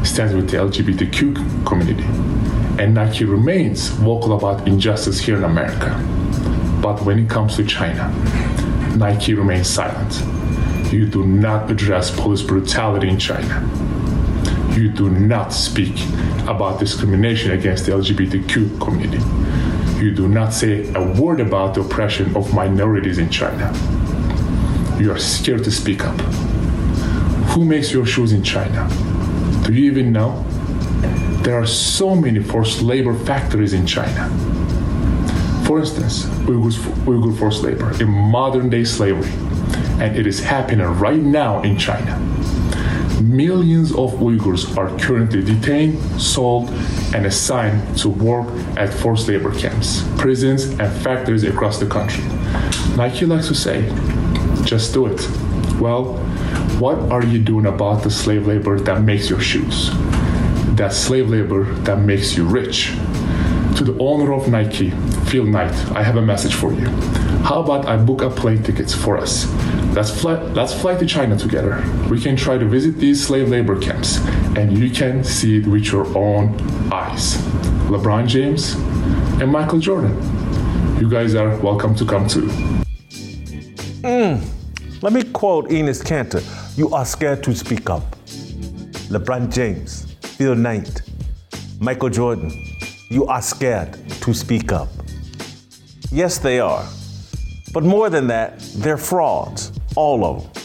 stands 0.02 0.32
with 0.32 0.48
the 0.48 0.56
LGBTQ 0.56 1.66
community. 1.66 2.29
And 2.80 2.94
Nike 2.94 3.26
remains 3.26 3.88
vocal 3.88 4.32
about 4.32 4.66
injustice 4.66 5.20
here 5.20 5.36
in 5.36 5.44
America. 5.44 5.90
But 6.80 7.02
when 7.02 7.18
it 7.18 7.28
comes 7.28 7.56
to 7.56 7.64
China, 7.66 8.08
Nike 8.96 9.34
remains 9.34 9.68
silent. 9.68 10.22
You 10.90 11.06
do 11.06 11.26
not 11.26 11.70
address 11.70 12.10
police 12.10 12.40
brutality 12.40 13.10
in 13.10 13.18
China. 13.18 13.60
You 14.72 14.90
do 14.90 15.10
not 15.10 15.52
speak 15.52 15.92
about 16.48 16.80
discrimination 16.80 17.50
against 17.50 17.84
the 17.84 17.92
LGBTQ 17.92 18.80
community. 18.80 19.22
You 20.02 20.14
do 20.14 20.26
not 20.26 20.54
say 20.54 20.90
a 20.94 21.20
word 21.20 21.40
about 21.40 21.74
the 21.74 21.82
oppression 21.82 22.34
of 22.34 22.54
minorities 22.54 23.18
in 23.18 23.28
China. 23.28 23.70
You 24.98 25.12
are 25.12 25.18
scared 25.18 25.64
to 25.64 25.70
speak 25.70 26.02
up. 26.02 26.18
Who 27.52 27.62
makes 27.66 27.92
your 27.92 28.06
shoes 28.06 28.32
in 28.32 28.42
China? 28.42 28.88
Do 29.66 29.74
you 29.74 29.84
even 29.90 30.12
know? 30.12 30.46
There 31.42 31.58
are 31.58 31.66
so 31.66 32.14
many 32.14 32.40
forced 32.42 32.82
labor 32.82 33.14
factories 33.14 33.72
in 33.72 33.86
China. 33.86 34.28
For 35.66 35.78
instance, 35.78 36.26
Uyghur 36.44 37.38
forced 37.38 37.62
labor 37.62 37.90
in 38.00 38.08
modern 38.08 38.68
day 38.68 38.84
slavery, 38.84 39.30
and 40.00 40.16
it 40.16 40.26
is 40.26 40.40
happening 40.40 40.86
right 40.86 41.20
now 41.20 41.62
in 41.62 41.78
China. 41.78 42.18
millions 43.22 43.90
of 43.92 44.12
Uyghurs 44.14 44.76
are 44.76 44.90
currently 44.98 45.42
detained, 45.42 45.98
sold, 46.20 46.68
and 47.14 47.26
assigned 47.26 47.96
to 47.98 48.08
work 48.08 48.48
at 48.76 48.92
forced 48.92 49.28
labor 49.28 49.54
camps, 49.54 50.04
prisons, 50.18 50.64
and 50.78 50.92
factories 51.02 51.44
across 51.44 51.78
the 51.78 51.86
country. 51.86 52.24
Nike 52.96 53.26
likes 53.26 53.48
to 53.48 53.54
say, 53.54 53.82
just 54.64 54.92
do 54.92 55.06
it. 55.06 55.20
Well, 55.80 56.16
what 56.78 56.98
are 57.10 57.24
you 57.24 57.38
doing 57.38 57.66
about 57.66 58.02
the 58.02 58.10
slave 58.10 58.46
labor 58.46 58.78
that 58.80 59.02
makes 59.02 59.30
your 59.30 59.40
shoes? 59.40 59.90
That 60.80 60.94
slave 60.94 61.28
labor 61.28 61.64
that 61.84 61.98
makes 61.98 62.38
you 62.38 62.46
rich? 62.46 62.94
To 63.76 63.84
the 63.84 63.94
owner 64.00 64.32
of 64.32 64.48
Nike, 64.48 64.88
Phil 65.28 65.44
Knight, 65.44 65.74
I 65.90 66.02
have 66.02 66.16
a 66.16 66.22
message 66.22 66.54
for 66.54 66.72
you. 66.72 66.86
How 67.44 67.60
about 67.60 67.84
I 67.84 67.98
book 67.98 68.22
a 68.22 68.30
plane 68.30 68.62
tickets 68.62 68.94
for 68.94 69.18
us? 69.18 69.44
Let's 69.94 70.08
fly, 70.08 70.40
let's 70.54 70.72
fly 70.72 70.94
to 70.96 71.04
China 71.04 71.36
together. 71.36 71.84
We 72.08 72.18
can 72.18 72.34
try 72.34 72.56
to 72.56 72.64
visit 72.64 72.96
these 72.96 73.22
slave 73.22 73.50
labor 73.50 73.78
camps, 73.78 74.20
and 74.56 74.78
you 74.78 74.88
can 74.88 75.22
see 75.22 75.58
it 75.58 75.66
with 75.66 75.92
your 75.92 76.06
own 76.16 76.58
eyes. 76.90 77.36
LeBron 77.92 78.26
James 78.26 78.72
and 79.38 79.52
Michael 79.52 79.80
Jordan. 79.80 80.16
You 80.98 81.10
guys 81.10 81.34
are 81.34 81.58
welcome 81.58 81.94
to 81.96 82.06
come 82.06 82.26
too. 82.26 82.48
Mm. 84.00 84.42
Let 85.02 85.12
me 85.12 85.24
quote 85.24 85.70
Enos 85.70 86.02
Kanter 86.02 86.42
You 86.78 86.88
are 86.94 87.04
scared 87.04 87.42
to 87.42 87.54
speak 87.54 87.90
up. 87.90 88.16
LeBron 89.10 89.52
James, 89.52 90.09
Phil 90.40 90.54
Knight, 90.54 91.02
Michael 91.80 92.08
Jordan, 92.08 92.50
you 93.10 93.26
are 93.26 93.42
scared 93.42 93.92
to 94.22 94.32
speak 94.32 94.72
up. 94.72 94.88
Yes, 96.10 96.38
they 96.38 96.58
are. 96.60 96.88
But 97.74 97.84
more 97.84 98.08
than 98.08 98.26
that, 98.28 98.58
they're 98.76 98.96
frauds, 98.96 99.70
all 99.96 100.24
of 100.24 100.42
them. 100.42 100.62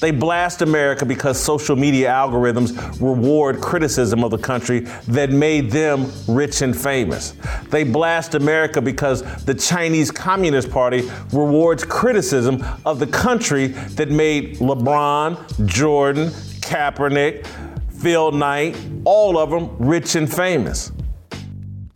They 0.00 0.10
blast 0.10 0.60
America 0.60 1.06
because 1.06 1.38
social 1.38 1.76
media 1.76 2.08
algorithms 2.08 3.00
reward 3.00 3.60
criticism 3.60 4.24
of 4.24 4.32
the 4.32 4.38
country 4.38 4.80
that 5.06 5.30
made 5.30 5.70
them 5.70 6.10
rich 6.26 6.60
and 6.60 6.76
famous. 6.76 7.34
They 7.70 7.84
blast 7.84 8.34
America 8.34 8.82
because 8.82 9.22
the 9.44 9.54
Chinese 9.54 10.10
Communist 10.10 10.68
Party 10.68 11.08
rewards 11.32 11.84
criticism 11.84 12.64
of 12.84 12.98
the 12.98 13.06
country 13.06 13.68
that 13.68 14.10
made 14.10 14.56
LeBron, 14.56 15.64
Jordan, 15.64 16.30
Kaepernick, 16.58 17.46
Phil 18.02 18.32
Knight, 18.32 18.76
all 19.04 19.38
of 19.38 19.50
them 19.50 19.76
rich 19.78 20.16
and 20.16 20.30
famous. 20.32 20.90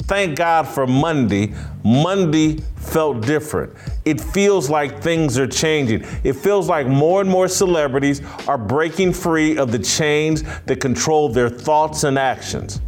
Thank 0.04 0.36
God 0.36 0.68
for 0.68 0.86
Monday. 0.86 1.52
Monday 1.82 2.58
felt 2.76 3.26
different. 3.26 3.74
It 4.04 4.20
feels 4.20 4.70
like 4.70 5.02
things 5.02 5.36
are 5.36 5.48
changing. 5.48 6.04
It 6.22 6.34
feels 6.34 6.68
like 6.68 6.86
more 6.86 7.20
and 7.20 7.28
more 7.28 7.48
celebrities 7.48 8.22
are 8.46 8.56
breaking 8.56 9.14
free 9.14 9.58
of 9.58 9.72
the 9.72 9.80
chains 9.80 10.44
that 10.66 10.80
control 10.80 11.28
their 11.28 11.48
thoughts 11.48 12.04
and 12.04 12.16
actions. 12.16 12.80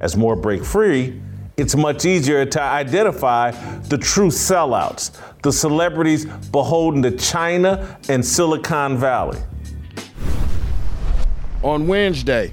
As 0.00 0.16
more 0.16 0.36
break 0.36 0.64
free, 0.64 1.20
it's 1.58 1.76
much 1.76 2.06
easier 2.06 2.46
to 2.46 2.62
identify 2.62 3.50
the 3.82 3.98
true 3.98 4.28
sellouts, 4.28 5.20
the 5.42 5.52
celebrities 5.52 6.24
beholden 6.50 7.02
to 7.02 7.10
China 7.10 7.98
and 8.08 8.24
Silicon 8.24 8.96
Valley. 8.96 9.38
On 11.66 11.88
Wednesday, 11.88 12.52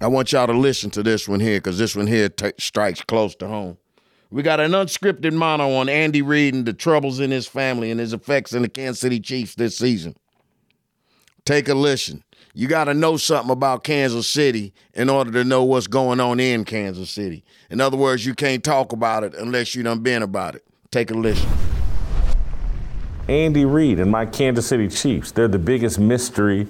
I 0.00 0.06
want 0.06 0.30
y'all 0.30 0.46
to 0.46 0.52
listen 0.52 0.90
to 0.90 1.02
this 1.02 1.26
one 1.26 1.40
here 1.40 1.58
because 1.58 1.76
this 1.76 1.96
one 1.96 2.06
here 2.06 2.28
t- 2.28 2.52
strikes 2.56 3.02
close 3.02 3.34
to 3.34 3.48
home. 3.48 3.78
We 4.30 4.44
got 4.44 4.60
an 4.60 4.70
unscripted 4.70 5.32
mono 5.32 5.72
on 5.72 5.88
Andy 5.88 6.22
Reid 6.22 6.54
and 6.54 6.64
the 6.64 6.72
troubles 6.72 7.18
in 7.18 7.32
his 7.32 7.48
family 7.48 7.90
and 7.90 7.98
his 7.98 8.12
effects 8.12 8.52
in 8.52 8.62
the 8.62 8.68
Kansas 8.68 9.00
City 9.00 9.18
Chiefs 9.18 9.56
this 9.56 9.76
season. 9.76 10.14
Take 11.44 11.68
a 11.68 11.74
listen. 11.74 12.22
You 12.54 12.68
got 12.68 12.84
to 12.84 12.94
know 12.94 13.16
something 13.16 13.50
about 13.50 13.82
Kansas 13.82 14.28
City 14.28 14.72
in 14.94 15.10
order 15.10 15.32
to 15.32 15.42
know 15.42 15.64
what's 15.64 15.88
going 15.88 16.20
on 16.20 16.38
in 16.38 16.64
Kansas 16.64 17.10
City. 17.10 17.42
In 17.70 17.80
other 17.80 17.96
words, 17.96 18.24
you 18.24 18.36
can't 18.36 18.62
talk 18.62 18.92
about 18.92 19.24
it 19.24 19.34
unless 19.34 19.74
you 19.74 19.82
done 19.82 19.98
been 19.98 20.22
about 20.22 20.54
it. 20.54 20.64
Take 20.92 21.10
a 21.10 21.14
listen. 21.14 21.50
Andy 23.26 23.64
Reid 23.64 23.98
and 23.98 24.12
my 24.12 24.26
Kansas 24.26 24.68
City 24.68 24.86
Chiefs, 24.86 25.32
they're 25.32 25.48
the 25.48 25.58
biggest 25.58 25.98
mystery 25.98 26.68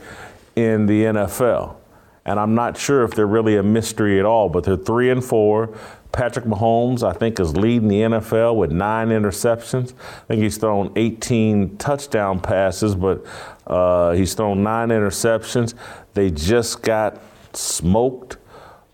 in 0.56 0.86
the 0.86 1.04
NFL. 1.04 1.76
And 2.24 2.38
I'm 2.38 2.54
not 2.54 2.76
sure 2.76 3.02
if 3.02 3.12
they're 3.14 3.26
really 3.26 3.56
a 3.56 3.62
mystery 3.62 4.20
at 4.20 4.24
all, 4.24 4.48
but 4.48 4.64
they're 4.64 4.76
three 4.76 5.10
and 5.10 5.24
four. 5.24 5.76
Patrick 6.12 6.44
Mahomes, 6.44 7.02
I 7.02 7.14
think, 7.14 7.40
is 7.40 7.56
leading 7.56 7.88
the 7.88 8.02
NFL 8.02 8.56
with 8.56 8.70
nine 8.70 9.08
interceptions. 9.08 9.94
I 9.94 10.26
think 10.28 10.42
he's 10.42 10.58
thrown 10.58 10.92
18 10.94 11.78
touchdown 11.78 12.38
passes, 12.38 12.94
but 12.94 13.24
uh, 13.66 14.12
he's 14.12 14.34
thrown 14.34 14.62
nine 14.62 14.90
interceptions. 14.90 15.74
They 16.14 16.30
just 16.30 16.82
got 16.82 17.20
smoked 17.54 18.36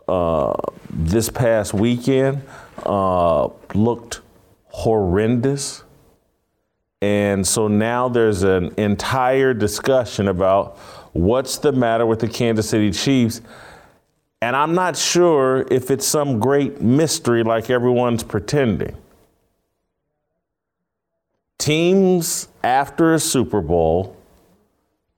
uh, 0.06 0.54
this 0.88 1.28
past 1.28 1.74
weekend, 1.74 2.42
uh, 2.86 3.48
looked 3.74 4.20
horrendous. 4.68 5.82
And 7.02 7.46
so 7.46 7.68
now 7.68 8.08
there's 8.08 8.42
an 8.42 8.74
entire 8.76 9.54
discussion 9.54 10.28
about 10.28 10.78
what's 11.18 11.58
the 11.58 11.72
matter 11.72 12.06
with 12.06 12.20
the 12.20 12.28
Kansas 12.28 12.68
City 12.68 12.90
Chiefs. 12.90 13.40
And 14.40 14.54
I'm 14.54 14.74
not 14.74 14.96
sure 14.96 15.66
if 15.70 15.90
it's 15.90 16.06
some 16.06 16.38
great 16.38 16.80
mystery 16.80 17.42
like 17.42 17.70
everyone's 17.70 18.22
pretending. 18.22 18.96
Teams 21.58 22.48
after 22.62 23.14
a 23.14 23.18
Super 23.18 23.60
Bowl 23.60 24.16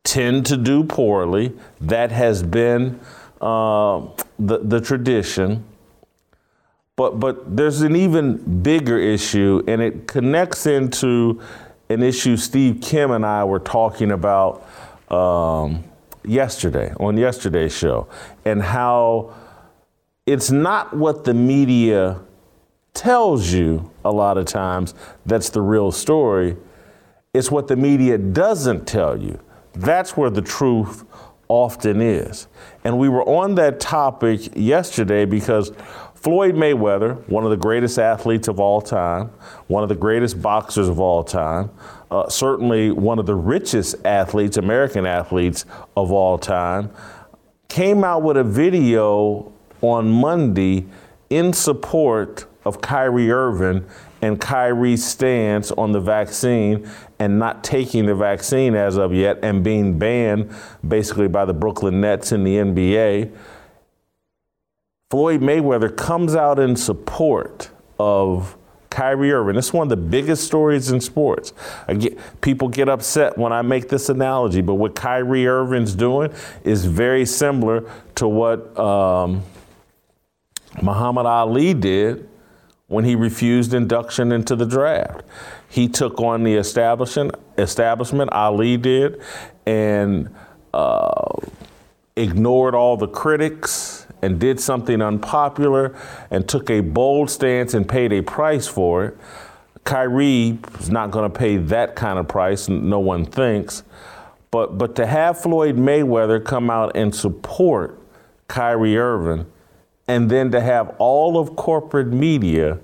tend 0.05 0.47
to 0.47 0.57
do 0.57 0.85
poorly. 0.85 1.53
That 1.83 2.11
has 2.11 2.43
been 2.43 2.99
uh, 3.41 4.07
the, 4.39 4.59
the 4.59 4.81
tradition. 4.81 5.65
But, 6.97 7.21
but 7.21 7.57
there's 7.57 7.83
an 7.83 7.95
even 7.95 8.63
bigger 8.63 8.99
issue, 8.99 9.63
and 9.67 9.81
it 9.83 10.07
connects 10.07 10.67
into 10.67 11.41
an 11.91 12.03
issue 12.03 12.37
Steve 12.37 12.81
Kim 12.81 13.11
and 13.11 13.25
I 13.25 13.45
were 13.45 13.59
talking 13.59 14.13
about 14.13 14.67
um, 15.11 15.85
yesterday 16.25 16.93
on 17.01 17.17
yesterday's 17.17 17.77
show, 17.77 18.09
and 18.45 18.63
how 18.63 19.35
it's 20.27 20.51
not 20.51 20.97
what 20.97 21.25
the 21.25 21.35
media 21.35 22.21
tells 22.95 23.53
you 23.53 23.91
a 24.05 24.11
lot 24.11 24.37
of 24.37 24.47
times 24.47 24.95
that's 25.27 25.51
the 25.51 25.61
real 25.61 25.93
story. 25.93 26.57
It's 27.33 27.51
what 27.51 27.69
the 27.69 27.77
media 27.77 28.19
doesn't 28.19 28.87
tell 28.87 29.17
you. 29.17 29.41
That's 29.73 30.17
where 30.17 30.31
the 30.31 30.43
truth 30.43 31.05
often 31.49 32.01
is. 32.01 32.49
And 32.85 32.99
we 32.99 33.09
were 33.09 33.25
on 33.25 33.57
that 33.57 33.81
topic 33.81 34.51
yesterday 34.55 35.25
because 35.25 35.73
Floyd 36.21 36.55
Mayweather, 36.55 37.27
one 37.29 37.45
of 37.45 37.51
the 37.51 37.57
greatest 37.57 37.99
athletes 37.99 38.47
of 38.47 38.61
all 38.61 38.83
time, 38.83 39.29
one 39.69 39.83
of 39.83 39.89
the 39.89 39.95
greatest 39.95 40.43
boxers 40.43 40.87
of 40.87 41.01
all 41.01 41.25
time, 41.25 41.71
uh, 42.11 42.29
certainly 42.29 42.91
one 42.91 43.19
of 43.19 43.25
the 43.25 43.35
richest 43.35 43.95
athletes, 44.05 44.59
American 44.59 45.07
athletes 45.07 45.65
of 45.97 46.13
all 46.13 46.37
time, 46.37 46.91
came 47.69 48.05
out 48.05 48.23
with 48.23 48.37
a 48.37 48.45
video 48.45 49.51
on 49.81 50.11
Monday 50.11 50.87
in 51.31 51.55
support 51.55 52.45
of 52.67 52.83
Kyrie 52.83 53.31
Irving 53.31 53.87
and 54.21 54.39
Kyrie's 54.39 55.03
stance 55.03 55.71
on 55.73 55.93
the 55.93 56.01
vaccine 56.01 56.87
and 57.19 57.39
not 57.39 57.65
taking 57.65 58.05
the 58.05 58.15
vaccine 58.15 58.75
as 58.75 58.99
of 58.99 59.15
yet 59.15 59.39
and 59.43 59.65
being 59.65 59.99
banned 59.99 60.55
basically 60.87 61.29
by 61.29 61.47
the 61.47 61.55
Brooklyn 61.55 62.03
Nets 62.03 62.33
in 62.33 62.45
the 62.45 62.57
NBA. 62.57 63.33
Floyd 65.11 65.41
Mayweather 65.41 65.95
comes 65.95 66.37
out 66.37 66.61
in 66.61 66.77
support 66.77 67.71
of 67.99 68.57
Kyrie 68.91 69.33
Irving. 69.33 69.57
It's 69.57 69.73
one 69.73 69.87
of 69.87 69.89
the 69.89 69.97
biggest 69.97 70.45
stories 70.45 70.93
in 70.93 71.01
sports. 71.01 71.53
Get, 71.99 72.17
people 72.41 72.69
get 72.69 72.89
upset 72.89 73.37
when 73.37 73.53
I 73.53 73.63
make 73.63 73.89
this 73.89 74.09
analogy, 74.09 74.61
but 74.61 74.75
what 74.75 74.95
Kyrie 74.95 75.49
Irving's 75.49 75.97
doing 75.97 76.33
is 76.63 76.85
very 76.85 77.27
similar 77.27 77.91
to 78.17 78.29
what 78.29 78.79
um, 78.79 79.43
Muhammad 80.81 81.27
Ali 81.27 81.75
did 81.75 82.29
when 82.87 83.05
he 83.05 83.17
refused 83.17 83.75
induction 83.75 84.31
into 84.31 84.55
the 84.55 84.67
draft. 84.67 85.25
He 85.69 85.89
took 85.89 86.21
on 86.21 86.45
the 86.45 86.55
establishment, 86.55 87.35
establishment 87.59 88.33
Ali 88.33 88.77
did, 88.77 89.21
and 89.67 90.33
uh, 90.73 91.35
ignored 92.15 92.77
all 92.77 92.97
the 92.97 93.09
critics 93.09 94.00
and 94.23 94.39
did 94.39 94.61
something 94.61 95.01
unpopular 95.01 95.97
and 96.31 96.49
took 96.49 96.71
a 96.71 96.81
bold 96.81 97.31
stance 97.31 97.75
and 97.75 97.89
paid 97.89 98.13
a 98.13 98.23
price 98.23 98.67
for 98.67 99.05
it. 99.07 99.19
Kyrie 99.85 100.59
is 100.79 100.91
not 100.91 101.11
going 101.11 101.31
to 101.31 101.39
pay 101.39 101.57
that 101.57 101.97
kind 101.97 102.19
of 102.19 102.29
price, 102.29 102.69
no 102.69 102.99
one 103.01 103.25
thinks. 103.25 103.83
But, 104.51 104.79
but 104.79 104.97
to 104.97 105.07
have 105.07 105.41
Floyd 105.41 105.77
Mayweather 105.77 106.45
come 106.45 106.71
out 106.71 106.97
and 106.97 107.15
support 107.15 107.99
Kyrie 108.49 108.99
Irving, 108.99 109.47
and 110.09 110.29
then 110.29 110.51
to 110.51 110.61
have 110.61 110.95
all 110.99 111.39
of 111.39 111.55
corporate 111.55 112.09
media 112.09 112.79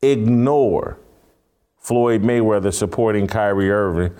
ignore 0.00 0.98
Floyd 1.78 2.22
Mayweather 2.22 2.72
supporting 2.72 3.26
Kyrie 3.26 3.70
Irving, 3.70 4.14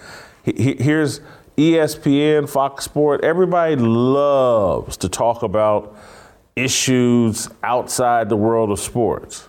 he, 0.44 0.52
he, 0.52 0.74
here's 0.78 1.20
ESPN, 1.62 2.48
Fox 2.48 2.84
Sport, 2.84 3.22
everybody 3.22 3.76
loves 3.76 4.96
to 4.96 5.08
talk 5.08 5.44
about 5.44 5.96
issues 6.56 7.48
outside 7.62 8.28
the 8.28 8.36
world 8.36 8.72
of 8.72 8.80
sports. 8.80 9.48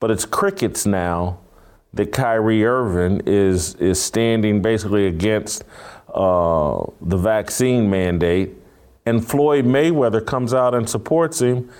But 0.00 0.10
it's 0.10 0.24
crickets 0.24 0.84
now 0.84 1.38
that 1.92 2.10
Kyrie 2.10 2.64
Irving 2.64 3.22
is 3.24 3.76
is 3.76 4.02
standing 4.02 4.62
basically 4.62 5.06
against 5.06 5.62
uh, 6.12 6.84
the 7.00 7.16
vaccine 7.18 7.88
mandate, 7.88 8.50
and 9.06 9.24
Floyd 9.24 9.64
Mayweather 9.66 10.26
comes 10.26 10.52
out 10.52 10.74
and 10.74 10.90
supports 10.90 11.40
him, 11.40 11.70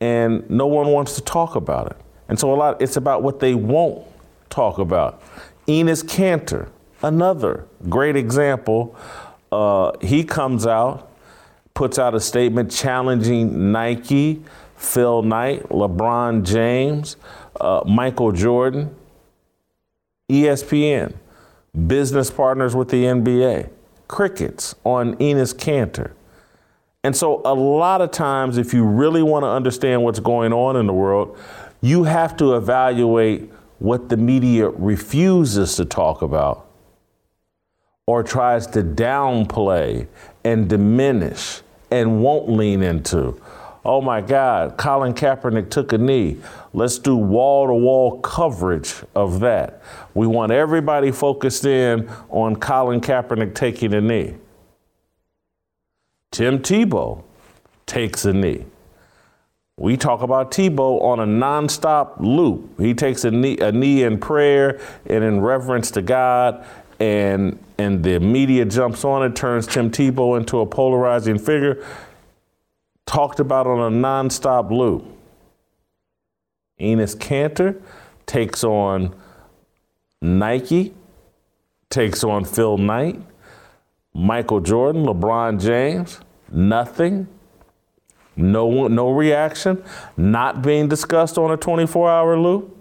and 0.00 0.48
no 0.50 0.66
one 0.66 0.88
wants 0.88 1.14
to 1.14 1.20
talk 1.20 1.54
about 1.54 1.86
it. 1.92 1.96
And 2.28 2.36
so 2.36 2.52
a 2.52 2.56
lot 2.56 2.82
it's 2.82 2.96
about 2.96 3.22
what 3.22 3.38
they 3.38 3.54
won't 3.54 4.04
talk 4.50 4.78
about. 4.78 5.22
Enes 5.68 6.02
Kanter, 6.02 6.68
another 7.02 7.66
great 7.88 8.16
example. 8.16 8.96
Uh, 9.50 9.92
he 10.00 10.24
comes 10.24 10.66
out, 10.66 11.10
puts 11.74 11.98
out 11.98 12.14
a 12.14 12.20
statement 12.20 12.70
challenging 12.70 13.72
Nike, 13.72 14.42
Phil 14.76 15.22
Knight, 15.22 15.68
LeBron 15.68 16.44
James, 16.44 17.16
uh, 17.60 17.82
Michael 17.86 18.32
Jordan, 18.32 18.94
ESPN, 20.30 21.14
business 21.86 22.30
partners 22.30 22.74
with 22.74 22.88
the 22.88 23.04
NBA, 23.04 23.68
crickets 24.08 24.74
on 24.84 25.16
Enes 25.16 25.54
Kanter. 25.54 26.12
And 27.02 27.16
so, 27.16 27.40
a 27.44 27.54
lot 27.54 28.02
of 28.02 28.10
times, 28.10 28.58
if 28.58 28.74
you 28.74 28.84
really 28.84 29.22
want 29.22 29.42
to 29.44 29.48
understand 29.48 30.02
what's 30.02 30.20
going 30.20 30.52
on 30.52 30.76
in 30.76 30.86
the 30.86 30.92
world, 30.92 31.38
you 31.80 32.04
have 32.04 32.36
to 32.36 32.56
evaluate 32.56 33.50
what 33.78 34.10
the 34.10 34.18
media 34.18 34.68
refuses 34.68 35.76
to 35.76 35.86
talk 35.86 36.20
about 36.20 36.69
or 38.10 38.24
tries 38.24 38.66
to 38.66 38.82
downplay 38.82 40.04
and 40.42 40.68
diminish 40.68 41.60
and 41.92 42.20
won't 42.20 42.48
lean 42.50 42.82
into. 42.82 43.40
Oh 43.84 44.00
my 44.00 44.20
God, 44.20 44.76
Colin 44.76 45.14
Kaepernick 45.14 45.70
took 45.70 45.92
a 45.92 45.98
knee. 45.98 46.38
Let's 46.72 46.98
do 46.98 47.14
wall 47.14 47.68
to 47.68 47.72
wall 47.72 48.18
coverage 48.18 48.94
of 49.14 49.38
that. 49.40 49.80
We 50.12 50.26
want 50.26 50.50
everybody 50.50 51.12
focused 51.12 51.64
in 51.64 52.10
on 52.30 52.56
Colin 52.56 53.00
Kaepernick 53.00 53.54
taking 53.54 53.94
a 53.94 54.00
knee. 54.00 54.34
Tim 56.32 56.58
Tebow 56.58 57.22
takes 57.86 58.24
a 58.24 58.32
knee. 58.32 58.64
We 59.80 59.96
talk 59.96 60.20
about 60.20 60.50
Tebow 60.50 61.00
on 61.00 61.20
a 61.20 61.26
nonstop 61.26 62.20
loop. 62.20 62.78
He 62.78 62.92
takes 62.92 63.24
a 63.24 63.30
knee, 63.30 63.56
a 63.58 63.72
knee 63.72 64.02
in 64.02 64.18
prayer 64.18 64.78
and 65.06 65.24
in 65.24 65.40
reverence 65.40 65.90
to 65.92 66.02
God, 66.02 66.66
and 67.00 67.58
and 67.78 68.04
the 68.04 68.20
media 68.20 68.66
jumps 68.66 69.04
on 69.04 69.24
it, 69.24 69.34
turns 69.34 69.66
Tim 69.66 69.90
Tebow 69.90 70.38
into 70.38 70.60
a 70.60 70.66
polarizing 70.66 71.38
figure. 71.38 71.84
Talked 73.06 73.40
about 73.40 73.66
on 73.66 73.92
a 73.92 73.96
nonstop 73.96 74.70
loop. 74.70 75.04
Enes 76.78 77.16
Kanter 77.16 77.80
takes 78.26 78.62
on 78.62 79.14
Nike, 80.20 80.94
takes 81.88 82.22
on 82.22 82.44
Phil 82.44 82.76
Knight, 82.76 83.20
Michael 84.12 84.60
Jordan, 84.60 85.04
LeBron 85.04 85.60
James, 85.60 86.20
nothing. 86.52 87.26
No, 88.36 88.86
no 88.88 89.10
reaction, 89.10 89.82
not 90.16 90.62
being 90.62 90.88
discussed 90.88 91.36
on 91.36 91.50
a 91.50 91.56
24 91.56 92.10
hour 92.10 92.38
loop. 92.38 92.79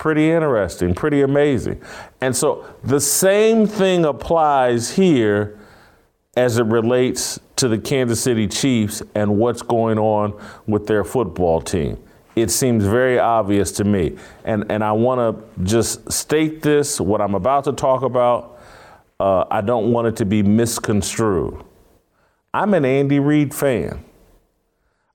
Pretty 0.00 0.30
interesting, 0.30 0.94
pretty 0.94 1.20
amazing. 1.20 1.78
And 2.22 2.34
so 2.34 2.64
the 2.82 2.98
same 2.98 3.66
thing 3.66 4.06
applies 4.06 4.90
here 4.90 5.58
as 6.38 6.56
it 6.56 6.64
relates 6.64 7.38
to 7.56 7.68
the 7.68 7.76
Kansas 7.76 8.18
City 8.22 8.48
Chiefs 8.48 9.02
and 9.14 9.36
what's 9.36 9.60
going 9.60 9.98
on 9.98 10.42
with 10.66 10.86
their 10.86 11.04
football 11.04 11.60
team. 11.60 12.02
It 12.34 12.50
seems 12.50 12.86
very 12.86 13.18
obvious 13.18 13.72
to 13.72 13.84
me. 13.84 14.16
And, 14.46 14.72
and 14.72 14.82
I 14.82 14.92
want 14.92 15.18
to 15.18 15.64
just 15.64 16.10
state 16.10 16.62
this 16.62 16.98
what 16.98 17.20
I'm 17.20 17.34
about 17.34 17.64
to 17.64 17.72
talk 17.72 18.02
about. 18.02 18.58
Uh, 19.20 19.44
I 19.50 19.60
don't 19.60 19.92
want 19.92 20.06
it 20.06 20.16
to 20.16 20.24
be 20.24 20.42
misconstrued. 20.42 21.62
I'm 22.54 22.72
an 22.72 22.86
Andy 22.86 23.18
Reid 23.18 23.52
fan. 23.52 24.02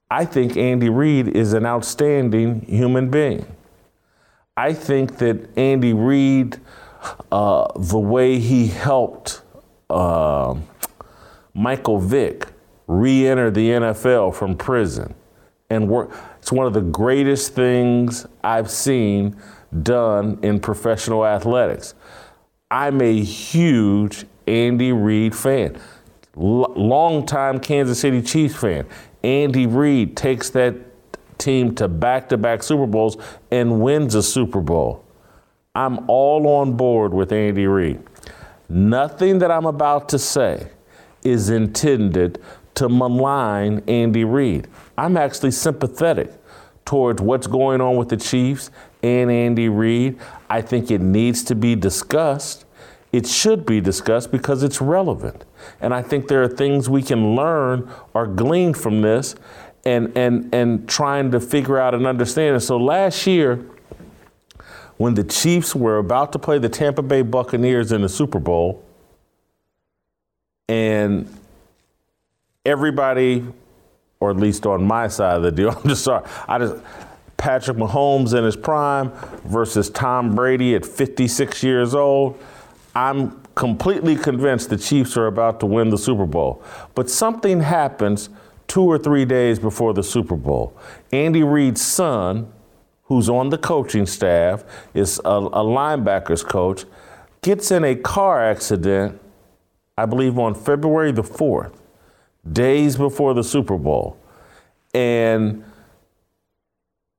I 0.08 0.24
think 0.24 0.56
Andy 0.56 0.90
Reid 0.90 1.26
is 1.26 1.54
an 1.54 1.66
outstanding 1.66 2.60
human 2.66 3.10
being. 3.10 3.55
I 4.56 4.72
think 4.72 5.18
that 5.18 5.50
Andy 5.56 5.92
Reid, 5.92 6.58
uh, 7.30 7.66
the 7.76 7.98
way 7.98 8.38
he 8.38 8.68
helped 8.68 9.42
uh, 9.90 10.54
Michael 11.54 11.98
Vick 11.98 12.48
re 12.86 13.26
enter 13.26 13.50
the 13.50 13.70
NFL 13.70 14.34
from 14.34 14.56
prison 14.56 15.14
and 15.68 15.88
work, 15.88 16.16
it's 16.38 16.52
one 16.52 16.66
of 16.66 16.72
the 16.72 16.80
greatest 16.80 17.54
things 17.54 18.26
I've 18.42 18.70
seen 18.70 19.36
done 19.82 20.38
in 20.42 20.60
professional 20.60 21.26
athletics. 21.26 21.94
I'm 22.70 23.00
a 23.02 23.20
huge 23.20 24.24
Andy 24.46 24.92
Reid 24.92 25.34
fan 25.34 25.78
longtime 26.36 27.60
Kansas 27.60 27.98
City 27.98 28.22
Chiefs 28.22 28.56
fan. 28.56 28.86
Andy 29.22 29.66
Reid 29.66 30.16
takes 30.16 30.50
that 30.50 30.74
team 31.46 31.72
to 31.76 31.86
back 31.86 32.28
to 32.28 32.36
back 32.36 32.60
Super 32.60 32.88
Bowls 32.88 33.16
and 33.52 33.80
wins 33.80 34.16
a 34.16 34.22
Super 34.22 34.60
Bowl. 34.60 35.04
I'm 35.76 36.10
all 36.10 36.48
on 36.48 36.76
board 36.76 37.14
with 37.14 37.30
Andy 37.30 37.68
Reid. 37.68 38.02
Nothing 38.68 39.38
that 39.38 39.52
I'm 39.52 39.64
about 39.64 40.08
to 40.08 40.18
say 40.18 40.70
is 41.22 41.48
intended 41.50 42.42
to 42.74 42.88
malign 42.88 43.80
Andy 43.86 44.24
Reid. 44.24 44.66
I'm 44.98 45.16
actually 45.16 45.52
sympathetic 45.52 46.32
towards 46.84 47.22
what's 47.22 47.46
going 47.46 47.80
on 47.80 47.96
with 47.96 48.08
the 48.08 48.16
Chiefs 48.16 48.72
and 49.04 49.30
Andy 49.30 49.68
Reid. 49.68 50.18
I 50.50 50.62
think 50.62 50.90
it 50.90 51.00
needs 51.00 51.44
to 51.44 51.54
be 51.54 51.76
discussed 51.76 52.66
it 53.16 53.26
should 53.26 53.64
be 53.64 53.80
discussed 53.80 54.30
because 54.30 54.62
it's 54.62 54.80
relevant. 54.80 55.46
And 55.80 55.94
I 55.94 56.02
think 56.02 56.28
there 56.28 56.42
are 56.42 56.48
things 56.48 56.90
we 56.90 57.02
can 57.02 57.34
learn 57.34 57.90
or 58.12 58.26
glean 58.26 58.74
from 58.74 59.00
this 59.00 59.34
and, 59.86 60.16
and, 60.18 60.52
and 60.52 60.88
trying 60.88 61.30
to 61.30 61.38
figure 61.38 61.78
out 61.78 61.94
and 61.94 62.06
understand 62.06 62.56
it. 62.56 62.60
So 62.60 62.76
last 62.76 63.26
year, 63.26 63.64
when 64.96 65.14
the 65.14 65.22
Chiefs 65.22 65.76
were 65.76 65.98
about 65.98 66.32
to 66.32 66.40
play 66.40 66.58
the 66.58 66.68
Tampa 66.68 67.02
Bay 67.02 67.22
Buccaneers 67.22 67.92
in 67.92 68.02
the 68.02 68.08
Super 68.08 68.40
Bowl, 68.40 68.82
and 70.68 71.32
everybody, 72.64 73.46
or 74.18 74.30
at 74.30 74.36
least 74.36 74.66
on 74.66 74.84
my 74.84 75.06
side 75.06 75.36
of 75.36 75.42
the 75.44 75.52
deal, 75.52 75.70
I'm 75.84 75.88
just 75.88 76.02
sorry, 76.02 76.28
I 76.48 76.58
just 76.58 76.82
Patrick 77.36 77.76
Mahomes 77.76 78.36
in 78.36 78.42
his 78.42 78.56
prime 78.56 79.12
versus 79.44 79.88
Tom 79.90 80.34
Brady 80.34 80.74
at 80.74 80.84
56 80.84 81.62
years 81.62 81.94
old. 81.94 82.42
I'm 82.96 83.40
completely 83.54 84.16
convinced 84.16 84.70
the 84.70 84.78
Chiefs 84.78 85.16
are 85.16 85.26
about 85.26 85.60
to 85.60 85.66
win 85.66 85.90
the 85.90 85.98
Super 85.98 86.26
Bowl. 86.26 86.62
But 86.94 87.08
something 87.08 87.60
happens 87.60 88.30
two 88.68 88.82
or 88.82 88.98
three 88.98 89.24
days 89.24 89.58
before 89.58 89.94
the 89.94 90.02
Super 90.02 90.36
Bowl. 90.36 90.76
Andy 91.12 91.42
Reid's 91.42 91.84
son, 91.84 92.52
who's 93.04 93.28
on 93.28 93.50
the 93.50 93.58
coaching 93.58 94.06
staff, 94.06 94.64
is 94.94 95.20
a, 95.24 95.30
a 95.30 95.64
linebackers 95.64 96.44
coach, 96.44 96.84
gets 97.42 97.70
in 97.70 97.84
a 97.84 97.94
car 97.94 98.42
accident, 98.44 99.20
I 99.96 100.06
believe 100.06 100.38
on 100.38 100.54
February 100.54 101.12
the 101.12 101.22
4th, 101.22 101.74
days 102.50 102.96
before 102.96 103.34
the 103.34 103.44
Super 103.44 103.76
Bowl. 103.76 104.18
And 104.94 105.64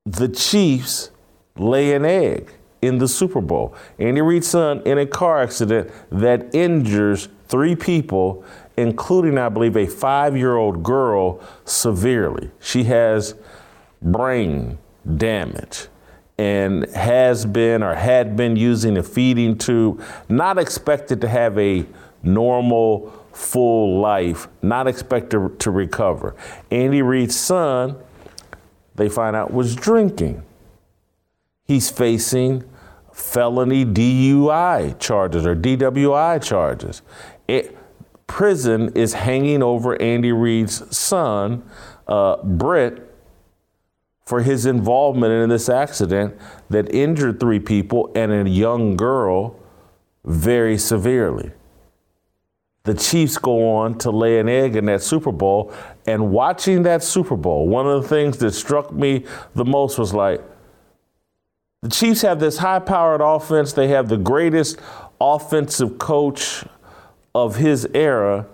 the 0.04 0.28
Chiefs 0.28 1.10
lay 1.56 1.94
an 1.94 2.04
egg 2.04 2.52
in 2.82 2.98
the 2.98 3.08
Super 3.08 3.40
Bowl. 3.40 3.74
Andy 3.98 4.20
Reid's 4.20 4.48
son 4.48 4.82
in 4.84 4.98
a 4.98 5.06
car 5.06 5.42
accident 5.42 5.90
that 6.10 6.54
injures 6.54 7.28
three 7.48 7.74
people, 7.74 8.44
including, 8.78 9.38
I 9.38 9.48
believe, 9.48 9.76
a 9.76 9.86
five 9.86 10.36
year 10.36 10.56
old 10.56 10.82
girl 10.82 11.40
severely. 11.64 12.50
She 12.60 12.84
has 12.84 13.34
brain 14.00 14.78
damage 15.16 15.88
and 16.38 16.88
has 16.94 17.44
been 17.44 17.82
or 17.82 17.94
had 17.94 18.36
been 18.36 18.56
using 18.56 18.96
a 18.96 19.02
feeding 19.02 19.58
tube, 19.58 20.02
not 20.28 20.58
expected 20.58 21.20
to 21.22 21.28
have 21.28 21.58
a 21.58 21.84
normal, 22.22 23.10
full 23.32 24.00
life, 24.00 24.48
not 24.62 24.86
expected 24.86 25.58
to 25.58 25.70
recover. 25.70 26.36
Andy 26.70 27.02
Reid's 27.02 27.38
son, 27.38 27.96
they 28.94 29.08
find 29.08 29.34
out, 29.34 29.52
was 29.52 29.74
drinking 29.74 30.42
he's 31.68 31.90
facing 31.90 32.64
felony 33.12 33.84
DUI 33.84 34.98
charges 34.98 35.46
or 35.46 35.54
DWI 35.54 36.42
charges. 36.42 37.02
It, 37.46 37.77
prison 38.28 38.92
is 38.94 39.14
hanging 39.14 39.64
over 39.64 40.00
Andy 40.00 40.30
Reid's 40.30 40.96
son, 40.96 41.68
uh, 42.06 42.36
Britt, 42.44 43.04
for 44.24 44.42
his 44.42 44.66
involvement 44.66 45.32
in 45.32 45.48
this 45.48 45.68
accident 45.68 46.38
that 46.70 46.94
injured 46.94 47.40
three 47.40 47.58
people 47.58 48.12
and 48.14 48.30
a 48.30 48.48
young 48.48 48.96
girl 48.96 49.56
very 50.24 50.78
severely. 50.78 51.50
the 52.88 52.94
Chiefs 52.94 53.36
go 53.36 53.76
on 53.76 53.98
to 53.98 54.10
lay 54.10 54.38
an 54.38 54.48
egg 54.48 54.74
in 54.74 54.86
that 54.86 55.02
Super 55.02 55.30
Bowl. 55.30 55.72
And 56.06 56.30
watching 56.30 56.84
that 56.84 57.02
Super 57.02 57.36
Bowl, 57.36 57.68
one 57.68 57.86
of 57.86 58.02
the 58.02 58.08
things 58.08 58.38
that 58.38 58.52
struck 58.52 58.90
me 58.92 59.26
the 59.54 59.64
most 59.64 59.98
was 59.98 60.14
like, 60.14 60.42
the 61.82 61.90
Chiefs 61.90 62.22
have 62.22 62.40
this 62.40 62.58
high 62.58 62.78
powered 62.78 63.20
offense. 63.20 63.74
They 63.74 63.88
have 63.88 64.08
the 64.08 64.16
greatest 64.16 64.78
offensive 65.20 65.98
coach 65.98 66.64
of 67.44 67.56
his 67.56 67.86
era. 67.94 68.46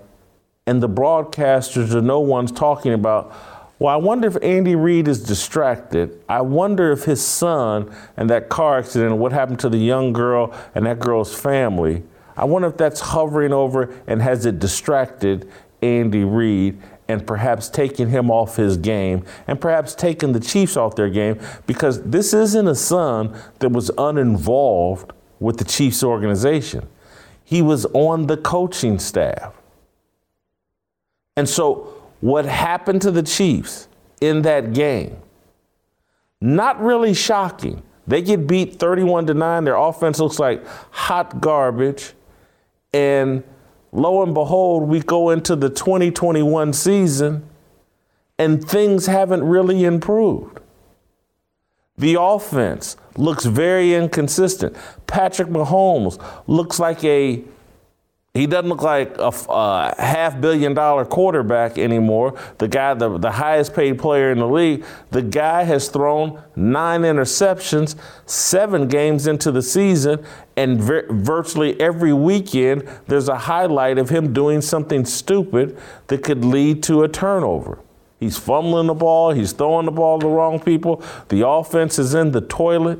And 0.67 0.83
the 0.83 0.89
broadcasters 0.89 1.93
are 1.93 2.01
no 2.01 2.21
one's 2.21 2.51
talking 2.51 2.93
about, 2.93 3.35
well, 3.79 3.93
I 3.93 3.97
wonder 3.97 4.29
if 4.29 4.37
Andy 4.43 4.75
Reid 4.75 5.09
is 5.09 5.23
distracted. 5.23 6.23
I 6.29 6.41
wonder 6.41 6.91
if 6.91 7.05
his 7.05 7.25
son 7.25 7.95
and 8.17 8.31
that 8.31 8.49
car 8.49 8.79
accident 8.79 9.17
what 9.17 9.33
happened 9.33 9.61
to 9.61 9.69
the 9.69 9.79
young 9.79 10.13
girl 10.13 10.55
and 10.75 10.87
that 10.87 11.01
girl's 11.01 11.39
family 11.39 12.03
I 12.37 12.45
wonder 12.45 12.69
if 12.69 12.77
that's 12.77 13.01
hovering 13.01 13.53
over 13.53 13.95
and 14.07 14.21
has 14.23 14.45
it 14.47 14.59
distracted 14.59 15.51
Andy 15.83 16.25
Reid 16.25 16.81
and 17.07 17.27
perhaps 17.27 17.69
taking 17.69 18.09
him 18.09 18.31
off 18.31 18.57
his 18.57 18.77
game 18.77 19.25
and 19.47 19.61
perhaps 19.61 19.95
taking 19.95 20.33
the 20.33 20.41
Chiefs 20.41 20.77
off 20.77 20.97
their 20.97 21.11
game 21.11 21.39
because 21.67 22.03
this 22.03 22.33
isn't 22.33 22.67
a 22.67 22.75
son 22.75 23.37
that 23.61 23.71
was 23.71 23.91
uninvolved 23.99 25.13
with 25.39 25.59
the 25.59 25.65
Chiefs 25.65 26.03
organization. 26.03 26.89
He 27.45 27.63
was 27.63 27.87
on 27.87 28.27
the 28.27 28.37
coaching 28.37 28.99
staff. 28.99 29.55
And 31.37 31.49
so, 31.49 32.03
what 32.21 32.45
happened 32.47 33.03
to 33.03 33.11
the 33.11 33.23
Chiefs 33.23 33.89
in 34.21 34.43
that 34.43 34.73
game, 34.73 35.19
not 36.41 36.81
really 36.81 37.15
shocking. 37.15 37.83
They 38.07 38.23
get 38.23 38.47
beat 38.47 38.79
31 38.79 39.27
to 39.27 39.35
9. 39.35 39.65
Their 39.65 39.77
offense 39.77 40.19
looks 40.19 40.39
like 40.39 40.65
hot 40.91 41.41
garbage. 41.41 42.13
And 42.93 43.43
lo 43.93 44.23
and 44.23 44.35
behold, 44.35 44.85
we 44.85 45.01
go 45.01 45.31
into 45.31 45.57
the 45.57 45.71
2021 45.71 46.73
season 46.73 47.49
and 48.39 48.67
things 48.67 49.07
haven't 49.07 49.45
really 49.45 49.85
improved. 49.85 50.61
The 51.97 52.17
offense 52.21 52.97
looks 53.17 53.45
very 53.45 53.95
inconsistent. 53.95 54.77
Patrick 55.07 55.49
Mahomes 55.49 56.23
looks 56.47 56.81
like 56.81 57.05
a 57.05 57.45
he 58.37 58.49
doesn't 58.49 58.69
look 58.69 58.83
like 58.83 59.17
a, 59.19 59.33
a, 59.49 59.95
half 59.97 60.41
billion 60.41 60.75
dollar 60.75 61.05
quarterback 61.05 61.79
anymore. 61.79 62.37
The 62.59 62.67
guy, 62.67 62.93
the, 62.95 63.17
the 63.17 63.31
highest 63.31 63.75
paid 63.75 63.97
player 64.01 64.33
in 64.33 64.41
the 64.41 64.49
league, 64.49 64.85
the 65.13 65.23
guy 65.23 65.63
has 65.63 65.87
thrown 65.87 66.43
nine 66.57 67.03
interceptions, 67.03 67.95
seven 68.27 68.89
games 68.89 69.29
into 69.29 69.53
the 69.53 69.63
season, 69.63 70.27
and 70.57 70.83
vir- 70.83 71.07
virtually 71.13 71.81
every 71.81 72.13
weekend 72.13 72.89
there's 73.07 73.29
a 73.29 73.39
highlight 73.39 73.99
of 73.99 74.09
him 74.09 74.33
doing 74.33 74.61
something 74.61 75.05
stupid 75.05 75.79
that 76.09 76.25
could 76.25 76.45
lead 76.45 76.83
to 76.83 77.05
a 77.05 77.09
turnover. 77.09 77.84
He's 78.25 78.39
fumbling 78.39 78.87
the 78.87 78.95
ball, 78.95 79.33
he's 79.33 79.53
throwing 79.53 79.85
the 79.85 79.93
ball 79.93 80.19
to 80.19 80.27
the 80.27 80.33
wrong 80.33 80.59
people, 80.59 81.03
the 81.29 81.47
offense 81.47 81.99
is 81.99 82.15
in 82.15 82.31
the 82.31 82.41
toilet. 82.41 82.99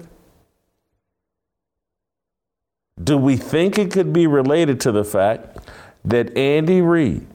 Do 3.03 3.17
we 3.17 3.39
think 3.39 3.79
it 3.79 3.91
could 3.91 4.13
be 4.13 4.27
related 4.27 4.81
to 4.81 4.93
the 4.93 5.03
fact 5.03 5.61
that 6.05 6.37
Andy 6.37 6.83
Reid 6.83 7.27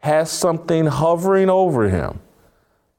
has 0.00 0.32
something 0.32 0.86
hovering 0.86 1.48
over 1.48 1.90
him, 1.90 2.18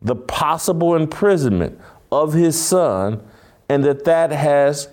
the 0.01 0.16
possible 0.16 0.95
imprisonment 0.95 1.78
of 2.10 2.32
his 2.32 2.58
son, 2.58 3.22
and 3.68 3.84
that 3.84 4.05
that 4.05 4.32
has 4.32 4.88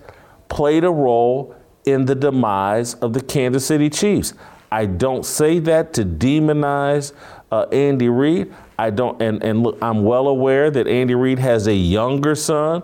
played 0.49 0.83
a 0.83 0.91
role 0.91 1.55
in 1.85 2.03
the 2.03 2.15
demise 2.15 2.95
of 2.95 3.13
the 3.13 3.21
Kansas 3.21 3.65
City 3.65 3.89
Chiefs? 3.89 4.33
I 4.73 4.87
don't 4.87 5.25
say 5.25 5.59
that 5.59 5.93
to 5.93 6.03
demonize 6.03 7.13
uh, 7.49 7.61
Andy 7.71 8.09
Reid. 8.09 8.53
I 8.77 8.89
don't, 8.89 9.21
and, 9.21 9.41
and 9.43 9.63
look, 9.63 9.77
I'm 9.81 10.03
well 10.03 10.27
aware 10.27 10.69
that 10.69 10.87
Andy 10.87 11.15
Reid 11.15 11.39
has 11.39 11.67
a 11.67 11.73
younger 11.73 12.35
son. 12.35 12.83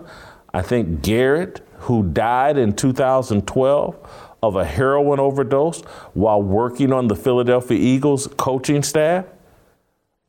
I 0.54 0.62
think 0.62 1.02
Garrett 1.02 1.60
who 1.82 2.04
died 2.04 2.56
in 2.56 2.72
2012 2.72 4.30
of 4.40 4.56
a 4.56 4.64
heroin 4.64 5.18
overdose 5.18 5.80
while 6.14 6.40
working 6.40 6.92
on 6.92 7.08
the 7.08 7.16
Philadelphia 7.16 7.76
Eagles 7.76 8.28
coaching 8.36 8.84
staff. 8.84 9.24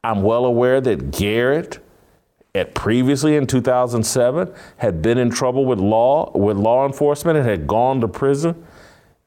I'm 0.03 0.23
well 0.23 0.45
aware 0.45 0.81
that 0.81 1.11
Garrett, 1.11 1.77
at 2.55 2.73
previously 2.73 3.35
in 3.35 3.45
2007, 3.45 4.51
had 4.77 5.01
been 5.03 5.19
in 5.19 5.29
trouble 5.29 5.65
with 5.65 5.79
law 5.79 6.31
with 6.35 6.57
law 6.57 6.87
enforcement 6.87 7.37
and 7.37 7.47
had 7.47 7.67
gone 7.67 8.01
to 8.01 8.07
prison. 8.07 8.65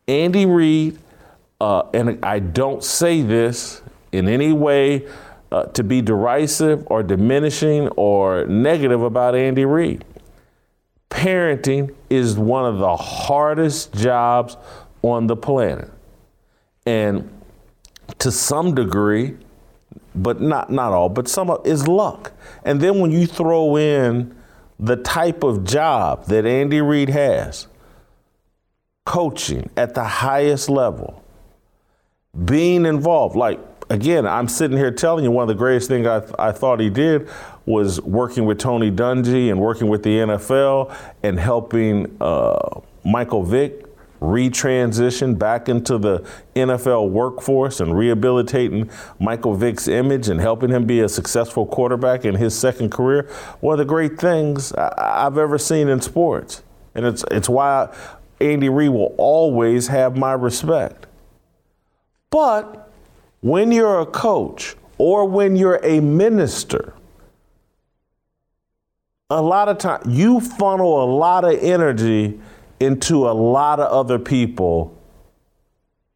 Andy 0.08 0.46
Reid, 0.46 0.98
uh, 1.60 1.84
and 1.94 2.24
I 2.24 2.40
don't 2.40 2.82
say 2.82 3.22
this 3.22 3.82
in 4.10 4.28
any 4.28 4.52
way 4.52 5.06
uh, 5.52 5.64
to 5.66 5.84
be 5.84 6.02
derisive 6.02 6.84
or 6.86 7.02
diminishing 7.02 7.88
or 7.90 8.46
negative 8.46 9.02
about 9.02 9.34
Andy 9.34 9.64
Reid 9.64 10.04
parenting 11.16 11.94
is 12.10 12.36
one 12.36 12.64
of 12.64 12.78
the 12.78 12.96
hardest 12.96 13.94
jobs 13.94 14.56
on 15.02 15.26
the 15.26 15.36
planet. 15.36 15.90
And 16.84 17.30
to 18.18 18.30
some 18.30 18.74
degree, 18.74 19.36
but 20.14 20.40
not 20.40 20.70
not 20.70 20.92
all, 20.92 21.08
but 21.08 21.28
some 21.28 21.50
of, 21.50 21.66
is 21.66 21.88
luck. 21.88 22.32
And 22.64 22.80
then 22.80 23.00
when 23.00 23.10
you 23.10 23.26
throw 23.26 23.76
in 23.76 24.34
the 24.78 24.96
type 24.96 25.42
of 25.42 25.64
job 25.64 26.26
that 26.26 26.44
Andy 26.44 26.80
Reid 26.80 27.08
has, 27.08 27.66
coaching 29.04 29.70
at 29.76 29.94
the 29.94 30.04
highest 30.04 30.68
level, 30.68 31.24
being 32.44 32.84
involved, 32.84 33.36
like 33.36 33.75
again, 33.90 34.26
I'm 34.26 34.48
sitting 34.48 34.76
here 34.76 34.90
telling 34.90 35.24
you 35.24 35.30
one 35.30 35.42
of 35.42 35.48
the 35.48 35.54
greatest 35.54 35.88
things 35.88 36.06
I, 36.06 36.20
th- 36.20 36.34
I 36.38 36.52
thought 36.52 36.80
he 36.80 36.90
did 36.90 37.28
was 37.64 38.00
working 38.02 38.44
with 38.44 38.58
Tony 38.58 38.90
Dungy 38.90 39.50
and 39.50 39.60
working 39.60 39.88
with 39.88 40.02
the 40.02 40.16
NFL 40.18 40.94
and 41.22 41.38
helping 41.38 42.16
uh, 42.20 42.80
Michael 43.04 43.42
Vick 43.42 43.84
retransition 44.20 45.38
back 45.38 45.68
into 45.68 45.98
the 45.98 46.26
NFL 46.54 47.10
workforce 47.10 47.80
and 47.80 47.96
rehabilitating 47.96 48.90
Michael 49.20 49.54
Vick's 49.54 49.88
image 49.88 50.28
and 50.28 50.40
helping 50.40 50.70
him 50.70 50.86
be 50.86 51.00
a 51.00 51.08
successful 51.08 51.66
quarterback 51.66 52.24
in 52.24 52.34
his 52.34 52.58
second 52.58 52.90
career. 52.90 53.28
One 53.60 53.74
of 53.74 53.78
the 53.78 53.84
great 53.84 54.18
things 54.18 54.72
I- 54.72 55.24
have 55.24 55.38
ever 55.38 55.58
seen 55.58 55.88
in 55.88 56.00
sports. 56.00 56.62
And 56.94 57.04
it's, 57.04 57.24
it's 57.30 57.48
why 57.48 57.94
Andy 58.40 58.70
Reid 58.70 58.90
will 58.90 59.14
always 59.18 59.88
have 59.88 60.16
my 60.16 60.32
respect. 60.32 61.06
But 62.30 62.85
when 63.46 63.70
you're 63.70 64.00
a 64.00 64.06
coach 64.06 64.74
or 64.98 65.24
when 65.24 65.54
you're 65.54 65.78
a 65.84 66.00
minister, 66.00 66.94
a 69.30 69.40
lot 69.40 69.68
of 69.68 69.78
time 69.78 70.02
you 70.08 70.40
funnel 70.40 71.04
a 71.04 71.06
lot 71.06 71.44
of 71.44 71.56
energy 71.62 72.40
into 72.80 73.28
a 73.28 73.30
lot 73.30 73.78
of 73.78 73.88
other 73.92 74.18
people 74.18 75.00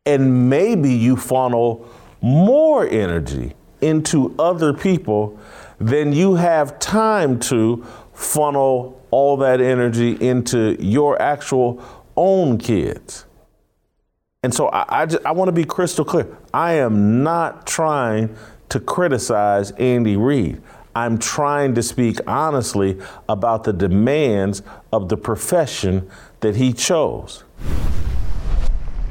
and 0.04 0.50
maybe 0.50 0.92
you 0.92 1.14
funnel 1.14 1.88
more 2.20 2.88
energy 2.88 3.54
into 3.80 4.34
other 4.36 4.72
people 4.72 5.38
than 5.78 6.12
you 6.12 6.34
have 6.34 6.80
time 6.80 7.38
to 7.38 7.86
funnel 8.12 9.00
all 9.12 9.36
that 9.36 9.60
energy 9.60 10.12
into 10.20 10.76
your 10.82 11.20
actual 11.22 11.80
own 12.16 12.58
kids. 12.58 13.24
And 14.42 14.54
so 14.54 14.68
I, 14.68 15.02
I, 15.02 15.06
I 15.26 15.32
want 15.32 15.48
to 15.48 15.52
be 15.52 15.64
crystal 15.64 16.04
clear. 16.04 16.26
I 16.54 16.74
am 16.74 17.22
not 17.22 17.66
trying 17.66 18.34
to 18.70 18.80
criticize 18.80 19.70
Andy 19.72 20.16
Reid. 20.16 20.62
I'm 20.94 21.18
trying 21.18 21.74
to 21.74 21.82
speak 21.82 22.18
honestly 22.26 22.98
about 23.28 23.64
the 23.64 23.72
demands 23.72 24.62
of 24.92 25.08
the 25.08 25.16
profession 25.16 26.10
that 26.40 26.56
he 26.56 26.72
chose. 26.72 27.44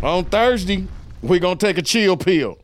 On 0.02 0.26
Thursday, 0.26 0.88
we're 1.22 1.40
going 1.40 1.58
to 1.58 1.66
take 1.66 1.78
a 1.78 1.82
chill 1.84 2.18
pill. 2.18 2.58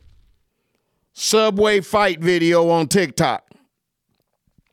Subway 1.13 1.82
fight 1.82 2.20
video 2.20 2.70
on 2.70 2.88
TikTok. 2.88 3.43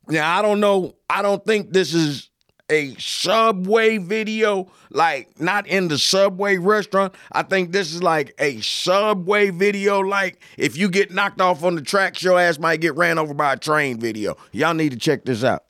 Now, 0.09 0.39
I 0.39 0.43
don't 0.43 0.61
know. 0.61 0.97
I 1.09 1.23
don't 1.23 1.45
think 1.45 1.73
this 1.73 1.93
is 1.93 2.31
a 2.73 2.95
subway 2.99 3.99
video, 3.99 4.69
like 4.91 5.39
not 5.39 5.67
in 5.67 5.89
the 5.89 5.99
subway 5.99 6.57
restaurant. 6.57 7.15
I 7.31 7.43
think 7.43 7.71
this 7.71 7.95
is 7.95 8.03
like 8.03 8.35
a 8.39 8.61
subway 8.61 9.51
video, 9.51 10.01
like 10.01 10.41
if 10.57 10.77
you 10.77 10.89
get 10.89 11.13
knocked 11.13 11.41
off 11.41 11.63
on 11.63 11.75
the 11.75 11.83
tracks, 11.83 12.23
your 12.23 12.41
ass 12.41 12.59
might 12.59 12.81
get 12.81 12.97
ran 12.97 13.19
over 13.19 13.35
by 13.35 13.53
a 13.53 13.57
train 13.57 14.01
video. 14.01 14.37
Y'all 14.51 14.75
need 14.75 14.93
to 14.93 14.99
check 14.99 15.25
this 15.25 15.45
out. 15.45 15.65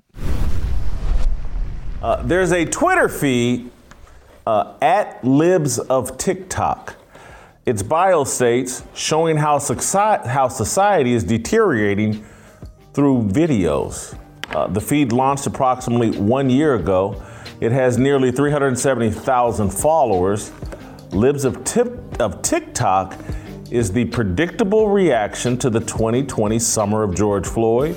Uh, 2.00 2.22
there's 2.22 2.52
a 2.52 2.64
Twitter 2.64 3.08
feed 3.08 3.70
uh, 4.46 4.74
at 4.80 5.22
Libs 5.24 5.78
of 5.78 6.16
TikTok. 6.18 6.96
Its 7.64 7.82
bio 7.82 8.24
states 8.24 8.82
showing 8.94 9.36
how, 9.36 9.60
how 9.60 10.48
society 10.48 11.12
is 11.12 11.22
deteriorating 11.22 12.24
through 12.92 13.22
videos. 13.22 14.18
Uh, 14.54 14.66
the 14.66 14.80
feed 14.80 15.12
launched 15.12 15.46
approximately 15.46 16.10
one 16.18 16.50
year 16.50 16.74
ago. 16.74 17.22
It 17.60 17.72
has 17.72 17.96
nearly 17.96 18.30
370,000 18.30 19.70
followers. 19.70 20.52
Libs 21.12 21.44
of, 21.44 21.64
tip, 21.64 22.20
of 22.20 22.42
TikTok 22.42 23.16
is 23.70 23.90
the 23.90 24.04
predictable 24.06 24.88
reaction 24.88 25.56
to 25.58 25.70
the 25.70 25.80
2020 25.80 26.58
summer 26.58 27.02
of 27.02 27.14
George 27.14 27.46
Floyd, 27.46 27.94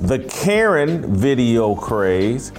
the 0.00 0.18
Karen 0.18 1.14
video 1.14 1.74
craze, 1.74 2.52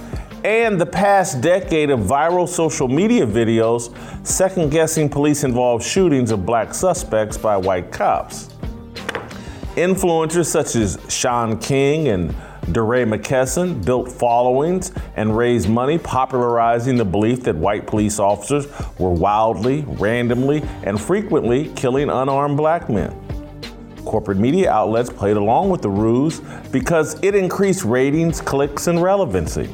and 0.44 0.80
the 0.80 0.86
past 0.86 1.40
decade 1.42 1.90
of 1.90 2.00
viral 2.00 2.48
social 2.48 2.88
media 2.88 3.26
videos 3.26 3.94
second 4.26 4.70
guessing 4.70 5.08
police 5.08 5.44
involved 5.44 5.84
shootings 5.84 6.30
of 6.30 6.46
black 6.46 6.72
suspects 6.72 7.36
by 7.36 7.56
white 7.56 7.92
cops. 7.92 8.48
Influencers 9.74 10.46
such 10.46 10.76
as 10.76 10.98
Shaun 11.08 11.58
King 11.58 12.08
and 12.08 12.34
DeRay 12.72 13.04
McKesson 13.04 13.84
built 13.84 14.10
followings 14.10 14.90
and 15.14 15.36
raised 15.36 15.68
money 15.68 15.98
popularizing 15.98 16.96
the 16.96 17.04
belief 17.04 17.42
that 17.44 17.54
white 17.54 17.86
police 17.86 18.18
officers 18.18 18.66
were 18.98 19.12
wildly, 19.12 19.84
randomly, 19.86 20.62
and 20.82 21.00
frequently 21.00 21.68
killing 21.74 22.10
unarmed 22.10 22.56
black 22.56 22.88
men. 22.88 23.14
Corporate 24.04 24.38
media 24.38 24.70
outlets 24.70 25.10
played 25.10 25.36
along 25.36 25.70
with 25.70 25.82
the 25.82 25.90
ruse 25.90 26.40
because 26.72 27.22
it 27.22 27.34
increased 27.34 27.84
ratings, 27.84 28.40
clicks, 28.40 28.86
and 28.88 29.02
relevancy. 29.02 29.68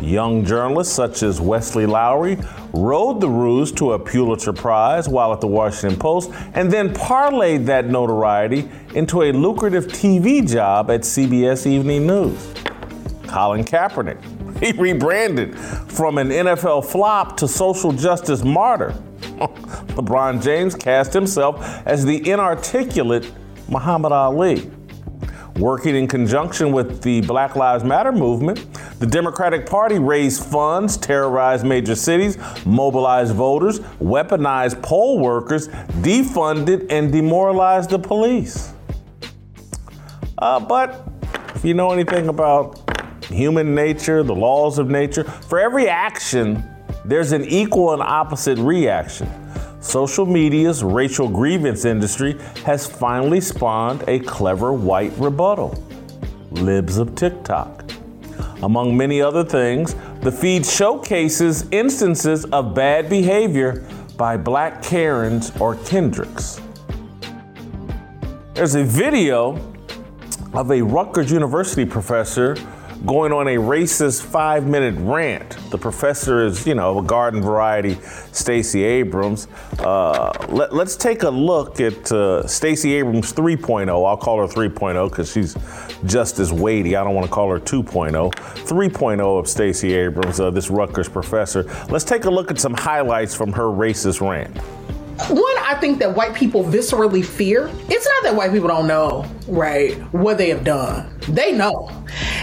Young 0.00 0.44
journalists 0.44 0.94
such 0.94 1.22
as 1.22 1.40
Wesley 1.40 1.86
Lowery 1.86 2.38
rode 2.72 3.20
the 3.20 3.28
ruse 3.28 3.72
to 3.72 3.92
a 3.92 3.98
Pulitzer 3.98 4.52
Prize 4.52 5.08
while 5.08 5.32
at 5.32 5.40
the 5.40 5.46
Washington 5.46 5.98
Post 5.98 6.30
and 6.54 6.70
then 6.70 6.92
parlayed 6.92 7.64
that 7.66 7.86
notoriety 7.86 8.68
into 8.94 9.22
a 9.22 9.32
lucrative 9.32 9.86
TV 9.86 10.46
job 10.46 10.90
at 10.90 11.00
CBS 11.00 11.66
Evening 11.66 12.06
News. 12.06 12.52
Colin 13.26 13.64
Kaepernick, 13.64 14.20
he 14.60 14.72
rebranded 14.72 15.58
from 15.58 16.18
an 16.18 16.28
NFL 16.28 16.84
flop 16.84 17.36
to 17.38 17.48
social 17.48 17.92
justice 17.92 18.44
martyr. 18.44 18.94
LeBron 19.96 20.42
James 20.42 20.74
cast 20.74 21.12
himself 21.12 21.64
as 21.86 22.04
the 22.04 22.28
inarticulate 22.30 23.30
Muhammad 23.68 24.12
Ali. 24.12 24.70
Working 25.56 25.96
in 25.96 26.06
conjunction 26.06 26.70
with 26.70 27.02
the 27.02 27.22
Black 27.22 27.56
Lives 27.56 27.82
Matter 27.82 28.12
movement, 28.12 28.66
the 28.98 29.06
Democratic 29.06 29.66
Party 29.66 29.98
raised 29.98 30.42
funds, 30.44 30.96
terrorized 30.96 31.66
major 31.66 31.94
cities, 31.94 32.38
mobilized 32.64 33.34
voters, 33.34 33.80
weaponized 34.00 34.82
poll 34.82 35.18
workers, 35.18 35.68
defunded 35.68 36.86
and 36.90 37.12
demoralized 37.12 37.90
the 37.90 37.98
police. 37.98 38.72
Uh, 40.38 40.60
but 40.60 41.06
if 41.54 41.64
you 41.64 41.74
know 41.74 41.90
anything 41.90 42.28
about 42.28 42.82
human 43.24 43.74
nature, 43.74 44.22
the 44.22 44.34
laws 44.34 44.78
of 44.78 44.88
nature, 44.88 45.24
for 45.24 45.58
every 45.58 45.88
action, 45.88 46.64
there's 47.04 47.32
an 47.32 47.44
equal 47.44 47.92
and 47.92 48.02
opposite 48.02 48.58
reaction. 48.58 49.28
Social 49.80 50.26
media's 50.26 50.82
racial 50.82 51.28
grievance 51.28 51.84
industry 51.84 52.38
has 52.64 52.86
finally 52.86 53.40
spawned 53.40 54.02
a 54.08 54.20
clever 54.20 54.72
white 54.72 55.12
rebuttal 55.16 55.82
Libs 56.50 56.96
of 56.98 57.14
TikTok. 57.14 57.95
Among 58.62 58.96
many 58.96 59.20
other 59.20 59.44
things, 59.44 59.94
the 60.20 60.32
feed 60.32 60.64
showcases 60.64 61.66
instances 61.70 62.44
of 62.46 62.74
bad 62.74 63.10
behavior 63.10 63.86
by 64.16 64.36
black 64.36 64.82
Karens 64.82 65.52
or 65.60 65.74
Kendricks. 65.84 66.60
There's 68.54 68.74
a 68.74 68.84
video 68.84 69.60
of 70.54 70.70
a 70.70 70.80
Rutgers 70.80 71.30
University 71.30 71.84
professor 71.84 72.56
going 73.04 73.32
on 73.32 73.48
a 73.48 73.56
racist 73.56 74.22
five 74.22 74.66
minute 74.66 74.94
rant. 74.98 75.56
The 75.70 75.78
professor 75.78 76.44
is, 76.44 76.66
you 76.66 76.74
know, 76.74 76.98
a 76.98 77.02
garden 77.02 77.42
variety 77.42 77.98
Stacey 78.32 78.82
Abrams. 78.84 79.48
Uh, 79.78 80.32
let, 80.48 80.72
us 80.72 80.96
take 80.96 81.22
a 81.22 81.30
look 81.30 81.80
at 81.80 82.10
uh, 82.12 82.46
Stacey 82.46 82.94
Abrams 82.94 83.32
3.0. 83.32 83.88
I'll 83.88 84.16
call 84.16 84.38
her 84.38 84.46
3.0 84.46 85.10
because 85.10 85.32
she's 85.32 85.56
just 86.04 86.38
as 86.38 86.52
weighty. 86.52 86.96
I 86.96 87.04
don't 87.04 87.14
want 87.14 87.26
to 87.26 87.32
call 87.32 87.50
her 87.50 87.60
2.0. 87.60 88.32
3.0 88.32 89.38
of 89.38 89.48
Stacey 89.48 89.92
Abrams, 89.94 90.40
uh, 90.40 90.50
this 90.50 90.70
Rutgers 90.70 91.08
professor. 91.08 91.64
Let's 91.90 92.04
take 92.04 92.24
a 92.24 92.30
look 92.30 92.50
at 92.50 92.58
some 92.58 92.74
highlights 92.74 93.34
from 93.34 93.52
her 93.52 93.64
racist 93.64 94.26
rant. 94.26 94.56
One, 95.30 95.56
I 95.60 95.74
think 95.80 95.98
that 96.00 96.14
white 96.14 96.34
people 96.34 96.62
viscerally 96.62 97.24
fear. 97.24 97.70
It's 97.88 98.06
not 98.06 98.22
that 98.24 98.36
white 98.36 98.52
people 98.52 98.68
don't 98.68 98.86
know, 98.86 99.24
right, 99.48 99.94
what 100.12 100.36
they 100.36 100.50
have 100.50 100.62
done. 100.62 101.10
They 101.28 101.52
know. 101.52 101.90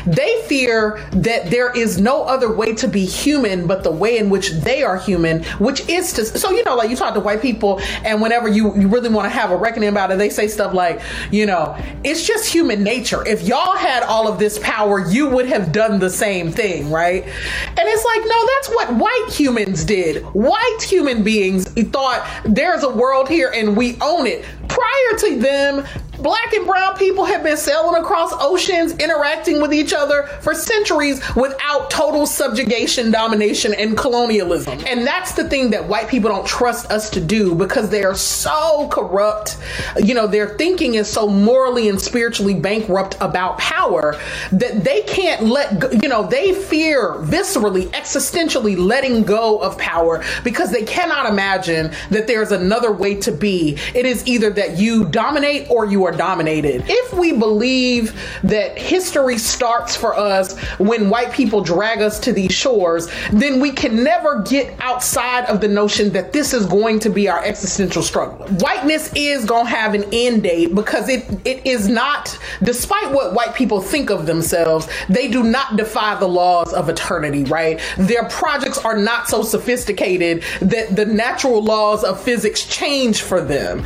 They 0.05 0.41
fear 0.47 0.99
that 1.11 1.49
there 1.49 1.71
is 1.71 1.99
no 1.99 2.23
other 2.23 2.53
way 2.53 2.73
to 2.75 2.87
be 2.87 3.05
human 3.05 3.67
but 3.67 3.83
the 3.83 3.91
way 3.91 4.17
in 4.17 4.29
which 4.29 4.51
they 4.51 4.83
are 4.83 4.97
human, 4.97 5.43
which 5.59 5.87
is 5.89 6.13
to. 6.13 6.25
So, 6.25 6.51
you 6.51 6.63
know, 6.63 6.75
like 6.75 6.89
you 6.89 6.95
talk 6.95 7.13
to 7.13 7.19
white 7.19 7.41
people, 7.41 7.79
and 8.03 8.21
whenever 8.21 8.47
you, 8.47 8.75
you 8.75 8.87
really 8.87 9.09
want 9.09 9.25
to 9.25 9.29
have 9.29 9.51
a 9.51 9.55
reckoning 9.57 9.89
about 9.89 10.11
it, 10.11 10.17
they 10.17 10.29
say 10.29 10.47
stuff 10.47 10.73
like, 10.73 11.01
you 11.31 11.45
know, 11.45 11.77
it's 12.03 12.25
just 12.25 12.51
human 12.51 12.83
nature. 12.83 13.25
If 13.27 13.43
y'all 13.43 13.75
had 13.75 14.03
all 14.03 14.27
of 14.27 14.39
this 14.39 14.59
power, 14.59 15.07
you 15.09 15.29
would 15.29 15.45
have 15.47 15.71
done 15.71 15.99
the 15.99 16.09
same 16.09 16.51
thing, 16.51 16.91
right? 16.91 17.23
And 17.23 17.79
it's 17.79 18.05
like, 18.05 18.21
no, 18.25 18.47
that's 18.55 18.69
what 18.69 18.93
white 18.95 19.27
humans 19.29 19.83
did. 19.83 20.23
White 20.33 20.79
human 20.81 21.23
beings 21.23 21.67
thought 21.91 22.27
there's 22.45 22.83
a 22.83 22.89
world 22.89 23.29
here 23.29 23.51
and 23.53 23.75
we 23.75 23.97
own 24.01 24.27
it. 24.27 24.45
Prior 24.67 25.17
to 25.19 25.39
them, 25.39 25.85
Black 26.19 26.53
and 26.53 26.67
brown 26.67 26.95
people 26.95 27.25
have 27.25 27.43
been 27.43 27.57
sailing 27.57 27.99
across 27.99 28.33
oceans, 28.39 28.93
interacting 28.97 29.59
with 29.59 29.73
each 29.73 29.93
other 29.93 30.23
for 30.41 30.53
centuries 30.53 31.19
without 31.35 31.89
total 31.89 32.27
subjugation, 32.27 33.09
domination, 33.09 33.73
and 33.73 33.97
colonialism. 33.97 34.79
And 34.85 35.07
that's 35.07 35.33
the 35.33 35.49
thing 35.49 35.71
that 35.71 35.87
white 35.87 36.07
people 36.07 36.29
don't 36.29 36.45
trust 36.45 36.91
us 36.91 37.09
to 37.11 37.21
do 37.21 37.55
because 37.55 37.89
they 37.89 38.03
are 38.03 38.13
so 38.13 38.87
corrupt. 38.89 39.57
You 39.97 40.13
know, 40.13 40.27
their 40.27 40.49
thinking 40.49 40.93
is 40.95 41.09
so 41.09 41.27
morally 41.27 41.89
and 41.89 41.99
spiritually 41.99 42.53
bankrupt 42.53 43.17
about 43.19 43.57
power 43.57 44.15
that 44.51 44.83
they 44.83 45.01
can't 45.01 45.43
let 45.43 45.79
go, 45.79 45.89
you 45.89 46.09
know, 46.09 46.27
they 46.27 46.53
fear 46.53 47.13
viscerally, 47.21 47.87
existentially 47.87 48.77
letting 48.77 49.23
go 49.23 49.57
of 49.57 49.79
power 49.79 50.23
because 50.43 50.71
they 50.71 50.83
cannot 50.83 51.25
imagine 51.25 51.91
that 52.11 52.27
there's 52.27 52.51
another 52.51 52.91
way 52.91 53.15
to 53.15 53.31
be. 53.31 53.79
It 53.95 54.05
is 54.05 54.25
either 54.27 54.51
that 54.51 54.77
you 54.77 55.05
dominate 55.05 55.69
or 55.71 55.87
you 55.87 56.02
dominated. 56.11 56.83
If 56.87 57.13
we 57.13 57.33
believe 57.33 58.19
that 58.43 58.77
history 58.77 59.37
starts 59.37 59.95
for 59.95 60.15
us 60.15 60.57
when 60.77 61.09
white 61.09 61.31
people 61.31 61.61
drag 61.61 62.01
us 62.01 62.19
to 62.21 62.33
these 62.33 62.51
shores, 62.51 63.09
then 63.31 63.59
we 63.59 63.71
can 63.71 64.03
never 64.03 64.41
get 64.41 64.75
outside 64.79 65.45
of 65.45 65.61
the 65.61 65.67
notion 65.67 66.11
that 66.11 66.33
this 66.33 66.53
is 66.53 66.65
going 66.65 66.99
to 66.99 67.09
be 67.09 67.29
our 67.29 67.43
existential 67.43 68.03
struggle. 68.03 68.47
Whiteness 68.59 69.11
is 69.15 69.45
going 69.45 69.65
to 69.65 69.71
have 69.71 69.93
an 69.93 70.05
end 70.11 70.43
date 70.43 70.75
because 70.75 71.09
it, 71.09 71.25
it 71.45 71.65
is 71.65 71.87
not, 71.87 72.37
despite 72.61 73.11
what 73.11 73.33
white 73.33 73.55
people 73.55 73.81
think 73.81 74.09
of 74.09 74.25
themselves, 74.25 74.87
they 75.09 75.27
do 75.27 75.43
not 75.43 75.77
defy 75.77 76.15
the 76.19 76.27
laws 76.27 76.73
of 76.73 76.89
eternity, 76.89 77.43
right? 77.45 77.79
Their 77.97 78.27
projects 78.29 78.77
are 78.79 78.97
not 78.97 79.27
so 79.27 79.43
sophisticated 79.43 80.43
that 80.61 80.95
the 80.95 81.05
natural 81.05 81.63
laws 81.63 82.03
of 82.03 82.21
physics 82.21 82.65
change 82.65 83.21
for 83.21 83.41
them. 83.41 83.83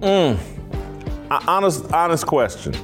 Mm 0.00 0.53
honest, 1.30 1.92
honest 1.92 2.26
question. 2.26 2.74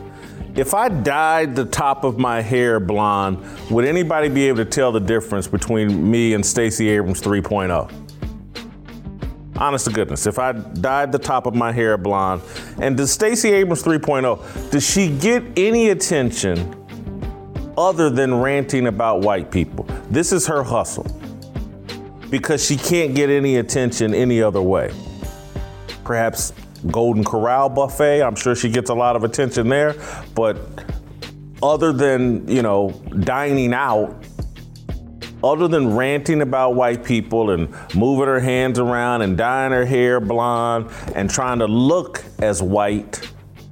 If 0.56 0.74
I 0.74 0.88
dyed 0.88 1.54
the 1.54 1.64
top 1.64 2.04
of 2.04 2.18
my 2.18 2.40
hair 2.40 2.80
blonde, 2.80 3.38
would 3.70 3.84
anybody 3.84 4.28
be 4.28 4.48
able 4.48 4.58
to 4.58 4.64
tell 4.64 4.90
the 4.90 5.00
difference 5.00 5.46
between 5.46 6.10
me 6.10 6.34
and 6.34 6.44
Stacey 6.44 6.88
Abrams 6.88 7.20
3.0? 7.20 7.92
Honest 9.56 9.84
to 9.84 9.92
goodness, 9.92 10.26
if 10.26 10.38
I 10.38 10.52
dyed 10.52 11.12
the 11.12 11.18
top 11.18 11.46
of 11.46 11.54
my 11.54 11.70
hair 11.70 11.96
blonde, 11.96 12.42
and 12.80 12.96
does 12.96 13.12
Stacey 13.12 13.52
Abrams 13.52 13.82
3.0, 13.82 14.70
does 14.70 14.88
she 14.88 15.16
get 15.18 15.44
any 15.56 15.90
attention 15.90 16.76
other 17.76 18.10
than 18.10 18.34
ranting 18.34 18.86
about 18.86 19.20
white 19.20 19.50
people? 19.50 19.84
This 20.10 20.32
is 20.32 20.46
her 20.46 20.62
hustle 20.62 21.06
because 22.30 22.64
she 22.64 22.76
can't 22.76 23.14
get 23.14 23.28
any 23.28 23.56
attention 23.56 24.14
any 24.14 24.42
other 24.42 24.62
way. 24.62 24.92
Perhaps 26.04 26.52
Golden 26.90 27.24
Corral 27.24 27.68
buffet. 27.68 28.22
I'm 28.22 28.36
sure 28.36 28.54
she 28.54 28.70
gets 28.70 28.90
a 28.90 28.94
lot 28.94 29.16
of 29.16 29.24
attention 29.24 29.68
there. 29.68 29.94
But 30.34 30.58
other 31.62 31.92
than, 31.92 32.48
you 32.48 32.62
know, 32.62 32.90
dining 33.20 33.74
out, 33.74 34.24
other 35.42 35.68
than 35.68 35.94
ranting 35.94 36.42
about 36.42 36.74
white 36.74 37.04
people 37.04 37.50
and 37.50 37.74
moving 37.94 38.26
her 38.26 38.40
hands 38.40 38.78
around 38.78 39.22
and 39.22 39.36
dyeing 39.36 39.72
her 39.72 39.84
hair 39.84 40.20
blonde 40.20 40.90
and 41.14 41.30
trying 41.30 41.58
to 41.58 41.66
look 41.66 42.22
as 42.40 42.62
white 42.62 43.26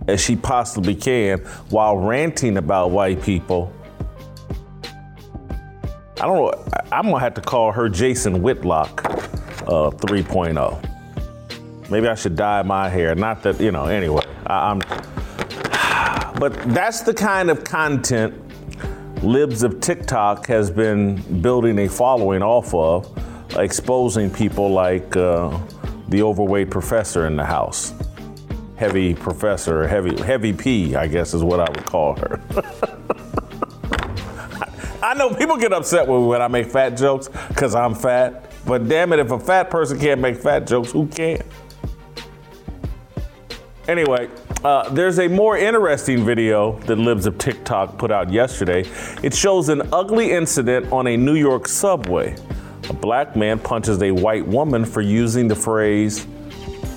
as 0.07 0.21
she 0.21 0.35
possibly 0.35 0.95
can 0.95 1.39
while 1.69 1.97
ranting 1.97 2.57
about 2.57 2.91
white 2.91 3.23
people, 3.23 3.73
I 6.21 6.27
don't 6.27 6.37
know. 6.37 6.65
I'm 6.91 7.05
gonna 7.05 7.21
have 7.21 7.35
to 7.35 7.41
call 7.41 7.71
her 7.71 7.89
Jason 7.89 8.43
Whitlock 8.43 9.05
uh, 9.05 9.91
3.0. 9.91 10.98
Maybe 11.91 12.07
I 12.07 12.15
should 12.15 12.37
dye 12.37 12.63
my 12.63 12.89
hair. 12.89 13.15
Not 13.15 13.43
that, 13.45 13.61
you 13.61 13.73
know, 13.73 13.87
anyway. 13.87 14.25
I, 14.47 14.71
am 14.71 14.81
But 16.39 16.53
that's 16.75 17.01
the 17.01 17.15
kind 17.15 17.51
of 17.51 17.65
content 17.65 18.35
Libs 19.23 19.65
of 19.65 19.81
TikTok 19.81 20.47
has 20.47 20.71
been 20.71 21.17
building 21.43 21.79
a 21.81 21.89
following 21.89 22.41
off 22.41 22.73
of, 22.73 23.11
exposing 23.57 24.31
people 24.31 24.71
like 24.71 25.17
uh, 25.17 25.59
the 26.09 26.23
overweight 26.23 26.71
professor 26.71 27.27
in 27.27 27.35
the 27.35 27.45
house. 27.45 27.93
Heavy 28.77 29.15
professor, 29.15 29.89
heavy 29.89 30.17
heavy 30.23 30.53
P, 30.53 30.95
I 30.95 31.09
guess 31.09 31.35
is 31.35 31.43
what 31.43 31.59
I 31.59 31.69
would 31.69 31.85
call 31.85 32.15
her. 32.17 32.41
I 35.03 35.15
know 35.15 35.35
people 35.35 35.57
get 35.57 35.73
upset 35.73 36.07
with 36.07 36.21
me 36.21 36.27
when 36.29 36.41
I 36.41 36.47
make 36.47 36.71
fat 36.71 36.91
jokes 36.91 37.29
because 37.49 37.75
I'm 37.75 37.97
fat, 37.97 38.53
but 38.65 38.87
damn 38.89 39.13
it, 39.13 39.19
if 39.19 39.33
a 39.33 39.41
fat 39.41 39.69
person 39.69 39.99
can't 39.99 40.21
make 40.21 40.37
fat 40.37 40.67
jokes, 40.67 40.93
who 40.93 41.09
can? 41.09 41.43
Anyway, 43.89 44.29
uh, 44.65 44.87
there's 44.91 45.19
a 45.19 45.27
more 45.27 45.57
interesting 45.57 46.23
video 46.23 46.79
that 46.81 46.97
Libs 46.97 47.25
of 47.25 47.39
TikTok 47.39 47.97
put 47.97 48.11
out 48.11 48.31
yesterday. 48.31 48.85
It 49.23 49.33
shows 49.33 49.71
an 49.71 49.81
ugly 49.95 50.31
incident 50.31 50.93
on 50.93 51.07
a 51.07 51.17
New 51.17 51.37
York 51.37 51.67
subway. 51.67 52.37
A 52.91 52.93
black 52.93 53.35
man 53.35 53.59
punches 53.59 54.03
a 54.03 54.11
white 54.11 54.47
woman 54.47 54.85
for 54.85 55.01
using 55.01 55.49
the 55.49 55.57
phrase 55.57 56.27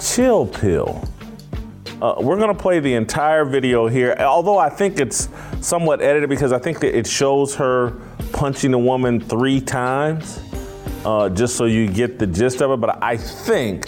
chill 0.02 0.46
pill. 0.46 1.08
Uh, 2.02 2.16
we're 2.20 2.36
going 2.36 2.54
to 2.54 2.62
play 2.62 2.82
the 2.82 2.94
entire 2.94 3.46
video 3.46 3.88
here, 3.88 4.14
although 4.20 4.58
I 4.58 4.70
think 4.70 5.00
it's 5.00 5.30
somewhat 5.62 6.02
edited 6.02 6.30
because 6.30 6.52
I 6.52 6.60
think 6.60 6.82
that 6.82 6.98
it 6.98 7.08
shows 7.08 7.56
her 7.56 7.92
punching 8.34 8.72
the 8.72 8.80
woman 8.80 9.22
three 9.22 9.62
times, 9.62 10.42
uh, 11.06 11.30
just 11.30 11.56
so 11.56 11.66
you 11.66 11.88
get 11.88 12.20
the 12.20 12.28
gist 12.28 12.62
of 12.62 12.72
it. 12.72 12.82
But 12.82 13.02
I 13.02 13.16
think, 13.16 13.86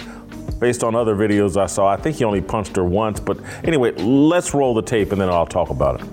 based 0.63 0.81
on 0.81 0.95
other 0.95 1.13
videos 1.13 1.57
I 1.61 1.65
saw, 1.65 1.89
I 1.89 1.97
think 1.97 2.15
he 2.15 2.23
only 2.23 2.39
punched 2.39 2.77
her 2.77 2.85
once. 2.85 3.19
But 3.19 3.37
anyway, 3.65 3.91
let's 3.95 4.53
roll 4.53 4.73
the 4.73 4.81
tape 4.81 5.11
and 5.11 5.19
then 5.19 5.27
I'll 5.27 5.45
talk 5.45 5.69
about 5.69 5.99
it. 5.99 6.07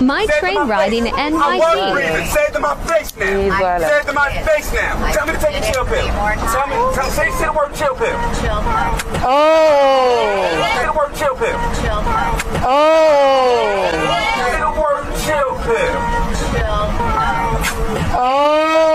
My 0.00 0.24
train 0.40 0.56
riding 0.66 0.68
ride 0.68 0.92
in 0.94 1.04
NYC. 1.04 2.26
Say 2.32 2.44
it 2.44 2.52
to 2.54 2.60
my 2.60 2.74
face 2.86 3.14
now. 3.14 3.78
Say 3.78 4.00
it 4.00 4.06
to 4.06 4.14
my 4.14 4.30
face 4.42 4.72
now. 4.72 5.12
Tell 5.12 5.26
me 5.26 5.34
to 5.34 5.38
take 5.38 5.56
a 5.56 5.60
chill 5.70 5.84
pill. 5.84 6.06
Tell 6.06 6.66
me, 6.66 6.94
tell, 6.94 7.10
say, 7.10 7.30
say 7.32 7.44
the 7.44 7.52
word 7.52 7.74
chill 7.74 7.94
pill. 7.94 8.18
Chill 8.40 8.62
pill. 8.64 9.20
Oh. 9.20 10.48
Say 10.64 10.86
the 10.86 10.92
word 10.96 11.14
chill 11.14 11.36
pill. 11.36 11.58
Chill 11.84 12.00
pill. 12.08 12.32
Oh. 12.64 13.92
Say 13.92 14.56
the 14.64 14.72
word 14.80 15.04
chill 15.28 15.52
pill. 15.68 15.92
Chill 16.40 16.88
pill. 16.96 18.16
Oh. 18.16 18.94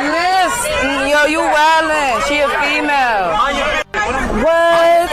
Listen, 0.00 1.49
yo. 1.60 2.20
She 2.26 2.40
a 2.40 2.48
female. 2.48 3.36
What? 4.40 5.10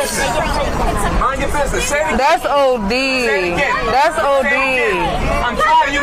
Mind 1.19 1.41
your 1.41 1.51
business. 1.51 1.83
Say 1.83 1.99
it 1.99 2.03
again. 2.03 2.17
That's 2.17 2.45
OD. 2.45 2.89
Say 2.89 3.51
it 3.51 3.53
again. 3.53 3.75
That's 3.91 4.17
OD. 4.19 4.53
I'm 5.43 5.55
tired 5.57 5.87
of 5.89 5.93
you 5.93 6.01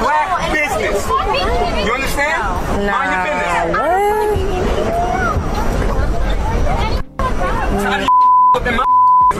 black 0.00 0.52
business. 0.52 1.06
You 1.86 1.92
understand? 1.94 2.42
Mind 2.90 3.10
your 3.14 3.22
business. 3.24 3.46
I'm 7.18 7.78
tired 7.78 8.02
of 8.02 8.06
you 8.06 8.70
in 8.70 8.76
my 8.76 8.84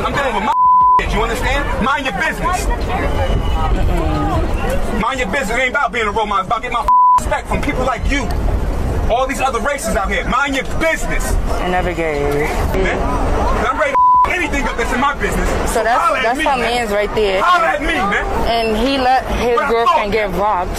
I'm 0.06 0.12
dealing 0.12 0.34
with 0.34 0.44
my. 0.44 0.52
You 1.12 1.22
understand? 1.22 1.84
Mind 1.84 2.04
your 2.06 2.14
business. 2.14 2.66
Mind 5.02 5.18
your 5.18 5.30
business. 5.32 5.50
It 5.50 5.60
ain't 5.60 5.70
about 5.70 5.92
being 5.92 6.06
a 6.06 6.10
role 6.12 6.26
model. 6.26 6.44
It's 6.44 6.48
about 6.48 6.62
getting 6.62 6.74
my 6.74 6.86
respect 7.18 7.48
from 7.48 7.60
people 7.60 7.84
like 7.84 8.08
you. 8.10 8.28
All 9.10 9.26
these 9.26 9.40
other 9.40 9.60
races 9.60 9.96
out 9.96 10.10
here. 10.10 10.28
Mind 10.28 10.54
your 10.54 10.64
business. 10.78 11.32
I 11.64 11.68
never 11.68 11.94
gave. 11.94 12.20
Man. 12.76 12.98
I'm 13.66 13.80
ready 13.80 13.94
to 13.94 14.30
anything 14.30 14.64
up 14.68 14.76
that's 14.76 14.92
in 14.92 15.00
my 15.00 15.14
business. 15.16 15.48
So 15.72 15.82
that's 15.82 15.96
holla 16.00 16.18
at 16.18 16.22
that's 16.24 16.38
me, 16.38 16.44
my 16.44 16.56
man. 16.56 16.68
man's 16.84 16.90
right 16.92 17.12
there. 17.14 17.40
Holla 17.42 17.68
at 17.72 17.80
me, 17.80 17.96
man. 17.96 18.24
And 18.44 18.76
he 18.76 18.98
let 18.98 19.24
his 19.40 19.56
What 19.56 19.70
girlfriend 19.70 20.12
get 20.12 20.28
robbed. 20.36 20.76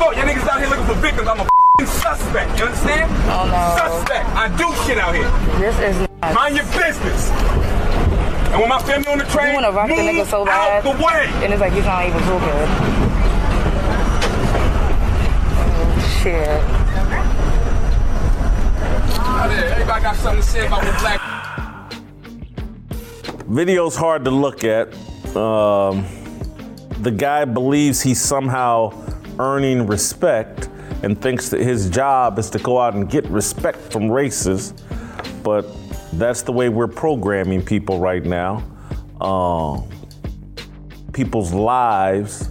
Fuck, 0.00 0.16
y'all 0.16 0.24
niggas 0.24 0.48
out 0.48 0.60
here 0.60 0.68
looking 0.70 0.86
for 0.86 0.94
victims. 0.94 1.28
I'm 1.28 1.40
a 1.40 1.42
f***ing 1.44 1.86
suspect. 1.86 2.58
You 2.58 2.64
understand? 2.64 3.10
Oh 3.28 3.44
no. 3.44 3.60
Suspect. 3.76 4.24
I 4.32 4.48
do 4.56 4.72
shit 4.88 4.96
out 4.96 5.14
here. 5.14 5.28
This 5.60 5.76
is 5.78 6.08
nuts. 6.22 6.34
Mind 6.34 6.56
your 6.56 6.64
business. 6.72 7.28
And 8.48 8.60
when 8.60 8.68
my 8.70 8.80
family 8.80 9.08
on 9.12 9.18
the 9.18 9.24
train, 9.28 9.48
You 9.48 9.54
wanna 9.60 9.72
rock 9.72 9.88
the 9.88 9.94
nigga 9.94 10.24
so 10.24 10.40
out 10.42 10.46
bad. 10.48 10.84
the 10.84 10.96
way. 11.04 11.28
And 11.44 11.52
it's 11.52 11.60
like 11.60 11.72
he's 11.74 11.84
not 11.84 12.06
even 12.08 12.20
good. 12.24 12.68
Oh, 15.60 16.18
shit. 16.22 16.48
Out 19.22 19.48
there, 19.48 19.71
Everybody 19.82 20.02
got 20.04 20.14
something 20.14 20.40
to 20.40 20.48
say 20.48 20.64
about 20.64 20.82
black. 21.00 21.20
Video's 23.48 23.96
hard 23.96 24.24
to 24.24 24.30
look 24.30 24.62
at. 24.62 24.94
Um, 25.36 26.06
the 27.00 27.10
guy 27.10 27.44
believes 27.44 28.00
he's 28.00 28.20
somehow 28.20 28.92
earning 29.40 29.88
respect 29.88 30.68
and 31.02 31.20
thinks 31.20 31.48
that 31.48 31.62
his 31.62 31.90
job 31.90 32.38
is 32.38 32.48
to 32.50 32.60
go 32.60 32.78
out 32.78 32.94
and 32.94 33.10
get 33.10 33.26
respect 33.26 33.76
from 33.92 34.08
races, 34.08 34.72
but 35.42 35.66
that's 36.12 36.42
the 36.42 36.52
way 36.52 36.68
we're 36.68 36.86
programming 36.86 37.60
people 37.60 37.98
right 37.98 38.24
now. 38.24 38.62
Um, 39.20 39.88
people's 41.12 41.52
lives, 41.52 42.50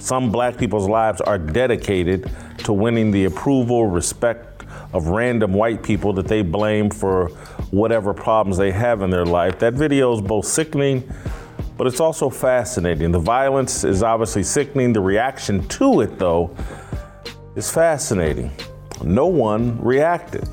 some 0.00 0.32
black 0.32 0.58
people's 0.58 0.88
lives 0.88 1.20
are 1.20 1.38
dedicated 1.38 2.28
to 2.64 2.72
winning 2.72 3.12
the 3.12 3.26
approval, 3.26 3.86
respect 3.86 4.49
of 4.92 5.08
random 5.08 5.52
white 5.52 5.82
people 5.82 6.12
that 6.14 6.26
they 6.26 6.42
blame 6.42 6.90
for 6.90 7.28
whatever 7.70 8.12
problems 8.12 8.56
they 8.56 8.72
have 8.72 9.02
in 9.02 9.10
their 9.10 9.24
life. 9.24 9.58
That 9.58 9.74
video 9.74 10.12
is 10.12 10.20
both 10.20 10.46
sickening, 10.46 11.08
but 11.76 11.86
it's 11.86 12.00
also 12.00 12.28
fascinating. 12.28 13.12
The 13.12 13.18
violence 13.18 13.84
is 13.84 14.02
obviously 14.02 14.42
sickening. 14.42 14.92
The 14.92 15.00
reaction 15.00 15.66
to 15.68 16.00
it, 16.00 16.18
though, 16.18 16.54
is 17.54 17.70
fascinating. 17.70 18.50
No 19.02 19.26
one 19.26 19.80
reacted. 19.80 20.48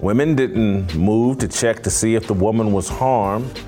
Women 0.00 0.34
didn't 0.34 0.94
move 0.94 1.38
to 1.38 1.48
check 1.48 1.82
to 1.82 1.90
see 1.90 2.14
if 2.14 2.26
the 2.26 2.34
woman 2.34 2.72
was 2.72 2.88
harmed. 2.88 3.60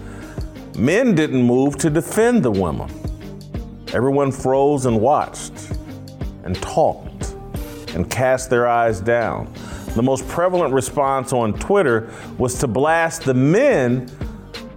Men 0.79 1.15
didn't 1.15 1.43
move 1.43 1.77
to 1.77 1.91
defend 1.91 2.43
the 2.43 2.51
woman. 2.51 2.91
Everyone 3.93 4.33
froze 4.33 4.87
and 4.87 4.99
watched 4.99 5.53
and 6.45 6.57
talked 6.57 7.12
and 7.95 8.11
cast 8.11 8.51
their 8.51 8.67
eyes 8.67 9.01
down. 9.01 9.53
The 9.95 10.03
most 10.03 10.27
prevalent 10.29 10.73
response 10.73 11.33
on 11.33 11.53
Twitter 11.55 12.11
was 12.39 12.59
to 12.61 12.67
blast 12.67 13.23
the 13.23 13.35
men 13.35 14.09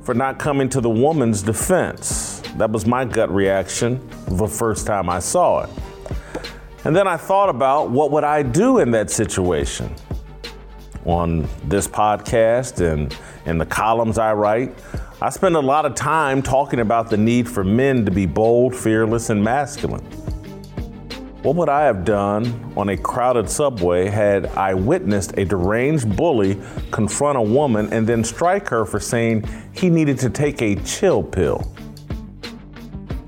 for 0.03 0.13
not 0.13 0.38
coming 0.38 0.70
to 0.70 0.82
the 0.82 0.89
woman's 0.89 1.41
defense. 1.41 2.41
That 2.57 2.72
was 2.72 2.86
my 2.86 3.05
gut 3.05 3.34
reaction 3.34 4.07
the 4.28 4.47
first 4.47 4.86
time 4.86 5.09
I 5.09 5.20
saw 5.20 5.63
it. 5.63 5.70
And 6.84 6.95
then 6.95 7.07
I 7.07 7.18
thought 7.18 7.49
about 7.49 7.89
what 7.89 8.11
would 8.11 8.24
I 8.24 8.43
do 8.43 8.80
in 8.80 8.91
that 8.91 9.09
situation? 9.09 9.93
On 11.05 11.47
this 11.63 11.88
podcast 11.88 12.80
and 12.86 13.16
in 13.45 13.57
the 13.57 13.66
columns 13.66 14.18
I 14.18 14.34
write, 14.34 14.78
I 15.22 15.30
spend 15.30 15.55
a 15.55 15.61
lot 15.61 15.86
of 15.86 15.95
time 15.95 16.41
talking 16.41 16.82
about 16.82 17.09
the 17.09 17.18
need 17.18 17.49
for 17.49 17.63
men 17.63 18.05
to 18.05 18.11
be 18.11 18.26
bold, 18.26 18.76
fearless, 18.76 19.30
and 19.30 19.43
masculine. 19.43 20.05
What 21.46 21.58
would 21.58 21.70
I 21.70 21.84
have 21.84 22.06
done 22.06 22.74
on 22.76 22.89
a 22.89 22.98
crowded 22.98 23.48
subway 23.48 24.08
had 24.08 24.48
I 24.58 24.74
witnessed 24.74 25.38
a 25.38 25.46
deranged 25.46 26.18
bully 26.18 26.60
confront 26.89 27.38
a 27.38 27.41
woman 27.43 27.93
and 27.93 28.08
then 28.08 28.24
strike 28.24 28.68
her 28.70 28.84
for 28.84 29.00
saying 29.00 29.48
he 29.72 29.91
needed 29.91 30.18
to 30.22 30.32
take 30.32 30.64
a 30.64 30.74
chill 30.78 31.22
pill? 31.22 31.72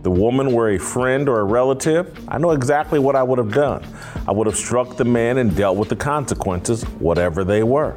The 0.01 0.09
woman 0.09 0.51
were 0.51 0.71
a 0.71 0.79
friend 0.79 1.29
or 1.29 1.41
a 1.41 1.43
relative, 1.43 2.11
I 2.27 2.39
know 2.39 2.53
exactly 2.53 2.97
what 2.97 3.15
I 3.15 3.21
would 3.21 3.37
have 3.37 3.53
done. 3.53 3.85
I 4.27 4.31
would 4.31 4.47
have 4.47 4.57
struck 4.57 4.97
the 4.97 5.05
man 5.05 5.37
and 5.37 5.55
dealt 5.55 5.77
with 5.77 5.89
the 5.89 5.95
consequences, 5.95 6.81
whatever 6.97 7.43
they 7.43 7.61
were. 7.61 7.91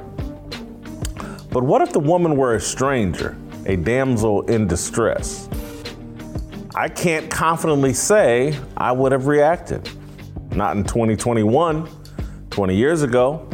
But 1.50 1.62
what 1.62 1.80
if 1.80 1.94
the 1.94 1.98
woman 1.98 2.36
were 2.36 2.56
a 2.56 2.60
stranger, 2.60 3.38
a 3.64 3.74
damsel 3.74 4.42
in 4.42 4.66
distress? 4.66 5.48
I 6.74 6.90
can't 6.90 7.30
confidently 7.30 7.94
say 7.94 8.58
I 8.76 8.92
would 8.92 9.12
have 9.12 9.26
reacted. 9.26 9.88
Not 10.54 10.76
in 10.76 10.84
2021, 10.84 11.88
20 12.50 12.76
years 12.76 13.02
ago. 13.02 13.48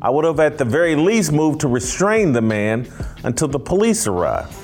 I 0.00 0.10
would 0.10 0.24
have 0.24 0.40
at 0.40 0.58
the 0.58 0.64
very 0.64 0.94
least 0.94 1.32
moved 1.32 1.60
to 1.60 1.68
restrain 1.68 2.32
the 2.32 2.40
man 2.40 2.88
until 3.24 3.48
the 3.48 3.58
police 3.58 4.06
arrived. 4.06 4.54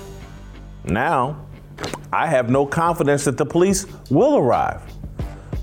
Now, 0.85 1.45
I 2.13 2.27
have 2.27 2.49
no 2.49 2.65
confidence 2.67 3.25
that 3.25 3.37
the 3.37 3.45
police 3.45 3.87
will 4.11 4.37
arrive. 4.37 4.81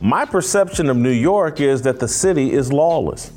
My 0.02 0.26
perception 0.26 0.90
of 0.90 0.98
New 0.98 1.12
York 1.12 1.62
is 1.62 1.82
that 1.84 2.00
the 2.00 2.08
city 2.08 2.52
is 2.52 2.74
lawless. 2.74 3.32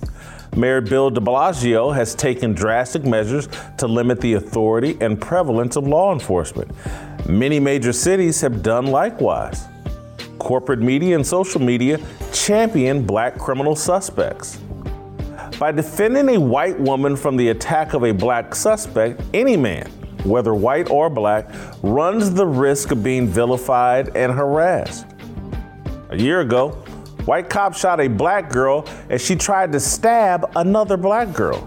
Mayor 0.57 0.81
Bill 0.81 1.11
de 1.11 1.21
Blasio 1.21 1.95
has 1.95 2.15
taken 2.15 2.55
drastic 2.55 3.05
measures 3.05 3.49
to 3.79 3.87
limit 3.87 4.21
the 4.21 4.35
authority 4.35 4.97
and 5.01 5.21
prevalence 5.21 5.77
of 5.77 5.87
law 5.87 6.13
enforcement. 6.13 6.71
Many 7.29 7.61
major 7.61 7.93
cities 7.93 8.41
have 8.41 8.63
done 8.63 8.87
likewise. 8.87 9.67
Corporate 10.45 10.79
media 10.79 11.17
and 11.17 11.27
social 11.27 11.61
media 11.61 11.99
champion 12.33 13.05
black 13.05 13.37
criminal 13.37 13.75
suspects. 13.75 14.61
By 15.59 15.73
defending 15.73 16.37
a 16.37 16.41
white 16.41 16.79
woman 16.79 17.17
from 17.17 17.37
the 17.37 17.49
attack 17.49 17.95
of 17.95 18.05
a 18.05 18.13
black 18.13 18.55
suspect, 18.55 19.21
any 19.35 19.57
man, 19.57 19.91
whether 20.23 20.55
white 20.55 20.89
or 20.89 21.11
black, 21.11 21.49
runs 21.83 22.33
the 22.33 22.47
risk 22.47 22.93
of 22.93 23.03
being 23.03 23.27
vilified 23.27 24.17
and 24.17 24.33
harassed. 24.33 25.07
A 26.11 26.17
year 26.17 26.43
ago, 26.43 26.85
White 27.25 27.49
cop 27.49 27.75
shot 27.75 28.01
a 28.01 28.09
black 28.09 28.51
girl 28.51 28.87
as 29.09 29.25
she 29.25 29.35
tried 29.35 29.73
to 29.73 29.81
stab 29.81 30.53
another 30.57 30.99
black 30.99 31.33
girl. 31.33 31.67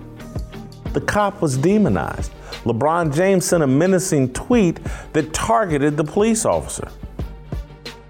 The 0.94 1.02
cop 1.02 1.42
was 1.42 1.58
demonized. 1.58 2.32
LeBron 2.64 3.16
James 3.16 3.46
sent 3.46 3.64
a 3.64 3.68
menacing 3.68 4.34
tweet 4.34 4.80
that 5.14 5.34
targeted 5.34 5.98
the 5.98 6.04
police 6.04 6.46
officer. 6.46 6.88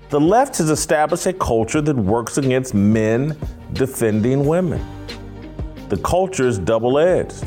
The 0.09 0.19
left 0.19 0.57
has 0.59 0.69
established 0.69 1.25
a 1.25 1.33
culture 1.33 1.81
that 1.81 1.95
works 1.95 2.37
against 2.37 2.73
men 2.73 3.37
defending 3.73 4.45
women. 4.45 4.85
The 5.89 5.97
culture 5.97 6.47
is 6.47 6.57
double 6.57 6.97
edged. 6.97 7.45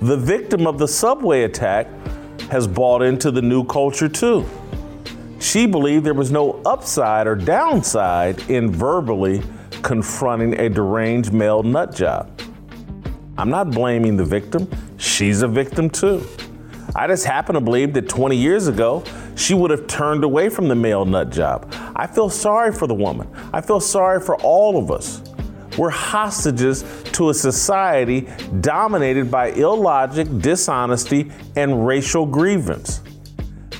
The 0.00 0.16
victim 0.18 0.66
of 0.66 0.78
the 0.78 0.86
subway 0.86 1.44
attack 1.44 1.86
has 2.50 2.66
bought 2.66 3.00
into 3.00 3.30
the 3.30 3.40
new 3.40 3.64
culture 3.64 4.10
too. 4.10 4.44
She 5.40 5.66
believed 5.66 6.04
there 6.04 6.12
was 6.12 6.30
no 6.30 6.60
upside 6.66 7.26
or 7.26 7.34
downside 7.34 8.50
in 8.50 8.70
verbally 8.70 9.42
confronting 9.82 10.60
a 10.60 10.68
deranged 10.68 11.32
male 11.32 11.62
nut 11.62 11.94
job. 11.94 12.38
I'm 13.38 13.48
not 13.48 13.70
blaming 13.70 14.18
the 14.18 14.26
victim, 14.26 14.70
she's 14.98 15.40
a 15.40 15.48
victim 15.48 15.88
too. 15.88 16.26
I 16.94 17.06
just 17.06 17.24
happen 17.24 17.54
to 17.54 17.62
believe 17.62 17.94
that 17.94 18.10
20 18.10 18.36
years 18.36 18.68
ago, 18.68 19.02
she 19.36 19.54
would 19.54 19.70
have 19.70 19.86
turned 19.86 20.24
away 20.24 20.48
from 20.48 20.68
the 20.68 20.74
male 20.74 21.04
nut 21.04 21.30
job. 21.30 21.72
I 21.96 22.06
feel 22.06 22.30
sorry 22.30 22.72
for 22.72 22.86
the 22.86 22.94
woman. 22.94 23.28
I 23.52 23.60
feel 23.60 23.80
sorry 23.80 24.20
for 24.20 24.36
all 24.42 24.78
of 24.78 24.90
us. 24.90 25.22
We're 25.76 25.90
hostages 25.90 26.84
to 27.12 27.30
a 27.30 27.34
society 27.34 28.28
dominated 28.60 29.30
by 29.30 29.50
illogic, 29.50 30.38
dishonesty, 30.38 31.32
and 31.56 31.86
racial 31.86 32.26
grievance. 32.26 33.00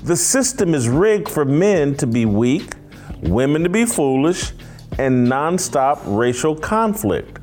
The 0.03 0.17
system 0.17 0.75
is 0.75 0.89
rigged 0.89 1.29
for 1.29 1.45
men 1.45 1.97
to 1.97 2.07
be 2.07 2.27
weak, 2.27 2.75
women 3.23 3.63
to 3.63 3.69
be 3.69 3.87
foolish, 3.87 4.53
and 4.99 5.27
nonstop 5.27 6.01
racial 6.05 6.57
conflict. 6.57 7.39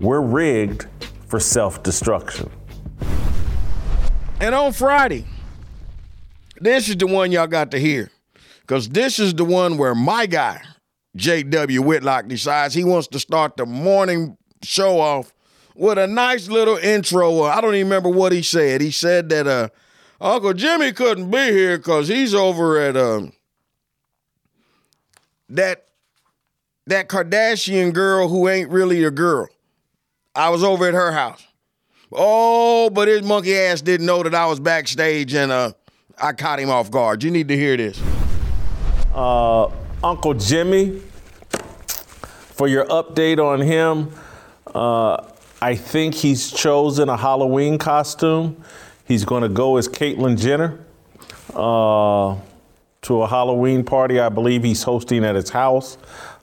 We're 0.00 0.20
rigged 0.20 0.86
for 1.26 1.38
self 1.38 1.82
destruction. 1.82 2.50
And 4.40 4.54
on 4.54 4.72
Friday, 4.72 5.26
this 6.60 6.88
is 6.88 6.96
the 6.96 7.06
one 7.06 7.32
y'all 7.32 7.46
got 7.46 7.70
to 7.72 7.78
hear. 7.78 8.10
Because 8.60 8.88
this 8.88 9.18
is 9.18 9.34
the 9.34 9.44
one 9.44 9.78
where 9.78 9.94
my 9.94 10.26
guy, 10.26 10.62
J.W. 11.16 11.82
Whitlock, 11.82 12.28
decides 12.28 12.74
he 12.74 12.84
wants 12.84 13.08
to 13.08 13.18
start 13.18 13.56
the 13.56 13.66
morning 13.66 14.36
show 14.62 15.00
off 15.00 15.32
with 15.74 15.98
a 15.98 16.06
nice 16.06 16.48
little 16.48 16.76
intro. 16.76 17.42
I 17.42 17.60
don't 17.60 17.74
even 17.74 17.88
remember 17.88 18.10
what 18.10 18.32
he 18.32 18.42
said. 18.42 18.80
He 18.80 18.90
said 18.90 19.28
that 19.30 19.46
uh, 19.46 19.68
Uncle 20.20 20.52
Jimmy 20.52 20.92
couldn't 20.92 21.30
be 21.30 21.50
here 21.50 21.78
because 21.78 22.06
he's 22.06 22.34
over 22.34 22.78
at 22.78 22.96
um, 22.96 23.32
that 25.48 25.86
that 26.86 27.08
Kardashian 27.08 27.92
girl 27.92 28.28
who 28.28 28.48
ain't 28.48 28.70
really 28.70 29.02
a 29.04 29.10
girl. 29.10 29.48
I 30.34 30.50
was 30.50 30.62
over 30.62 30.86
at 30.86 30.94
her 30.94 31.12
house. 31.12 31.44
Oh, 32.12 32.90
but 32.90 33.08
his 33.08 33.22
monkey 33.22 33.56
ass 33.56 33.82
didn't 33.82 34.06
know 34.06 34.22
that 34.22 34.34
I 34.34 34.46
was 34.46 34.58
backstage 34.58 35.32
and 35.32 35.52
uh, 35.52 35.72
I 36.20 36.34
caught 36.34 36.58
him 36.58 36.68
off 36.68 36.90
guard. 36.90 37.22
You 37.22 37.30
need 37.30 37.48
to 37.48 37.56
hear 37.56 37.76
this. 37.76 38.00
Uh, 39.14 39.70
Uncle 40.04 40.34
Jimmy, 40.34 41.00
for 41.48 42.68
your 42.68 42.84
update 42.86 43.38
on 43.38 43.60
him, 43.60 44.12
uh, 44.74 45.24
I 45.62 45.74
think 45.74 46.14
he's 46.14 46.50
chosen 46.50 47.08
a 47.08 47.16
Halloween 47.16 47.78
costume. 47.78 48.62
He's 49.06 49.24
going 49.24 49.42
to 49.42 49.48
go 49.48 49.78
as 49.78 49.88
Caitlyn 49.88 50.38
Jenner 50.38 50.78
uh, 51.54 52.36
to 53.02 53.22
a 53.22 53.26
Halloween 53.26 53.82
party. 53.82 54.20
I 54.20 54.28
believe 54.28 54.62
he's 54.62 54.82
hosting 54.82 55.24
at 55.24 55.34
his 55.34 55.48
house. 55.48 55.96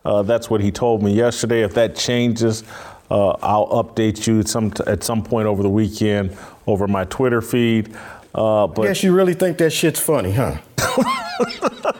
Uh, 0.03 0.23
that's 0.23 0.49
what 0.49 0.59
he 0.59 0.71
told 0.71 1.03
me 1.03 1.13
yesterday. 1.13 1.61
If 1.61 1.73
that 1.75 1.95
changes, 1.95 2.63
uh, 3.09 3.29
I'll 3.41 3.67
update 3.83 4.25
you 4.27 4.43
some 4.43 4.73
at 4.87 5.03
some 5.03 5.23
point 5.23 5.47
over 5.47 5.61
the 5.61 5.69
weekend 5.69 6.35
over 6.65 6.87
my 6.87 7.05
Twitter 7.05 7.41
feed. 7.41 7.95
Uh, 8.33 8.67
but 8.67 8.83
Guess 8.83 9.03
you 9.03 9.13
really 9.13 9.33
think 9.33 9.57
that 9.57 9.71
shit's 9.71 9.99
funny, 9.99 10.31
huh? 10.31 10.57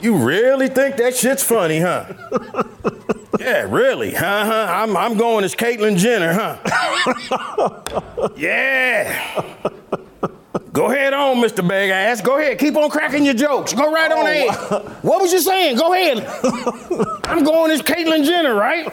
you 0.00 0.16
really 0.16 0.68
think 0.68 0.96
that 0.96 1.14
shit's 1.14 1.42
funny, 1.42 1.80
huh? 1.80 2.06
Yeah, 3.40 3.66
really, 3.68 4.12
huh? 4.12 4.44
huh? 4.44 4.66
I'm, 4.70 4.96
I'm 4.96 5.16
going 5.16 5.44
as 5.44 5.56
Caitlyn 5.56 5.96
Jenner, 5.96 6.32
huh? 6.32 8.30
yeah. 8.36 9.42
Go 10.72 10.92
ahead 10.92 11.12
on, 11.12 11.38
Mr. 11.38 11.66
Big 11.66 11.90
Ass. 11.90 12.20
Go 12.20 12.38
ahead. 12.38 12.60
Keep 12.60 12.76
on 12.76 12.88
cracking 12.88 13.24
your 13.24 13.34
jokes. 13.34 13.72
Go 13.72 13.90
right 13.92 14.12
on 14.12 14.26
ahead. 14.26 14.48
What 15.02 15.20
was 15.20 15.32
you 15.32 15.40
saying? 15.40 15.76
Go 15.76 15.92
ahead. 15.92 16.24
I'm 17.24 17.42
going 17.42 17.72
as 17.72 17.82
Caitlyn 17.82 18.24
Jenner, 18.24 18.54
right? 18.54 18.86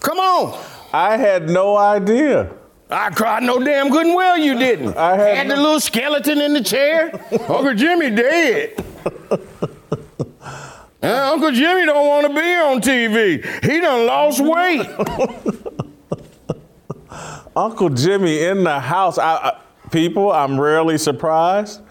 Come 0.00 0.18
on. 0.18 0.60
I 0.92 1.16
had 1.16 1.48
no 1.48 1.76
idea. 1.76 2.50
I 2.90 3.10
cried 3.10 3.42
no 3.42 3.62
damn 3.62 3.90
good 3.90 4.06
and 4.06 4.14
well 4.14 4.38
you 4.38 4.58
didn't. 4.58 4.96
I 4.96 5.16
had, 5.16 5.36
had 5.36 5.50
the 5.50 5.56
little 5.56 5.80
skeleton 5.80 6.40
in 6.40 6.54
the 6.54 6.62
chair. 6.62 7.12
Uncle 7.32 7.74
Jimmy 7.74 8.10
dead. 8.10 8.84
Uh, 11.00 11.30
Uncle 11.32 11.52
Jimmy 11.52 11.86
don't 11.86 12.06
want 12.08 12.26
to 12.26 12.34
be 12.34 12.40
on 12.40 12.80
TV. 12.80 13.64
He 13.64 13.80
done 13.80 14.06
lost 14.06 14.40
weight. 14.40 14.88
Uncle 17.56 17.90
Jimmy 17.90 18.42
in 18.44 18.64
the 18.64 18.80
house. 18.80 19.16
I, 19.18 19.34
I, 19.34 19.60
people, 19.90 20.32
I'm 20.32 20.58
rarely 20.60 20.98
surprised. 20.98 21.82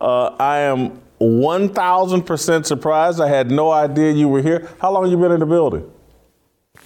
Uh, 0.00 0.36
I 0.38 0.58
am 0.58 1.00
1,000% 1.20 2.66
surprised. 2.66 3.20
I 3.20 3.28
had 3.28 3.50
no 3.50 3.70
idea 3.70 4.12
you 4.12 4.28
were 4.28 4.42
here. 4.42 4.68
How 4.80 4.92
long 4.92 5.10
you 5.10 5.16
been 5.16 5.32
in 5.32 5.40
the 5.40 5.46
building? 5.46 5.90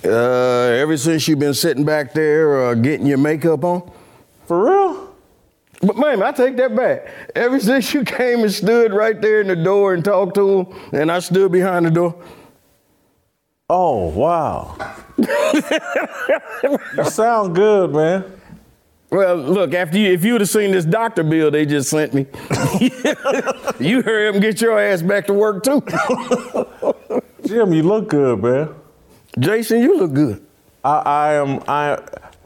Uh, 0.06 0.70
ever 0.80 0.96
since 0.96 1.26
you've 1.26 1.40
been 1.40 1.54
sitting 1.54 1.84
back 1.84 2.12
there 2.12 2.66
uh, 2.66 2.74
getting 2.74 3.06
your 3.06 3.18
makeup 3.18 3.64
on. 3.64 3.90
For 4.46 4.64
real? 4.64 5.14
But 5.82 5.96
man, 5.98 6.22
I 6.22 6.32
take 6.32 6.56
that 6.56 6.74
back. 6.76 7.08
Ever 7.34 7.58
since 7.58 7.92
you 7.92 8.04
came 8.04 8.40
and 8.40 8.52
stood 8.52 8.92
right 8.92 9.20
there 9.20 9.40
in 9.40 9.48
the 9.48 9.56
door 9.56 9.94
and 9.94 10.04
talked 10.04 10.34
to 10.36 10.60
him, 10.60 10.66
and 10.92 11.10
I 11.10 11.18
stood 11.18 11.50
behind 11.52 11.86
the 11.86 11.90
door. 11.90 12.22
Oh 13.68 14.06
wow! 14.10 14.76
you 15.18 17.04
sound 17.04 17.56
good, 17.56 17.92
man. 17.92 18.24
Well, 19.10 19.36
look, 19.36 19.74
after 19.74 19.98
you, 19.98 20.12
if 20.12 20.24
you 20.24 20.32
would 20.32 20.40
have 20.40 20.50
seen 20.50 20.70
this 20.70 20.84
doctor 20.84 21.24
bill 21.24 21.50
they 21.50 21.66
just 21.66 21.90
sent 21.90 22.14
me, 22.14 22.26
you 23.80 24.02
hurry 24.02 24.28
up 24.28 24.34
and 24.34 24.42
get 24.42 24.60
your 24.60 24.78
ass 24.78 25.02
back 25.02 25.26
to 25.26 25.34
work 25.34 25.64
too. 25.64 25.82
Jim, 27.46 27.72
you 27.72 27.82
look 27.82 28.08
good, 28.08 28.42
man. 28.42 28.74
Jason, 29.38 29.80
you 29.82 29.98
look 29.98 30.12
good. 30.14 30.44
I, 30.84 30.98
I 30.98 31.32
am 31.34 31.60
I 31.68 31.98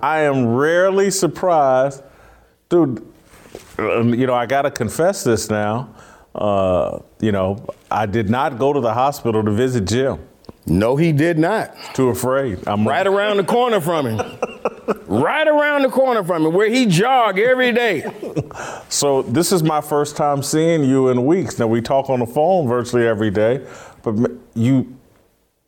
I 0.02 0.20
am 0.20 0.46
rarely 0.54 1.10
surprised, 1.10 2.02
dude. 2.68 3.06
um, 3.78 4.14
You 4.14 4.26
know, 4.26 4.34
I 4.34 4.46
gotta 4.46 4.70
confess 4.70 5.22
this 5.24 5.50
now. 5.50 5.94
Uh, 6.34 7.00
you 7.20 7.32
know, 7.32 7.64
I 7.90 8.06
did 8.06 8.30
not 8.30 8.58
go 8.58 8.72
to 8.72 8.80
the 8.80 8.94
hospital 8.94 9.42
to 9.44 9.50
visit 9.50 9.84
Jim. 9.86 10.18
No, 10.66 10.94
he 10.96 11.10
did 11.12 11.38
not. 11.38 11.74
Too 11.94 12.08
afraid. 12.10 12.66
I'm 12.66 12.86
right 12.86 13.06
around 13.06 13.38
the 13.38 13.44
corner 13.44 13.80
from 13.80 14.06
him. 14.06 14.38
right 15.06 15.48
around 15.48 15.82
the 15.82 15.88
corner 15.88 16.22
from 16.22 16.46
him, 16.46 16.52
where 16.52 16.68
he 16.70 16.86
jog 16.86 17.38
every 17.38 17.72
day. 17.72 18.04
So 18.88 19.22
this 19.22 19.52
is 19.52 19.62
my 19.62 19.80
first 19.80 20.16
time 20.16 20.42
seeing 20.42 20.84
you 20.84 21.08
in 21.08 21.24
weeks. 21.26 21.58
Now 21.58 21.66
we 21.66 21.80
talk 21.80 22.08
on 22.10 22.20
the 22.20 22.26
phone 22.26 22.68
virtually 22.68 23.06
every 23.06 23.30
day, 23.30 23.66
but 24.02 24.14
you, 24.54 24.96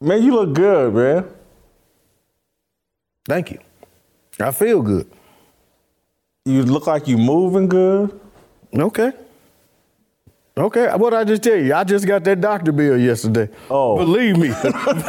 man, 0.02 0.22
you 0.22 0.34
look 0.34 0.52
good, 0.52 0.94
man. 0.94 1.24
Thank 3.26 3.50
you. 3.52 3.58
I 4.40 4.50
feel 4.50 4.82
good. 4.82 5.08
You 6.44 6.64
look 6.64 6.86
like 6.86 7.06
you 7.06 7.16
moving 7.18 7.68
good. 7.68 8.18
Okay. 8.74 9.12
Okay, 10.54 10.88
what 10.96 11.14
I 11.14 11.24
just 11.24 11.42
tell 11.42 11.56
you? 11.56 11.72
I 11.72 11.82
just 11.82 12.06
got 12.06 12.24
that 12.24 12.38
doctor 12.40 12.72
bill 12.72 12.98
yesterday. 12.98 13.48
Oh, 13.70 13.96
believe 13.96 14.36
me, 14.36 14.48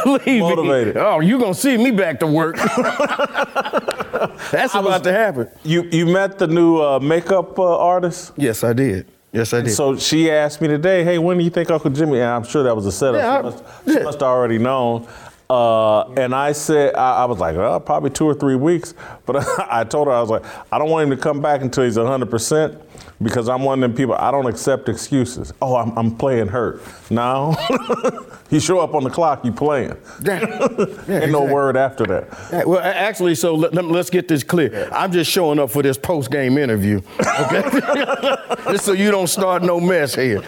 believe 0.04 0.40
Motivated. 0.40 0.94
me. 0.94 1.00
Oh, 1.02 1.20
you 1.20 1.38
gonna 1.38 1.52
see 1.52 1.76
me 1.76 1.90
back 1.90 2.18
to 2.20 2.26
work? 2.26 2.56
That's 4.50 4.74
about 4.74 5.04
to 5.04 5.12
happen. 5.12 5.48
You 5.62 5.82
you 5.92 6.06
met 6.06 6.38
the 6.38 6.46
new 6.46 6.80
uh, 6.80 6.98
makeup 6.98 7.58
uh, 7.58 7.76
artist? 7.78 8.32
Yes, 8.38 8.64
I 8.64 8.72
did. 8.72 9.06
Yes, 9.34 9.52
I 9.52 9.60
did. 9.62 9.70
So 9.74 9.96
she 9.98 10.30
asked 10.30 10.60
me 10.60 10.68
today, 10.68 11.02
"Hey, 11.04 11.18
when 11.18 11.36
do 11.38 11.44
you 11.44 11.50
think 11.50 11.70
Uncle 11.70 11.90
Jimmy?" 11.90 12.18
And 12.20 12.28
I'm 12.30 12.44
sure 12.44 12.62
that 12.62 12.74
was 12.74 12.86
a 12.86 12.92
setup. 12.92 13.20
Yeah, 13.20 13.32
I- 13.32 13.36
she 13.38 13.42
must, 13.42 13.64
she 13.98 14.04
must 14.04 14.20
have 14.20 14.28
already 14.28 14.58
known. 14.58 15.06
Uh, 15.50 16.08
and 16.14 16.34
I 16.34 16.52
said, 16.52 16.94
I, 16.94 17.16
I 17.22 17.24
was 17.26 17.38
like, 17.38 17.54
well, 17.54 17.78
probably 17.78 18.08
two 18.10 18.24
or 18.24 18.32
three 18.34 18.54
weeks. 18.54 18.94
But 19.26 19.44
I 19.70 19.84
told 19.84 20.06
her, 20.08 20.12
I 20.14 20.20
was 20.20 20.30
like, 20.30 20.42
I 20.72 20.78
don't 20.78 20.88
want 20.88 21.04
him 21.10 21.16
to 21.16 21.22
come 21.22 21.42
back 21.42 21.60
until 21.60 21.84
he's 21.84 21.98
100% 21.98 22.80
because 23.22 23.48
I'm 23.48 23.62
one 23.62 23.82
of 23.82 23.88
them 23.88 23.96
people, 23.96 24.14
I 24.14 24.30
don't 24.30 24.46
accept 24.46 24.88
excuses. 24.88 25.52
Oh, 25.62 25.76
I'm, 25.76 25.96
I'm 25.96 26.16
playing 26.16 26.48
hurt. 26.48 26.82
No. 27.10 27.56
you 28.50 28.60
show 28.60 28.80
up 28.80 28.94
on 28.94 29.04
the 29.04 29.10
clock, 29.10 29.44
you 29.44 29.52
playing. 29.52 29.96
Ain't 30.28 31.32
no 31.32 31.44
word 31.44 31.76
after 31.76 32.04
that. 32.06 32.48
Yeah, 32.52 32.64
well, 32.64 32.80
actually, 32.80 33.34
so 33.34 33.54
let, 33.54 33.76
us 33.76 34.10
get 34.10 34.28
this 34.28 34.42
clear. 34.42 34.88
I'm 34.92 35.12
just 35.12 35.30
showing 35.30 35.58
up 35.58 35.70
for 35.70 35.82
this 35.82 35.96
post 35.96 36.30
game 36.30 36.58
interview, 36.58 37.00
okay? 37.20 37.62
just 38.70 38.84
so 38.84 38.92
you 38.92 39.10
don't 39.10 39.28
start 39.28 39.62
no 39.62 39.80
mess 39.80 40.14
here. 40.14 40.42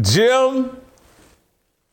Jim, 0.00 0.76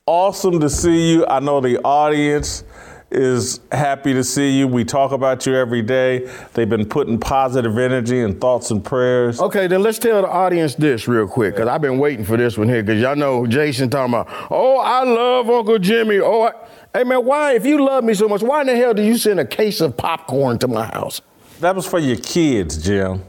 awesome 0.06 0.60
to 0.60 0.70
see 0.70 1.14
you. 1.14 1.26
I 1.26 1.40
know 1.40 1.60
the 1.62 1.82
audience 1.84 2.64
is 3.12 3.60
happy 3.72 4.14
to 4.14 4.24
see 4.24 4.58
you. 4.58 4.68
We 4.68 4.84
talk 4.84 5.12
about 5.12 5.46
you 5.46 5.56
every 5.56 5.82
day. 5.82 6.30
They've 6.54 6.68
been 6.68 6.88
putting 6.88 7.20
positive 7.20 7.78
energy 7.78 8.22
and 8.22 8.42
thoughts 8.42 8.72
and 8.72 8.84
prayers. 8.84 9.40
Okay, 9.40 9.68
then 9.68 9.84
let's 9.84 10.00
tell 10.00 10.22
the 10.22 10.28
audience 10.28 10.76
this 10.76 11.08
real 11.08 11.28
quick, 11.28 11.54
because 11.56 11.70
I've 11.70 11.82
been 11.82 12.00
waiting 12.00 12.26
for 12.26 12.36
this 12.36 12.58
one 12.58 12.68
here, 12.68 12.84
because 12.84 13.02
y'all 13.02 13.16
know 13.16 13.46
Jason 13.46 13.90
talking 13.90 14.14
about, 14.14 14.28
oh, 14.50 14.80
I 14.80 15.04
love 15.04 15.50
Uncle 15.50 15.80
Jimmy. 15.80 16.20
Oh, 16.20 16.44
I... 16.44 16.54
hey 16.94 17.04
man, 17.04 17.24
why, 17.24 17.54
if 17.54 17.66
you 17.66 17.86
love 17.86 18.04
me 18.04 18.14
so 18.14 18.28
much, 18.28 18.42
why 18.42 18.62
in 18.62 18.68
the 18.68 18.76
hell 18.76 18.94
do 18.94 19.04
you 19.04 19.18
send 19.18 19.40
a 19.40 19.46
case 19.46 19.82
of 19.82 19.96
popcorn 19.96 20.58
to 20.60 20.68
my 20.68 20.86
house? 20.86 21.22
That 21.60 21.76
was 21.76 21.88
for 21.88 22.00
your 22.00 22.18
kids, 22.18 22.84
Jim. 22.84 23.24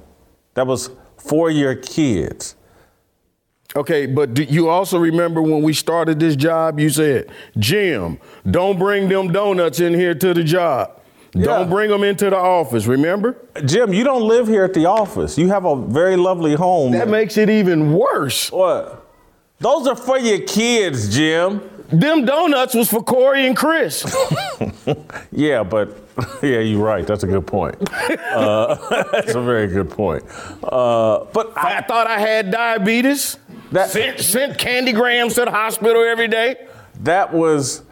That 0.55 0.66
was 0.66 0.91
for 1.18 1.51
your 1.51 1.74
kids. 1.74 2.57
Okay, 3.75 4.07
but 4.07 4.35
do 4.35 4.45
you 4.45 4.69
also 4.69 4.99
remember 4.99 5.43
when 5.43 5.62
we 5.62 5.73
started 5.73 6.21
this 6.21 6.37
job, 6.37 6.79
you 6.79 6.89
said, 6.89 7.31
Jim, 7.59 8.19
don't 8.51 8.79
bring 8.79 9.09
them 9.09 9.33
donuts 9.33 9.81
in 9.81 9.93
here 9.93 10.14
to 10.14 10.33
the 10.33 10.45
job. 10.45 10.93
Don't 11.33 11.69
bring 11.69 11.91
them 11.91 12.03
into 12.03 12.31
the 12.31 12.37
office, 12.37 12.87
remember? 12.87 13.37
Jim, 13.67 13.93
you 13.93 14.05
don't 14.05 14.27
live 14.27 14.49
here 14.49 14.64
at 14.64 14.73
the 14.73 14.87
office. 14.87 15.37
You 15.37 15.49
have 15.49 15.67
a 15.67 15.77
very 15.77 16.17
lovely 16.17 16.55
home. 16.55 16.93
That 16.93 17.09
makes 17.09 17.37
it 17.37 17.51
even 17.51 17.93
worse. 17.93 18.51
What? 18.51 19.07
Those 19.59 19.87
are 19.87 19.97
for 19.97 20.19
your 20.19 20.41
kids, 20.41 21.14
Jim. 21.14 21.69
Them 21.89 22.25
donuts 22.25 22.75
was 22.75 22.89
for 22.89 23.03
Corey 23.03 23.47
and 23.47 23.57
Chris. 23.57 24.05
yeah, 25.33 25.62
but 25.62 25.97
yeah, 26.43 26.61
you're 26.61 26.83
right. 26.83 27.07
That's 27.07 27.23
a 27.23 27.27
good 27.27 27.47
point. 27.47 27.77
Uh, 28.11 28.75
that's 29.12 29.35
a 29.35 29.43
very 29.43 29.67
good 29.67 29.91
point. 29.91 30.25
Uh, 30.62 31.25
but 31.33 31.53
I, 31.57 31.83
thought 31.83 32.07
I 32.07 32.19
had 32.19 32.51
diabetes. 32.51 33.39
That 33.73 33.91
sent, 33.91 34.21
sent 34.21 34.59
candy 34.59 34.93
grams 34.93 35.35
to 35.35 35.45
the 35.45 35.51
hospital 35.51 36.03
every 36.03 36.29
day. 36.29 36.67
That 37.01 37.33
was 37.33 37.83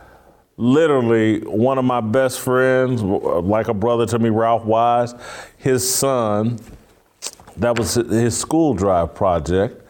literally 0.57 1.41
one 1.41 1.79
of 1.79 1.85
my 1.85 2.01
best 2.01 2.41
friends, 2.41 3.03
like 3.03 3.69
a 3.69 3.75
brother 3.75 4.07
to 4.07 4.19
me, 4.19 4.31
Ralph 4.31 4.65
Wise. 4.65 5.15
His 5.59 5.89
son, 5.89 6.59
that 7.57 7.77
was 7.79 7.95
his 7.95 8.37
school 8.37 8.75
drive 8.75 9.15
project. 9.15 9.81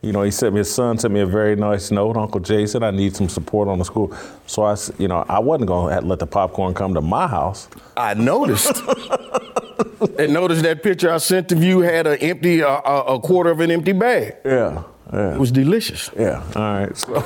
You 0.00 0.10
know, 0.10 0.22
he 0.22 0.32
sent 0.32 0.54
me, 0.54 0.58
his 0.58 0.72
son 0.72 0.98
sent 0.98 1.14
me 1.14 1.20
a 1.20 1.26
very 1.26 1.54
nice 1.54 1.92
note. 1.92 2.16
Uncle 2.16 2.40
Jason, 2.40 2.82
I 2.82 2.90
need 2.90 3.14
some 3.14 3.28
support 3.28 3.68
on 3.68 3.78
the 3.78 3.84
school. 3.84 4.16
So 4.46 4.62
I, 4.64 4.76
you 4.98 5.06
know, 5.06 5.24
I 5.28 5.38
wasn't 5.38 5.68
going 5.68 5.96
to 5.96 6.04
let 6.04 6.18
the 6.18 6.26
popcorn 6.26 6.74
come 6.74 6.94
to 6.94 7.00
my 7.00 7.28
house. 7.28 7.68
I 7.96 8.14
noticed. 8.14 8.66
and 10.18 10.32
notice 10.32 10.60
that 10.62 10.82
picture 10.82 11.12
I 11.12 11.18
sent 11.18 11.48
to 11.50 11.56
you 11.56 11.80
had 11.80 12.08
an 12.08 12.18
empty, 12.18 12.64
uh, 12.64 12.80
a 12.84 13.14
a 13.14 13.20
quarter 13.20 13.50
of 13.50 13.60
an 13.60 13.70
empty 13.70 13.92
bag. 13.92 14.36
Yeah, 14.44 14.82
yeah. 15.12 15.34
It 15.34 15.38
was 15.38 15.52
delicious. 15.52 16.10
Yeah, 16.18 16.42
all 16.56 16.62
right. 16.62 16.96
So. 16.96 17.14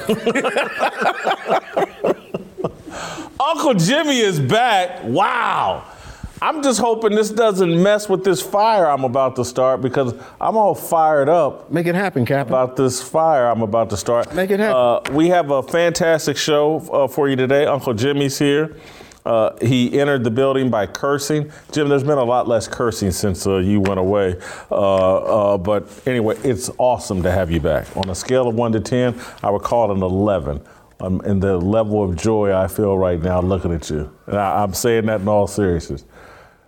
Uncle 3.40 3.74
Jimmy 3.74 4.18
is 4.18 4.40
back. 4.40 5.04
Wow. 5.04 5.84
I'm 6.42 6.62
just 6.62 6.80
hoping 6.80 7.14
this 7.14 7.30
doesn't 7.30 7.82
mess 7.82 8.10
with 8.10 8.22
this 8.22 8.42
fire 8.42 8.86
I'm 8.86 9.04
about 9.04 9.36
to 9.36 9.44
start 9.44 9.80
because 9.80 10.12
I'm 10.38 10.56
all 10.56 10.74
fired 10.74 11.30
up. 11.30 11.72
Make 11.72 11.86
it 11.86 11.94
happen, 11.94 12.26
Cap. 12.26 12.48
About 12.48 12.76
this 12.76 13.02
fire 13.02 13.48
I'm 13.48 13.62
about 13.62 13.88
to 13.90 13.96
start. 13.96 14.34
Make 14.34 14.50
it 14.50 14.60
happen. 14.60 15.12
Uh, 15.12 15.16
we 15.16 15.28
have 15.28 15.50
a 15.50 15.62
fantastic 15.62 16.36
show 16.36 16.78
uh, 16.92 17.08
for 17.08 17.28
you 17.28 17.36
today. 17.36 17.64
Uncle 17.64 17.94
Jimmy's 17.94 18.38
here. 18.38 18.76
Uh, 19.26 19.56
he 19.60 19.98
entered 19.98 20.22
the 20.22 20.30
building 20.30 20.70
by 20.70 20.86
cursing. 20.86 21.50
Jim, 21.72 21.88
there's 21.88 22.04
been 22.04 22.16
a 22.16 22.24
lot 22.24 22.46
less 22.46 22.68
cursing 22.68 23.10
since 23.10 23.44
uh, 23.44 23.56
you 23.56 23.80
went 23.80 23.98
away. 23.98 24.36
Uh, 24.70 25.54
uh, 25.54 25.58
but 25.58 25.88
anyway, 26.06 26.36
it's 26.44 26.70
awesome 26.78 27.24
to 27.24 27.30
have 27.32 27.50
you 27.50 27.58
back. 27.58 27.94
On 27.96 28.08
a 28.08 28.14
scale 28.14 28.46
of 28.46 28.54
1 28.54 28.72
to 28.72 28.80
10, 28.80 29.20
I 29.42 29.50
would 29.50 29.62
call 29.62 29.90
it 29.90 29.96
an 29.96 30.02
11. 30.02 30.64
Um, 31.00 31.20
and 31.22 31.42
the 31.42 31.58
level 31.58 32.04
of 32.04 32.16
joy 32.16 32.54
I 32.54 32.68
feel 32.68 32.96
right 32.96 33.20
now 33.20 33.40
looking 33.40 33.72
at 33.72 33.90
you. 33.90 34.10
And 34.26 34.36
I, 34.36 34.62
I'm 34.62 34.72
saying 34.72 35.06
that 35.06 35.20
in 35.20 35.28
all 35.28 35.48
seriousness. 35.48 36.04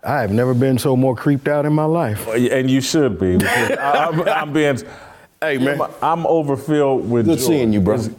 I 0.03 0.21
have 0.21 0.33
never 0.33 0.53
been 0.53 0.79
so 0.79 0.97
more 0.97 1.15
creeped 1.15 1.47
out 1.47 1.65
in 1.65 1.73
my 1.73 1.85
life. 1.85 2.27
And 2.27 2.69
you 2.69 2.81
should 2.81 3.21
be. 3.21 3.37
I, 3.47 4.09
am 4.09 4.29
I'm 4.29 4.53
being. 4.53 4.81
Hey, 5.41 5.59
man. 5.59 5.81
I'm 6.03 6.27
overfilled 6.27 7.09
with 7.09 7.27
Good 7.27 7.39
joy. 7.39 7.45
seeing 7.45 7.73
you, 7.73 7.81
brother. 7.81 8.13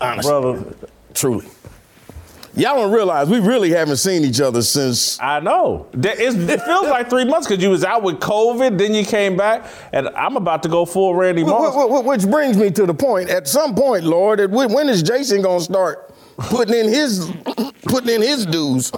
Honestly. 0.00 0.30
Brother, 0.30 0.76
Truly. 1.14 1.46
Y'all 2.56 2.74
don't 2.76 2.90
realize 2.92 3.28
we 3.28 3.38
really 3.38 3.70
haven't 3.70 3.98
seen 3.98 4.24
each 4.24 4.40
other 4.40 4.62
since. 4.62 5.20
I 5.20 5.40
know. 5.40 5.86
Is- 5.92 6.34
It 6.36 6.62
feels 6.62 6.86
like 6.88 7.10
three 7.10 7.24
months 7.26 7.46
because 7.46 7.62
you 7.62 7.68
was 7.70 7.84
out 7.84 8.02
with 8.02 8.18
COVID, 8.18 8.78
then 8.78 8.94
you 8.94 9.04
came 9.04 9.36
back, 9.36 9.66
and 9.92 10.08
I'm 10.08 10.36
about 10.36 10.62
to 10.62 10.68
go 10.70 10.86
full 10.86 11.14
Randy 11.14 11.44
Moss. 11.44 11.74
wh- 11.74 12.00
wh- 12.02 12.06
Which 12.06 12.26
brings 12.26 12.56
me 12.56 12.70
to 12.70 12.86
the 12.86 12.94
point. 12.94 13.28
At 13.28 13.46
some 13.46 13.74
point, 13.74 14.04
Lord, 14.04 14.50
when 14.50 14.72
when 14.72 14.88
is 14.88 15.02
Jason 15.02 15.42
gonna 15.42 15.60
start 15.60 16.10
putting 16.38 16.74
in 16.74 16.88
his 16.88 17.30
putting 17.84 18.14
in 18.14 18.22
his 18.22 18.46
dues? 18.46 18.90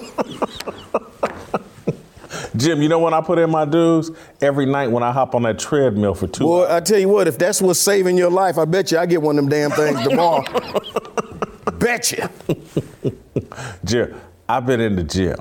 Jim, 2.57 2.83
you 2.83 2.89
know 2.89 2.99
when 2.99 3.15
I 3.15 3.21
put 3.21 3.39
in 3.39 3.51
my 3.51 3.65
dues? 3.65 4.11
Every 4.41 4.67
night 4.67 4.89
when 4.89 5.03
I 5.03 5.13
hop 5.13 5.35
on 5.35 5.43
that 5.43 5.59
treadmill 5.59 6.15
for 6.15 6.27
two 6.27 6.47
Well, 6.47 6.71
I 6.73 6.81
tell 6.81 6.99
you 6.99 7.09
what, 7.09 7.27
if 7.27 7.39
that's 7.39 7.63
what's 7.63 7.81
saving 7.81 8.17
your 8.19 8.31
life, 8.31 8.59
I 8.59 8.65
bet 8.65 8.93
you 8.93 8.99
I 8.99 9.07
get 9.07 9.23
one 9.23 9.39
of 9.39 9.49
them 9.49 9.51
damn 9.51 9.71
things 9.71 10.01
tomorrow. 10.09 10.45
bet 11.79 12.13
you. 12.13 13.15
Jim, 13.85 14.21
I've 14.49 14.67
been 14.67 14.81
in 14.81 14.97
the 14.97 15.05
gym 15.05 15.37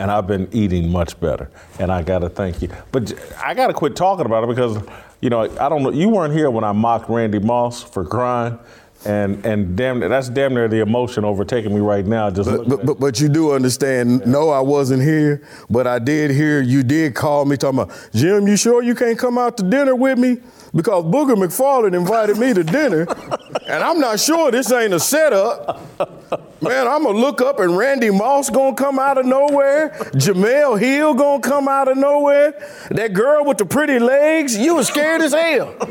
and 0.00 0.10
I've 0.10 0.26
been 0.26 0.48
eating 0.50 0.90
much 0.90 1.20
better, 1.20 1.50
and 1.78 1.92
I 1.92 2.02
gotta 2.02 2.30
thank 2.30 2.62
you. 2.62 2.70
But 2.90 3.12
I 3.44 3.54
gotta 3.54 3.74
quit 3.74 3.94
talking 3.94 4.24
about 4.24 4.42
it 4.44 4.48
because, 4.48 4.78
you 5.20 5.28
know, 5.28 5.42
I 5.60 5.68
don't 5.68 5.82
know. 5.82 5.90
You 5.90 6.08
weren't 6.08 6.32
here 6.32 6.50
when 6.50 6.64
I 6.64 6.72
mocked 6.72 7.10
Randy 7.10 7.38
Moss 7.38 7.82
for 7.82 8.04
crying, 8.06 8.58
and 9.04 9.44
and 9.44 9.76
damn, 9.76 10.00
that's 10.00 10.30
damn 10.30 10.54
near 10.54 10.68
the 10.68 10.80
emotion 10.80 11.24
overtaking 11.26 11.74
me 11.74 11.80
right 11.80 12.06
now. 12.06 12.30
Just 12.30 12.50
But, 12.50 12.66
but, 12.66 12.86
but, 12.86 13.00
but 13.00 13.20
you 13.20 13.28
do 13.28 13.52
understand, 13.52 14.26
no, 14.26 14.48
I 14.48 14.60
wasn't 14.60 15.02
here, 15.02 15.46
but 15.68 15.86
I 15.86 15.98
did 15.98 16.30
hear 16.30 16.62
you 16.62 16.82
did 16.82 17.14
call 17.14 17.44
me 17.44 17.58
talking 17.58 17.80
about, 17.80 18.08
Jim, 18.14 18.48
you 18.48 18.56
sure 18.56 18.82
you 18.82 18.94
can't 18.94 19.18
come 19.18 19.36
out 19.36 19.58
to 19.58 19.62
dinner 19.62 19.94
with 19.94 20.18
me? 20.18 20.38
Because 20.74 21.04
Booger 21.04 21.36
McFarland 21.36 21.94
invited 21.94 22.38
me 22.38 22.54
to 22.54 22.64
dinner, 22.64 23.06
and 23.68 23.84
I'm 23.84 24.00
not 24.00 24.18
sure 24.18 24.50
this 24.50 24.72
ain't 24.72 24.94
a 24.94 25.00
setup. 25.00 26.48
Man, 26.62 26.86
I'm 26.86 27.04
gonna 27.04 27.18
look 27.18 27.40
up 27.40 27.58
and 27.58 27.76
Randy 27.76 28.10
Moss 28.10 28.50
gonna 28.50 28.74
come 28.74 28.98
out 28.98 29.16
of 29.16 29.24
nowhere. 29.24 29.90
Jemele 30.12 30.78
Hill 30.78 31.14
gonna 31.14 31.40
come 31.40 31.68
out 31.68 31.88
of 31.88 31.96
nowhere. 31.96 32.52
That 32.90 33.14
girl 33.14 33.46
with 33.46 33.56
the 33.56 33.64
pretty 33.64 33.98
legs, 33.98 34.58
you 34.58 34.74
was 34.74 34.88
scared 34.88 35.22
as 35.22 35.32
hell. 35.32 35.74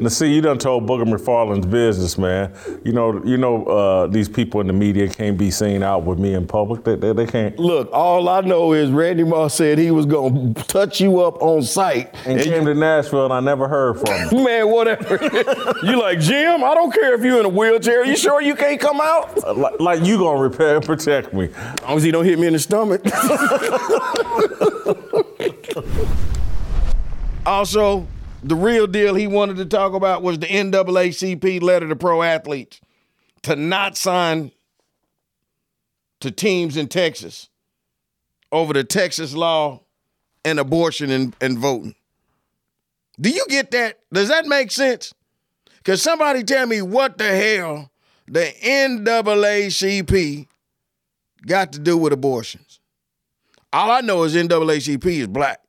Now, 0.00 0.08
see, 0.08 0.32
you 0.32 0.40
done 0.40 0.58
told 0.58 0.86
Booger 0.86 1.04
McFarland's 1.04 1.66
business, 1.66 2.18
man. 2.18 2.52
You 2.84 2.92
know, 2.92 3.22
you 3.24 3.36
know, 3.36 3.64
uh, 3.64 4.06
these 4.06 4.28
people 4.28 4.60
in 4.60 4.66
the 4.66 4.72
media 4.72 5.08
can't 5.08 5.36
be 5.36 5.50
seen 5.50 5.82
out 5.82 6.04
with 6.04 6.18
me 6.18 6.34
in 6.34 6.46
public. 6.46 6.84
They, 6.84 6.94
they, 6.94 7.12
they 7.12 7.26
can't. 7.26 7.58
Look, 7.58 7.88
all 7.92 8.28
I 8.28 8.42
know 8.42 8.72
is 8.74 8.90
Randy 8.90 9.24
Moss 9.24 9.54
said 9.54 9.78
he 9.78 9.90
was 9.90 10.06
gonna 10.06 10.54
touch 10.54 11.00
you 11.00 11.20
up 11.20 11.42
on 11.42 11.62
sight. 11.62 12.14
And 12.26 12.40
came 12.40 12.64
to 12.66 12.74
Nashville, 12.74 13.24
and 13.24 13.32
I 13.32 13.40
never 13.40 13.66
heard 13.66 13.98
from 13.98 14.14
him. 14.14 14.44
Man, 14.44 14.70
whatever. 14.70 15.14
you 15.82 16.00
like, 16.00 16.20
Jim, 16.20 16.62
I 16.62 16.74
don't 16.74 16.92
care 16.92 17.14
if 17.14 17.22
you're 17.22 17.40
in 17.40 17.46
a 17.46 17.50
wheelchair. 17.50 18.04
You 18.04 18.16
sure 18.16 18.40
you 18.40 18.54
can't 18.54 18.80
come 18.80 19.00
out? 19.00 19.56
like, 19.56 19.77
like 19.80 20.04
you 20.04 20.18
gonna 20.18 20.40
repair 20.40 20.76
and 20.76 20.84
protect 20.84 21.32
me. 21.32 21.48
As 21.54 21.82
long 21.82 21.96
as 21.96 22.02
he 22.02 22.10
don't 22.10 22.24
hit 22.24 22.38
me 22.38 22.46
in 22.46 22.52
the 22.52 22.58
stomach. 22.58 23.02
also, 27.46 28.06
the 28.42 28.54
real 28.54 28.86
deal 28.86 29.14
he 29.14 29.26
wanted 29.26 29.56
to 29.56 29.66
talk 29.66 29.94
about 29.94 30.22
was 30.22 30.38
the 30.38 30.46
NAACP 30.46 31.62
letter 31.62 31.88
to 31.88 31.96
pro 31.96 32.22
athletes 32.22 32.80
to 33.42 33.56
not 33.56 33.96
sign 33.96 34.52
to 36.20 36.30
teams 36.30 36.76
in 36.76 36.88
Texas 36.88 37.48
over 38.50 38.72
the 38.72 38.84
Texas 38.84 39.34
law 39.34 39.80
and 40.44 40.58
abortion 40.58 41.10
and, 41.10 41.36
and 41.40 41.58
voting. 41.58 41.94
Do 43.20 43.30
you 43.30 43.44
get 43.48 43.70
that? 43.72 43.98
Does 44.12 44.28
that 44.28 44.46
make 44.46 44.70
sense? 44.70 45.12
Because 45.76 46.02
somebody 46.02 46.44
tell 46.44 46.66
me 46.66 46.82
what 46.82 47.18
the 47.18 47.24
hell 47.24 47.90
the 48.30 48.52
NAACP 48.62 50.46
got 51.46 51.72
to 51.72 51.78
do 51.78 51.96
with 51.96 52.12
abortions. 52.12 52.80
All 53.72 53.90
I 53.90 54.00
know 54.00 54.24
is 54.24 54.34
NAACP 54.34 55.06
is 55.06 55.26
black. 55.26 55.60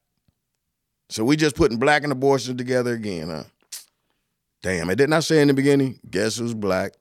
So 1.09 1.23
we 1.23 1.35
just 1.35 1.55
putting 1.55 1.79
black 1.79 2.03
and 2.03 2.11
abortion 2.11 2.57
together 2.57 2.93
again, 2.93 3.29
huh? 3.29 3.43
Damn, 4.61 4.89
it 4.89 4.97
didn't 4.97 5.13
I 5.13 5.21
say 5.21 5.41
in 5.41 5.47
the 5.47 5.53
beginning? 5.53 5.99
Guess 6.09 6.37
who's 6.37 6.53
black? 6.53 6.93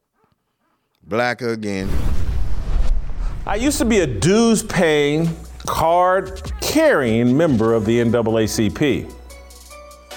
Blacker 1.03 1.53
again. 1.53 1.89
I 3.47 3.57
used 3.57 3.79
to 3.79 3.85
be 3.85 4.01
a 4.01 4.07
dues 4.07 4.63
paying, 4.63 5.29
card 5.67 6.53
carrying 6.61 7.37
member 7.37 7.75
of 7.75 7.85
the 7.85 7.99
NAACP. 7.99 9.13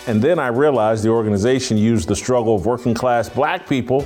And 0.08 0.22
then 0.22 0.40
I 0.40 0.48
realized 0.48 1.04
the 1.04 1.10
organization 1.10 1.78
used 1.78 2.08
the 2.08 2.16
struggle 2.16 2.56
of 2.56 2.66
working 2.66 2.94
class 2.94 3.30
black 3.30 3.68
people 3.68 4.06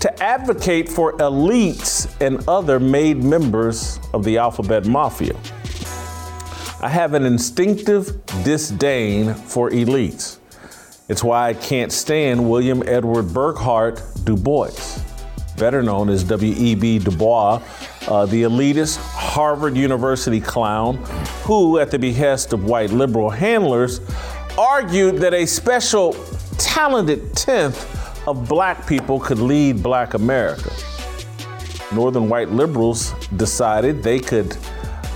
to 0.00 0.22
advocate 0.22 0.88
for 0.88 1.14
elites 1.14 2.08
and 2.20 2.46
other 2.48 2.78
made 2.78 3.22
members 3.22 3.98
of 4.14 4.24
the 4.24 4.38
alphabet 4.38 4.86
mafia. 4.86 5.36
I 6.80 6.88
have 6.88 7.14
an 7.14 7.26
instinctive 7.26 8.24
disdain 8.44 9.34
for 9.34 9.70
elites. 9.70 10.38
It's 11.08 11.24
why 11.24 11.48
I 11.48 11.54
can't 11.54 11.90
stand 11.90 12.48
William 12.48 12.82
Edward 12.86 13.34
Burghardt 13.34 14.02
Du 14.24 14.36
Bois. 14.36 14.70
better 15.56 15.82
known 15.82 16.08
as 16.08 16.22
W.E.B. 16.22 17.00
Du 17.00 17.10
Bois, 17.10 17.60
uh, 18.06 18.26
the 18.26 18.44
elitist 18.44 18.98
Harvard 18.98 19.76
University 19.76 20.40
clown, 20.40 20.98
who, 21.42 21.78
at 21.78 21.90
the 21.90 21.98
behest 21.98 22.52
of 22.52 22.64
white 22.64 22.90
liberal 22.90 23.28
handlers, 23.28 24.00
argued 24.56 25.16
that 25.16 25.34
a 25.34 25.46
special 25.46 26.12
talented 26.58 27.34
tenth 27.34 27.97
of 28.28 28.46
black 28.46 28.86
people 28.86 29.18
could 29.18 29.38
lead 29.38 29.82
black 29.82 30.12
America. 30.12 30.70
Northern 31.94 32.28
white 32.28 32.50
liberals 32.50 33.14
decided 33.36 34.02
they 34.02 34.20
could 34.20 34.54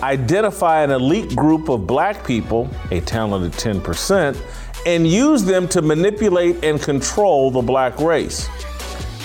identify 0.02 0.82
an 0.82 0.90
elite 0.90 1.36
group 1.36 1.68
of 1.68 1.86
black 1.86 2.26
people, 2.26 2.70
a 2.90 3.02
talented 3.02 3.52
10%, 3.52 4.40
and 4.86 5.06
use 5.06 5.44
them 5.44 5.68
to 5.68 5.82
manipulate 5.82 6.64
and 6.64 6.80
control 6.80 7.50
the 7.50 7.60
black 7.60 7.98
race. 8.00 8.48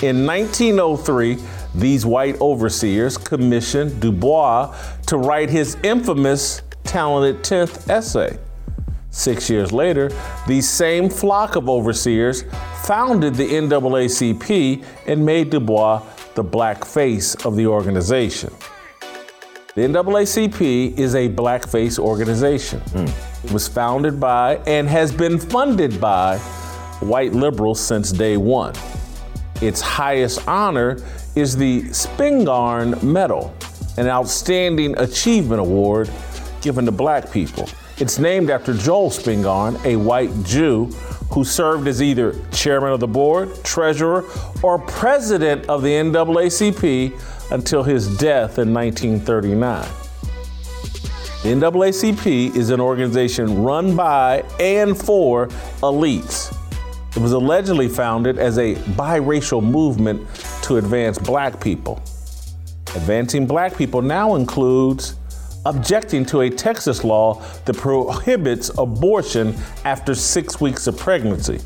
In 0.02 0.26
1903, 0.26 1.38
these 1.74 2.04
white 2.04 2.38
overseers 2.42 3.16
commissioned 3.16 4.00
Du 4.00 4.12
Bois 4.12 4.76
to 5.06 5.16
write 5.16 5.48
his 5.48 5.76
infamous 5.82 6.60
Talented 6.84 7.42
10th 7.42 7.88
essay. 7.88 8.38
Six 9.10 9.48
years 9.48 9.72
later, 9.72 10.10
these 10.46 10.68
same 10.68 11.08
flock 11.08 11.56
of 11.56 11.68
overseers 11.68 12.44
founded 12.88 13.34
the 13.34 13.44
NAACP 13.44 14.82
and 15.06 15.22
made 15.22 15.50
Du 15.50 15.60
Bois 15.60 16.02
the 16.34 16.42
black 16.42 16.86
face 16.86 17.34
of 17.44 17.54
the 17.54 17.66
organization. 17.66 18.50
The 19.74 19.82
NAACP 19.82 20.98
is 20.98 21.14
a 21.14 21.28
blackface 21.28 21.98
organization. 21.98 22.80
It 23.44 23.52
was 23.52 23.68
founded 23.68 24.18
by 24.18 24.56
and 24.66 24.88
has 24.88 25.12
been 25.12 25.38
funded 25.38 26.00
by 26.00 26.38
white 27.00 27.34
liberals 27.34 27.78
since 27.78 28.10
day 28.10 28.38
one. 28.38 28.72
Its 29.60 29.82
highest 29.82 30.48
honor 30.48 30.96
is 31.36 31.58
the 31.58 31.82
Spingarn 31.90 33.02
Medal, 33.02 33.54
an 33.98 34.06
outstanding 34.06 34.96
achievement 34.96 35.60
award 35.60 36.10
given 36.62 36.86
to 36.86 36.92
black 36.92 37.30
people. 37.30 37.68
It's 37.98 38.18
named 38.18 38.48
after 38.48 38.72
Joel 38.72 39.10
Spingarn, 39.10 39.84
a 39.84 39.96
white 39.96 40.32
Jew 40.44 40.90
who 41.30 41.44
served 41.44 41.86
as 41.86 42.02
either 42.02 42.34
chairman 42.50 42.92
of 42.92 43.00
the 43.00 43.06
board, 43.06 43.62
treasurer, 43.64 44.24
or 44.62 44.78
president 44.78 45.66
of 45.66 45.82
the 45.82 45.90
NAACP 45.90 47.52
until 47.52 47.82
his 47.82 48.16
death 48.18 48.58
in 48.58 48.72
1939. 48.72 49.88
The 51.42 51.48
NAACP 51.50 52.56
is 52.56 52.70
an 52.70 52.80
organization 52.80 53.62
run 53.62 53.94
by 53.94 54.42
and 54.58 54.98
for 54.98 55.46
elites. 55.82 56.54
It 57.16 57.20
was 57.20 57.32
allegedly 57.32 57.88
founded 57.88 58.38
as 58.38 58.58
a 58.58 58.74
biracial 58.74 59.62
movement 59.62 60.26
to 60.62 60.76
advance 60.76 61.18
black 61.18 61.60
people. 61.60 62.02
Advancing 62.94 63.46
black 63.46 63.76
people 63.76 64.02
now 64.02 64.34
includes 64.34 65.16
objecting 65.68 66.24
to 66.24 66.40
a 66.40 66.50
Texas 66.50 67.04
law 67.04 67.42
that 67.64 67.76
prohibits 67.76 68.70
abortion 68.78 69.54
after 69.84 70.14
six 70.14 70.60
weeks 70.60 70.86
of 70.86 70.96
pregnancy. 70.96 71.60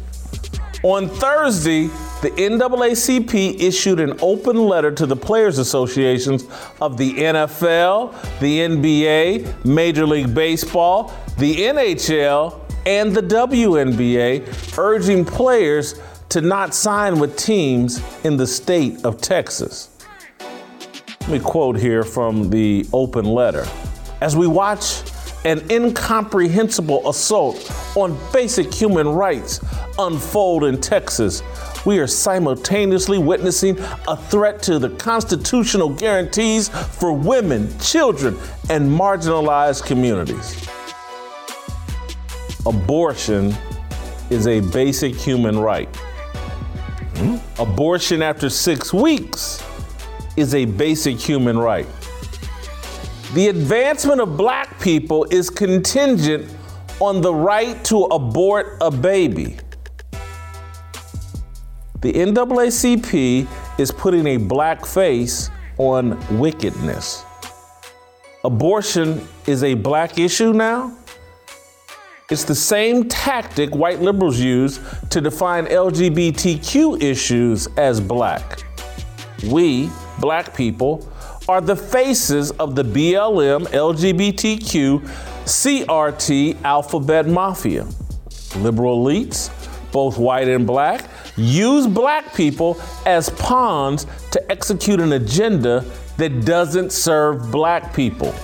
On 0.83 1.09
Thursday, 1.09 1.87
the 2.23 2.31
NAACP 2.37 3.61
issued 3.61 4.01
an 4.01 4.19
open 4.21 4.57
letter 4.57 4.91
to 4.91 5.07
the 5.07 5.15
players' 5.15 5.59
associations 5.59 6.45
of 6.81 6.99
the 6.99 7.13
NFL, 7.13 8.11
the 8.41 8.59
NBA, 8.59 9.65
Major 9.65 10.05
League 10.05 10.35
Baseball, 10.35 11.13
the 11.39 11.55
NHL, 11.55 12.59
and 12.85 13.15
the 13.15 13.23
WNBA, 13.23 14.77
urging 14.77 15.25
players 15.25 16.01
to 16.31 16.41
not 16.41 16.75
sign 16.75 17.21
with 17.21 17.37
teams 17.37 18.03
in 18.25 18.37
the 18.37 18.47
state 18.47 19.05
of 19.05 19.21
Texas. 19.21 19.91
Let 21.21 21.31
me 21.31 21.39
quote 21.39 21.79
here 21.79 22.03
from 22.03 22.51
the 22.51 22.85
open 22.93 23.27
letter. 23.27 23.65
As 24.23 24.37
we 24.37 24.47
watch 24.47 25.03
an 25.45 25.69
incomprehensible 25.69 27.09
assault 27.11 27.69
on 27.97 28.17
basic 28.33 28.73
human 28.73 29.09
rights 29.09 29.59
unfold 29.99 30.63
in 30.63 30.81
Texas, 30.81 31.43
we 31.85 31.99
are 31.99 32.07
simultaneously 32.07 33.19
witnessing 33.19 33.77
a 34.07 34.17
threat 34.17 34.63
to 34.63 34.79
the 34.79 34.91
constitutional 34.91 35.89
guarantees 35.89 36.69
for 36.69 37.13
women, 37.13 37.77
children, 37.81 38.39
and 38.71 38.89
marginalized 38.89 39.85
communities. 39.87 40.69
Abortion 42.65 43.53
is 44.31 44.47
a 44.47 44.61
basic 44.71 45.17
human 45.17 45.59
right. 45.59 45.89
Hmm? 47.17 47.39
Abortion 47.61 48.23
after 48.23 48.49
six 48.49 48.93
weeks 48.93 49.61
is 50.37 50.55
a 50.55 50.65
basic 50.65 51.19
human 51.19 51.59
right. 51.59 51.89
The 53.35 53.49
advancement 53.49 54.21
of 54.21 54.37
black 54.37 54.79
people 54.79 55.25
is 55.31 55.49
contingent 55.49 56.55
on 57.01 57.23
the 57.23 57.33
right 57.33 57.83
to 57.87 58.03
abort 58.05 58.77
a 58.83 58.91
baby. 58.91 59.57
The 62.03 62.13
NAACP 62.13 63.49
is 63.79 63.91
putting 63.91 64.27
a 64.27 64.37
black 64.37 64.85
face 64.85 65.49
on 65.79 66.19
wickedness. 66.39 67.25
Abortion 68.45 69.27
is 69.47 69.65
a 69.65 69.75
black 69.77 70.19
issue 70.19 70.53
now? 70.53 70.95
It's 72.31 72.45
the 72.45 72.55
same 72.55 73.09
tactic 73.09 73.75
white 73.75 74.03
liberals 74.03 74.39
use 74.39 74.79
to 75.09 75.23
define 75.23 75.65
LGBTQ 75.67 77.03
issues 77.03 77.67
as 77.79 77.99
black. 77.99 78.63
We, 79.47 79.91
black 80.19 80.55
people, 80.55 81.09
are 81.49 81.61
the 81.61 81.77
faces 81.77 82.51
of 82.53 82.75
the 82.75 82.85
BLM 82.85 83.67
LGBTQ 83.69 85.01
CRT 85.45 86.63
alphabet 86.63 87.27
mafia. 87.27 87.87
Liberal 88.57 89.05
elites, 89.05 89.51
both 89.93 90.19
white 90.19 90.49
and 90.49 90.67
black, 90.67 91.09
use 91.37 91.87
black 91.87 92.35
people 92.35 92.81
as 93.07 93.31
pawns 93.31 94.07
to 94.31 94.51
execute 94.51 95.01
an 95.01 95.13
agenda 95.13 95.85
that 96.17 96.45
doesn't 96.45 96.93
serve 96.93 97.51
black 97.51 97.95
people. 97.95 98.35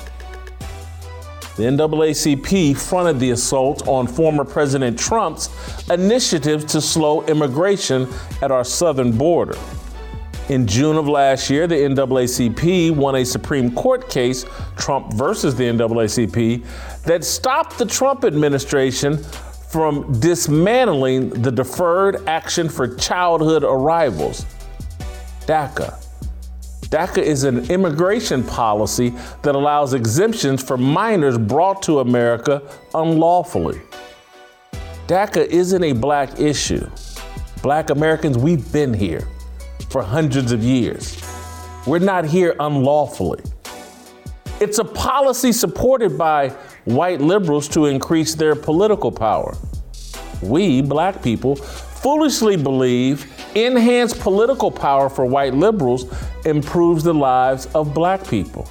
The 1.56 1.64
NAACP 1.64 2.78
fronted 2.78 3.18
the 3.18 3.30
assault 3.30 3.86
on 3.88 4.06
former 4.06 4.44
President 4.44 4.96
Trump's 4.96 5.50
initiatives 5.90 6.64
to 6.66 6.80
slow 6.80 7.24
immigration 7.26 8.08
at 8.42 8.52
our 8.52 8.64
southern 8.64 9.10
border. 9.10 9.56
In 10.48 10.66
June 10.66 10.96
of 10.96 11.06
last 11.06 11.50
year, 11.50 11.66
the 11.66 11.74
NAACP 11.74 12.92
won 12.92 13.16
a 13.16 13.24
Supreme 13.24 13.70
Court 13.74 14.08
case, 14.08 14.46
Trump 14.78 15.12
versus 15.12 15.54
the 15.54 15.64
NAACP, 15.64 16.64
that 17.02 17.22
stopped 17.22 17.76
the 17.76 17.84
Trump 17.84 18.24
administration 18.24 19.18
from 19.68 20.10
dismantling 20.20 21.28
the 21.28 21.52
Deferred 21.52 22.26
Action 22.26 22.66
for 22.70 22.94
Childhood 22.96 23.62
Arrivals, 23.62 24.46
DACA. 25.40 26.02
DACA 26.88 27.18
is 27.18 27.44
an 27.44 27.70
immigration 27.70 28.42
policy 28.42 29.10
that 29.42 29.54
allows 29.54 29.92
exemptions 29.92 30.62
for 30.62 30.78
minors 30.78 31.36
brought 31.36 31.82
to 31.82 32.00
America 32.00 32.62
unlawfully. 32.94 33.82
DACA 35.08 35.44
isn't 35.48 35.84
a 35.84 35.92
black 35.92 36.40
issue. 36.40 36.88
Black 37.60 37.90
Americans, 37.90 38.38
we've 38.38 38.72
been 38.72 38.94
here 38.94 39.28
for 39.90 40.02
hundreds 40.02 40.52
of 40.52 40.62
years. 40.62 41.22
We're 41.86 41.98
not 41.98 42.24
here 42.24 42.54
unlawfully. 42.60 43.42
It's 44.60 44.78
a 44.78 44.84
policy 44.84 45.52
supported 45.52 46.18
by 46.18 46.50
white 46.84 47.20
liberals 47.20 47.68
to 47.68 47.86
increase 47.86 48.34
their 48.34 48.54
political 48.54 49.12
power. 49.12 49.56
We, 50.42 50.82
black 50.82 51.22
people, 51.22 51.56
foolishly 51.56 52.56
believe 52.56 53.32
enhanced 53.54 54.20
political 54.20 54.70
power 54.70 55.08
for 55.08 55.24
white 55.24 55.54
liberals 55.54 56.06
improves 56.44 57.04
the 57.04 57.14
lives 57.14 57.66
of 57.74 57.94
black 57.94 58.26
people. 58.26 58.68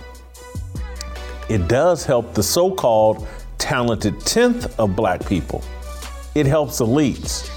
It 1.50 1.68
does 1.68 2.06
help 2.06 2.34
the 2.34 2.44
so 2.44 2.72
called 2.72 3.28
talented 3.58 4.20
tenth 4.22 4.78
of 4.80 4.96
black 4.96 5.26
people. 5.26 5.64
It 6.36 6.46
helps 6.46 6.80
elites. 6.80 7.50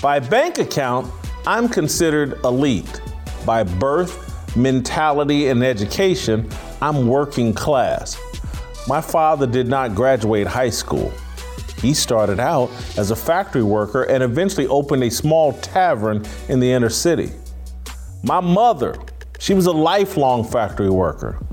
By 0.00 0.18
bank 0.18 0.58
account, 0.58 1.10
I'm 1.46 1.68
considered 1.68 2.42
elite. 2.42 3.02
By 3.44 3.64
birth, 3.64 4.56
mentality, 4.56 5.48
and 5.48 5.62
education, 5.62 6.48
I'm 6.80 7.06
working 7.06 7.52
class. 7.52 8.18
My 8.88 9.02
father 9.02 9.46
did 9.46 9.68
not 9.68 9.94
graduate 9.94 10.46
high 10.46 10.70
school. 10.70 11.12
He 11.82 11.92
started 11.92 12.40
out 12.40 12.70
as 12.96 13.10
a 13.10 13.16
factory 13.16 13.62
worker 13.62 14.04
and 14.04 14.22
eventually 14.22 14.66
opened 14.68 15.04
a 15.04 15.10
small 15.10 15.52
tavern 15.52 16.24
in 16.48 16.60
the 16.60 16.72
inner 16.72 16.88
city. 16.88 17.30
My 18.22 18.40
mother, 18.40 18.96
she 19.38 19.52
was 19.52 19.66
a 19.66 19.72
lifelong 19.72 20.44
factory 20.44 20.88
worker. 20.88 21.44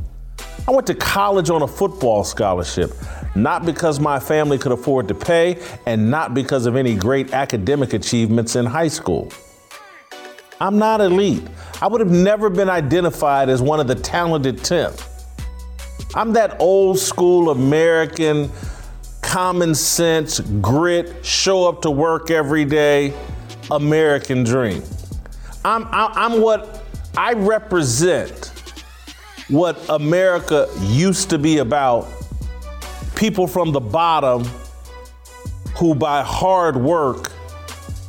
I 0.70 0.72
went 0.72 0.88
to 0.88 0.96
college 0.96 1.50
on 1.50 1.64
a 1.64 1.68
football 1.68 2.24
scholarship, 2.24 2.94
not 3.36 3.66
because 3.66 4.00
my 4.00 4.22
family 4.22 4.58
could 4.58 4.72
afford 4.72 5.10
to 5.10 5.16
pay 5.16 5.62
and 5.86 6.10
not 6.10 6.34
because 6.34 6.66
of 6.66 6.78
any 6.78 6.96
great 6.96 7.34
academic 7.34 7.92
achievements 7.92 8.56
in 8.56 8.66
high 8.66 8.88
school. 8.88 9.30
I'm 10.62 10.78
not 10.78 11.02
elite. 11.02 11.42
I 11.82 11.88
would 11.88 12.02
have 12.02 12.12
never 12.12 12.48
been 12.48 12.70
identified 12.70 13.50
as 13.50 13.64
one 13.64 13.80
of 13.80 13.88
the 13.88 13.96
talented 13.96 14.58
10th. 14.58 15.08
I'm 16.14 16.34
that 16.34 16.62
old 16.62 17.00
school 17.00 17.50
American, 17.50 18.52
common 19.24 19.74
sense, 19.74 20.40
grit, 20.40 21.26
show 21.26 21.68
up 21.68 21.82
to 21.82 21.90
work 21.90 22.30
every 22.30 22.64
day, 22.64 23.12
American 23.72 24.44
dream. 24.44 24.84
I'm, 25.66 25.88
I'm 25.90 26.42
what 26.42 26.84
I 27.18 27.34
represent 27.34 28.50
what 29.48 29.84
America 29.90 30.70
used 30.82 31.32
to 31.32 31.40
be 31.40 31.58
about 31.58 32.08
people 33.16 33.48
from 33.48 33.72
the 33.72 33.80
bottom 33.80 34.44
who, 35.78 35.96
by 35.96 36.22
hard 36.22 36.78
work, 36.78 37.32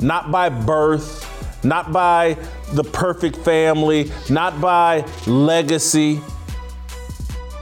not 0.00 0.30
by 0.30 0.50
birth, 0.50 1.21
not 1.64 1.92
by 1.92 2.36
the 2.72 2.84
perfect 2.84 3.36
family, 3.36 4.10
not 4.28 4.60
by 4.60 5.06
legacy, 5.26 6.20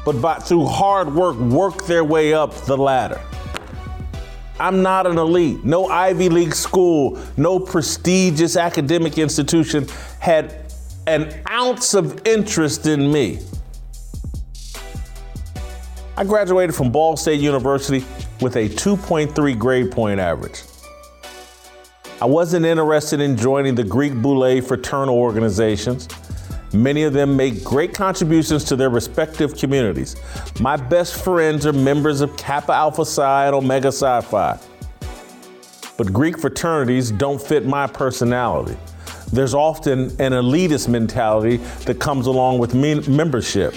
but 0.04 0.20
by, 0.20 0.36
through 0.38 0.66
hard 0.66 1.14
work, 1.14 1.36
work 1.36 1.84
their 1.86 2.04
way 2.04 2.32
up 2.32 2.54
the 2.66 2.76
ladder. 2.76 3.20
I'm 4.58 4.82
not 4.82 5.06
an 5.06 5.16
elite. 5.16 5.64
No 5.64 5.86
Ivy 5.86 6.28
League 6.28 6.54
school, 6.54 7.18
no 7.36 7.58
prestigious 7.58 8.56
academic 8.56 9.16
institution 9.18 9.86
had 10.18 10.70
an 11.06 11.42
ounce 11.48 11.94
of 11.94 12.26
interest 12.26 12.86
in 12.86 13.10
me. 13.10 13.40
I 16.16 16.24
graduated 16.24 16.74
from 16.74 16.92
Ball 16.92 17.16
State 17.16 17.40
University 17.40 18.04
with 18.42 18.56
a 18.56 18.68
2.3 18.68 19.58
grade 19.58 19.90
point 19.90 20.20
average. 20.20 20.60
I 22.22 22.26
wasn't 22.26 22.66
interested 22.66 23.18
in 23.22 23.34
joining 23.34 23.74
the 23.74 23.82
Greek 23.82 24.12
Boule 24.12 24.60
fraternal 24.60 25.14
organizations. 25.14 26.06
Many 26.74 27.04
of 27.04 27.14
them 27.14 27.34
make 27.34 27.64
great 27.64 27.94
contributions 27.94 28.62
to 28.64 28.76
their 28.76 28.90
respective 28.90 29.56
communities. 29.56 30.16
My 30.60 30.76
best 30.76 31.24
friends 31.24 31.64
are 31.64 31.72
members 31.72 32.20
of 32.20 32.36
Kappa 32.36 32.74
Alpha 32.74 33.06
Psi 33.06 33.46
and 33.46 33.54
Omega 33.54 33.90
Psi 33.90 34.20
Phi. 34.20 34.58
But 35.96 36.12
Greek 36.12 36.38
fraternities 36.38 37.10
don't 37.10 37.40
fit 37.40 37.64
my 37.64 37.86
personality. 37.86 38.76
There's 39.32 39.54
often 39.54 40.10
an 40.20 40.32
elitist 40.32 40.88
mentality 40.88 41.56
that 41.86 42.00
comes 42.00 42.26
along 42.26 42.58
with 42.58 42.74
membership. 42.74 43.74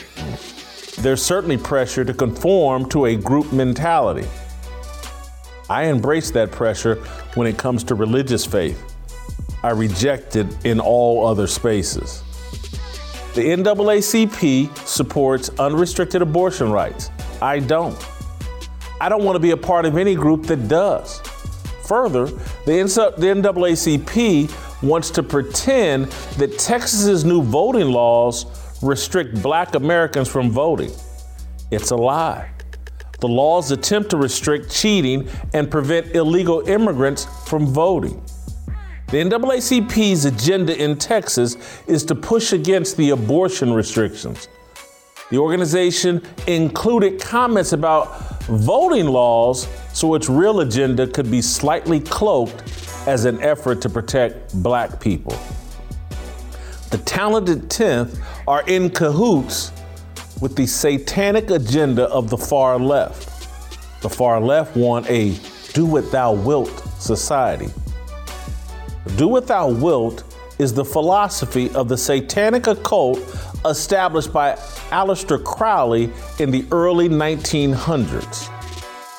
There's 1.00 1.24
certainly 1.24 1.58
pressure 1.58 2.04
to 2.04 2.14
conform 2.14 2.90
to 2.90 3.06
a 3.06 3.16
group 3.16 3.54
mentality. 3.54 4.28
I 5.70 5.86
embrace 5.86 6.32
that 6.32 6.52
pressure 6.52 6.96
when 7.36 7.48
it 7.48 7.58
comes 7.58 7.84
to 7.86 7.96
religious 7.96 8.46
faith. 8.46 8.96
I 9.64 9.72
reject 9.72 10.36
it 10.36 10.66
in 10.66 10.80
all 10.80 11.26
other 11.26 11.48
spaces. 11.48 12.22
The 13.34 13.42
NAACP 13.42 14.78
supports 14.86 15.50
unrestricted 15.58 16.22
abortion 16.22 16.72
rights. 16.72 17.10
I 17.42 17.60
don't. 17.60 17.98
I 19.02 19.10
don't 19.10 19.24
want 19.24 19.36
to 19.36 19.40
be 19.40 19.52
a 19.52 19.58
part 19.58 19.86
of 19.86 19.98
any 19.98 20.16
group 20.16 20.46
that 20.48 20.68
does. 20.68 21.20
Further, 21.88 22.28
the 22.66 22.72
NAACP 22.72 24.84
wants 24.84 25.10
to 25.12 25.24
pretend 25.24 26.06
that 26.38 26.60
Texas's 26.60 27.26
new 27.26 27.42
voting 27.42 27.90
laws 27.90 28.46
restrict 28.84 29.42
black 29.42 29.76
Americans 29.76 30.28
from 30.28 30.52
voting. 30.52 30.92
It's 31.72 31.92
a 31.92 31.96
lie. 31.96 32.50
The 33.24 33.30
laws 33.30 33.72
attempt 33.72 34.10
to 34.10 34.18
restrict 34.18 34.70
cheating 34.70 35.30
and 35.54 35.72
prevent 35.72 36.14
illegal 36.14 36.68
immigrants 36.68 37.26
from 37.48 37.66
voting. 37.66 38.22
The 39.12 39.20
NAACP's 39.20 40.26
agenda 40.26 40.78
in 40.78 40.98
Texas 40.98 41.56
is 41.88 42.04
to 42.04 42.16
push 42.16 42.52
against 42.52 42.98
the 42.98 43.12
abortion 43.12 43.72
restrictions. 43.72 44.50
The 45.30 45.38
organization 45.38 46.22
included 46.48 47.22
comments 47.22 47.72
about 47.72 48.42
voting 48.42 49.06
laws 49.06 49.70
so 49.94 50.16
its 50.16 50.28
real 50.28 50.60
agenda 50.60 51.08
could 51.08 51.32
be 51.32 51.42
slightly 51.42 52.02
cloaked 52.02 52.62
as 53.08 53.24
an 53.24 53.42
effort 53.42 53.82
to 53.84 53.90
protect 53.90 54.54
black 54.62 55.00
people. 55.00 55.40
The 56.92 56.98
talented 57.06 57.70
10th 57.70 58.20
are 58.50 58.68
in 58.68 58.90
cahoots 58.90 59.72
with 60.44 60.58
the 60.58 60.68
satanic 60.68 61.52
agenda 61.52 62.04
of 62.10 62.30
the 62.30 62.38
far 62.38 62.78
left. 62.78 63.48
The 64.02 64.10
far 64.10 64.42
left 64.42 64.76
want 64.76 65.10
a 65.10 65.40
do 65.72 65.86
what 65.86 66.12
thou 66.12 66.34
wilt 66.34 66.84
society. 67.00 67.70
Do 69.16 69.30
what 69.30 69.48
thou 69.48 69.70
wilt 69.70 70.26
is 70.60 70.74
the 70.74 70.84
philosophy 70.84 71.70
of 71.74 71.88
the 71.88 71.96
satanic 71.96 72.68
occult 72.68 73.20
established 73.66 74.34
by 74.34 74.56
Aleister 74.92 75.42
Crowley 75.42 76.12
in 76.40 76.52
the 76.52 76.66
early 76.74 77.08
1900s, 77.08 78.50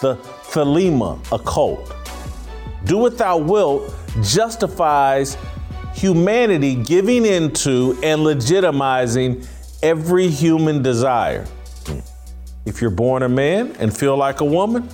the 0.03 0.17
Thelema 0.53 1.19
occult. 1.33 1.91
Do 2.85 2.99
what 2.99 3.17
thou 3.17 3.39
wilt 3.39 3.95
justifies 4.21 5.39
humanity 5.95 6.75
giving 6.75 7.25
into 7.25 7.99
and 8.03 8.21
legitimizing 8.21 9.47
every 9.85 10.29
human 10.29 10.83
desire. 10.83 11.47
If 12.65 12.81
you're 12.81 12.91
born 12.91 13.23
a 13.23 13.29
man 13.29 13.77
and 13.79 13.95
feel 13.95 14.17
like 14.17 14.41
a 14.41 14.45
woman, 14.45 14.89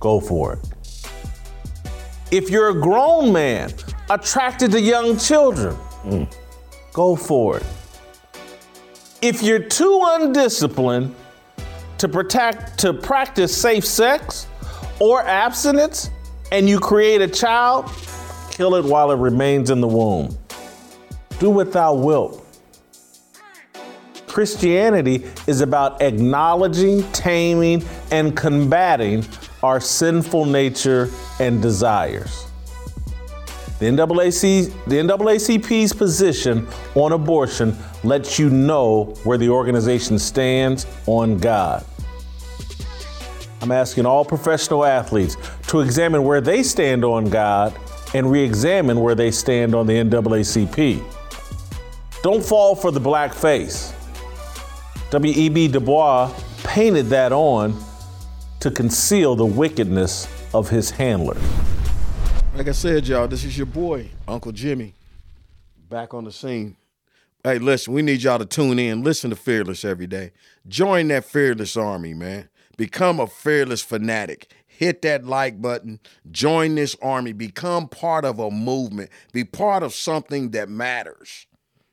go 0.00 0.20
for 0.20 0.54
it. 0.54 0.58
If 2.30 2.48
you're 2.48 2.70
a 2.70 2.80
grown 2.80 3.30
man 3.30 3.74
attracted 4.08 4.72
to 4.72 4.80
young 4.80 5.18
children, 5.18 5.76
go 6.94 7.14
for 7.14 7.58
it. 7.58 7.66
If 9.20 9.42
you're 9.42 9.58
too 9.58 10.02
undisciplined 10.02 11.14
to 11.98 12.08
protect 12.08 12.78
to 12.78 12.94
practice 12.94 13.54
safe 13.54 13.84
sex 13.84 14.46
or 14.98 15.22
abstinence 15.26 16.08
and 16.52 16.66
you 16.66 16.80
create 16.80 17.20
a 17.20 17.28
child, 17.28 17.90
kill 18.50 18.76
it 18.76 18.84
while 18.84 19.10
it 19.10 19.18
remains 19.18 19.68
in 19.68 19.82
the 19.82 19.88
womb. 19.88 20.38
Do 21.38 21.50
what 21.50 21.70
thou 21.70 21.92
wilt. 21.92 22.45
Christianity 24.36 25.24
is 25.46 25.62
about 25.62 26.02
acknowledging, 26.02 27.10
taming, 27.12 27.82
and 28.10 28.36
combating 28.36 29.24
our 29.62 29.80
sinful 29.80 30.44
nature 30.44 31.08
and 31.40 31.62
desires. 31.62 32.46
The, 33.78 33.86
NAAC, 33.86 34.70
the 34.88 34.96
NAACP's 34.96 35.94
position 35.94 36.68
on 36.94 37.12
abortion 37.12 37.74
lets 38.04 38.38
you 38.38 38.50
know 38.50 39.14
where 39.24 39.38
the 39.38 39.48
organization 39.48 40.18
stands 40.18 40.84
on 41.06 41.38
God. 41.38 41.82
I'm 43.62 43.72
asking 43.72 44.04
all 44.04 44.22
professional 44.22 44.84
athletes 44.84 45.38
to 45.68 45.80
examine 45.80 46.24
where 46.24 46.42
they 46.42 46.62
stand 46.62 47.06
on 47.06 47.30
God 47.30 47.74
and 48.12 48.30
re 48.30 48.44
examine 48.44 49.00
where 49.00 49.14
they 49.14 49.30
stand 49.30 49.74
on 49.74 49.86
the 49.86 49.94
NAACP. 49.94 51.02
Don't 52.22 52.44
fall 52.44 52.76
for 52.76 52.90
the 52.90 53.00
black 53.00 53.32
face. 53.32 53.94
W.E.B. 55.10 55.68
Du 55.68 55.78
Bois 55.78 56.32
painted 56.64 57.06
that 57.06 57.32
on 57.32 57.78
to 58.58 58.72
conceal 58.72 59.36
the 59.36 59.46
wickedness 59.46 60.26
of 60.52 60.68
his 60.68 60.90
handler. 60.90 61.36
Like 62.56 62.66
I 62.66 62.72
said, 62.72 63.06
y'all, 63.06 63.28
this 63.28 63.44
is 63.44 63.56
your 63.56 63.66
boy, 63.66 64.08
Uncle 64.26 64.50
Jimmy, 64.50 64.94
back 65.88 66.12
on 66.12 66.24
the 66.24 66.32
scene. 66.32 66.76
Hey, 67.44 67.60
listen, 67.60 67.94
we 67.94 68.02
need 68.02 68.22
y'all 68.22 68.40
to 68.40 68.46
tune 68.46 68.80
in. 68.80 69.04
Listen 69.04 69.30
to 69.30 69.36
Fearless 69.36 69.84
every 69.84 70.08
day. 70.08 70.32
Join 70.66 71.06
that 71.08 71.24
Fearless 71.24 71.76
army, 71.76 72.12
man. 72.12 72.48
Become 72.76 73.20
a 73.20 73.28
Fearless 73.28 73.82
fanatic. 73.82 74.52
Hit 74.66 75.02
that 75.02 75.24
like 75.24 75.62
button. 75.62 76.00
Join 76.32 76.74
this 76.74 76.96
army. 77.00 77.32
Become 77.32 77.88
part 77.88 78.24
of 78.24 78.40
a 78.40 78.50
movement. 78.50 79.10
Be 79.32 79.44
part 79.44 79.84
of 79.84 79.94
something 79.94 80.50
that 80.50 80.68
matters. 80.68 81.46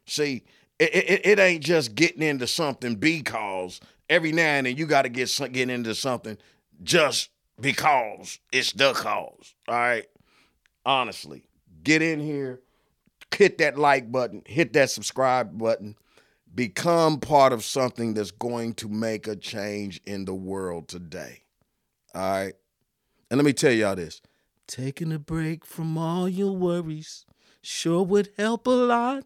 See, 0.08 0.44
it, 0.80 0.94
it, 0.96 1.26
it 1.26 1.40
ain't 1.40 1.64
just 1.64 1.96
getting 1.96 2.22
into 2.22 2.48
something 2.48 2.96
because 2.96 3.80
every 4.10 4.32
now 4.32 4.44
and 4.44 4.68
then 4.68 4.78
you 4.78 4.86
got 4.86 5.04
to 5.04 5.10
get 5.10 5.30
get 5.52 5.70
into 5.70 5.96
something 5.96 6.38
just 6.82 7.30
because 7.60 8.40
it's 8.52 8.74
the 8.74 8.94
cause. 8.94 9.56
All 9.68 9.76
right, 9.76 10.06
honestly, 10.86 11.44
get 11.84 12.02
in 12.02 12.20
here, 12.20 12.62
hit 13.36 13.58
that 13.60 13.78
like 13.78 14.12
button, 14.12 14.42
hit 14.46 14.74
that 14.74 14.90
subscribe 14.90 15.58
button, 15.58 15.96
become 16.54 17.20
part 17.20 17.54
of 17.54 17.64
something 17.64 18.14
that's 18.14 18.32
going 18.32 18.74
to 18.76 18.88
make 18.90 19.28
a 19.28 19.36
change 19.36 20.02
in 20.06 20.26
the 20.26 20.34
world 20.34 20.88
today. 20.88 21.44
All 22.16 22.22
right, 22.22 22.54
and 23.30 23.38
let 23.38 23.46
me 23.46 23.54
tell 23.54 23.72
y'all 23.72 23.96
this: 23.96 24.22
taking 24.68 25.12
a 25.12 25.20
break 25.20 25.66
from 25.66 25.98
all 25.98 26.28
your 26.28 26.56
worries 26.56 27.26
sure 27.62 28.04
would 28.04 28.30
help 28.38 28.68
a 28.68 28.72
lot. 28.72 29.24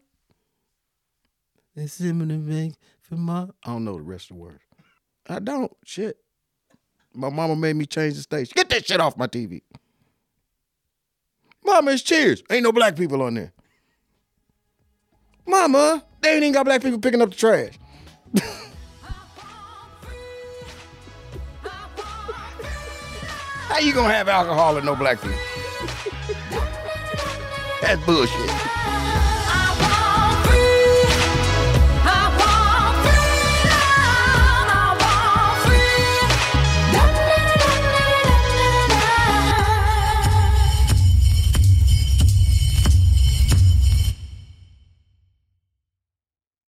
Him 1.78 2.22
in 2.22 2.28
the 2.28 2.38
bank 2.38 2.74
for 3.00 3.14
my. 3.14 3.42
I 3.64 3.70
don't 3.70 3.84
know 3.84 3.94
the 3.94 4.02
rest 4.02 4.30
of 4.30 4.36
the 4.36 4.42
words. 4.42 4.62
I 5.28 5.38
don't. 5.38 5.70
Shit. 5.84 6.16
My 7.14 7.30
mama 7.30 7.54
made 7.56 7.76
me 7.76 7.86
change 7.86 8.14
the 8.14 8.22
station. 8.22 8.52
Get 8.56 8.68
that 8.70 8.86
shit 8.86 9.00
off 9.00 9.16
my 9.16 9.26
TV. 9.26 9.62
Mama, 11.64 11.92
it's 11.92 12.02
cheers. 12.02 12.42
Ain't 12.50 12.64
no 12.64 12.72
black 12.72 12.96
people 12.96 13.22
on 13.22 13.34
there. 13.34 13.52
Mama, 15.46 16.04
they 16.20 16.34
ain't 16.34 16.42
even 16.42 16.52
got 16.52 16.64
black 16.64 16.82
people 16.82 16.98
picking 16.98 17.22
up 17.22 17.30
the 17.30 17.36
trash. 17.36 17.78
How 23.68 23.78
you 23.78 23.92
gonna 23.92 24.12
have 24.12 24.28
alcohol 24.28 24.76
and 24.76 24.84
no 24.84 24.96
black 24.96 25.20
people? 25.20 25.38
That's 27.80 28.04
bullshit. 28.04 28.50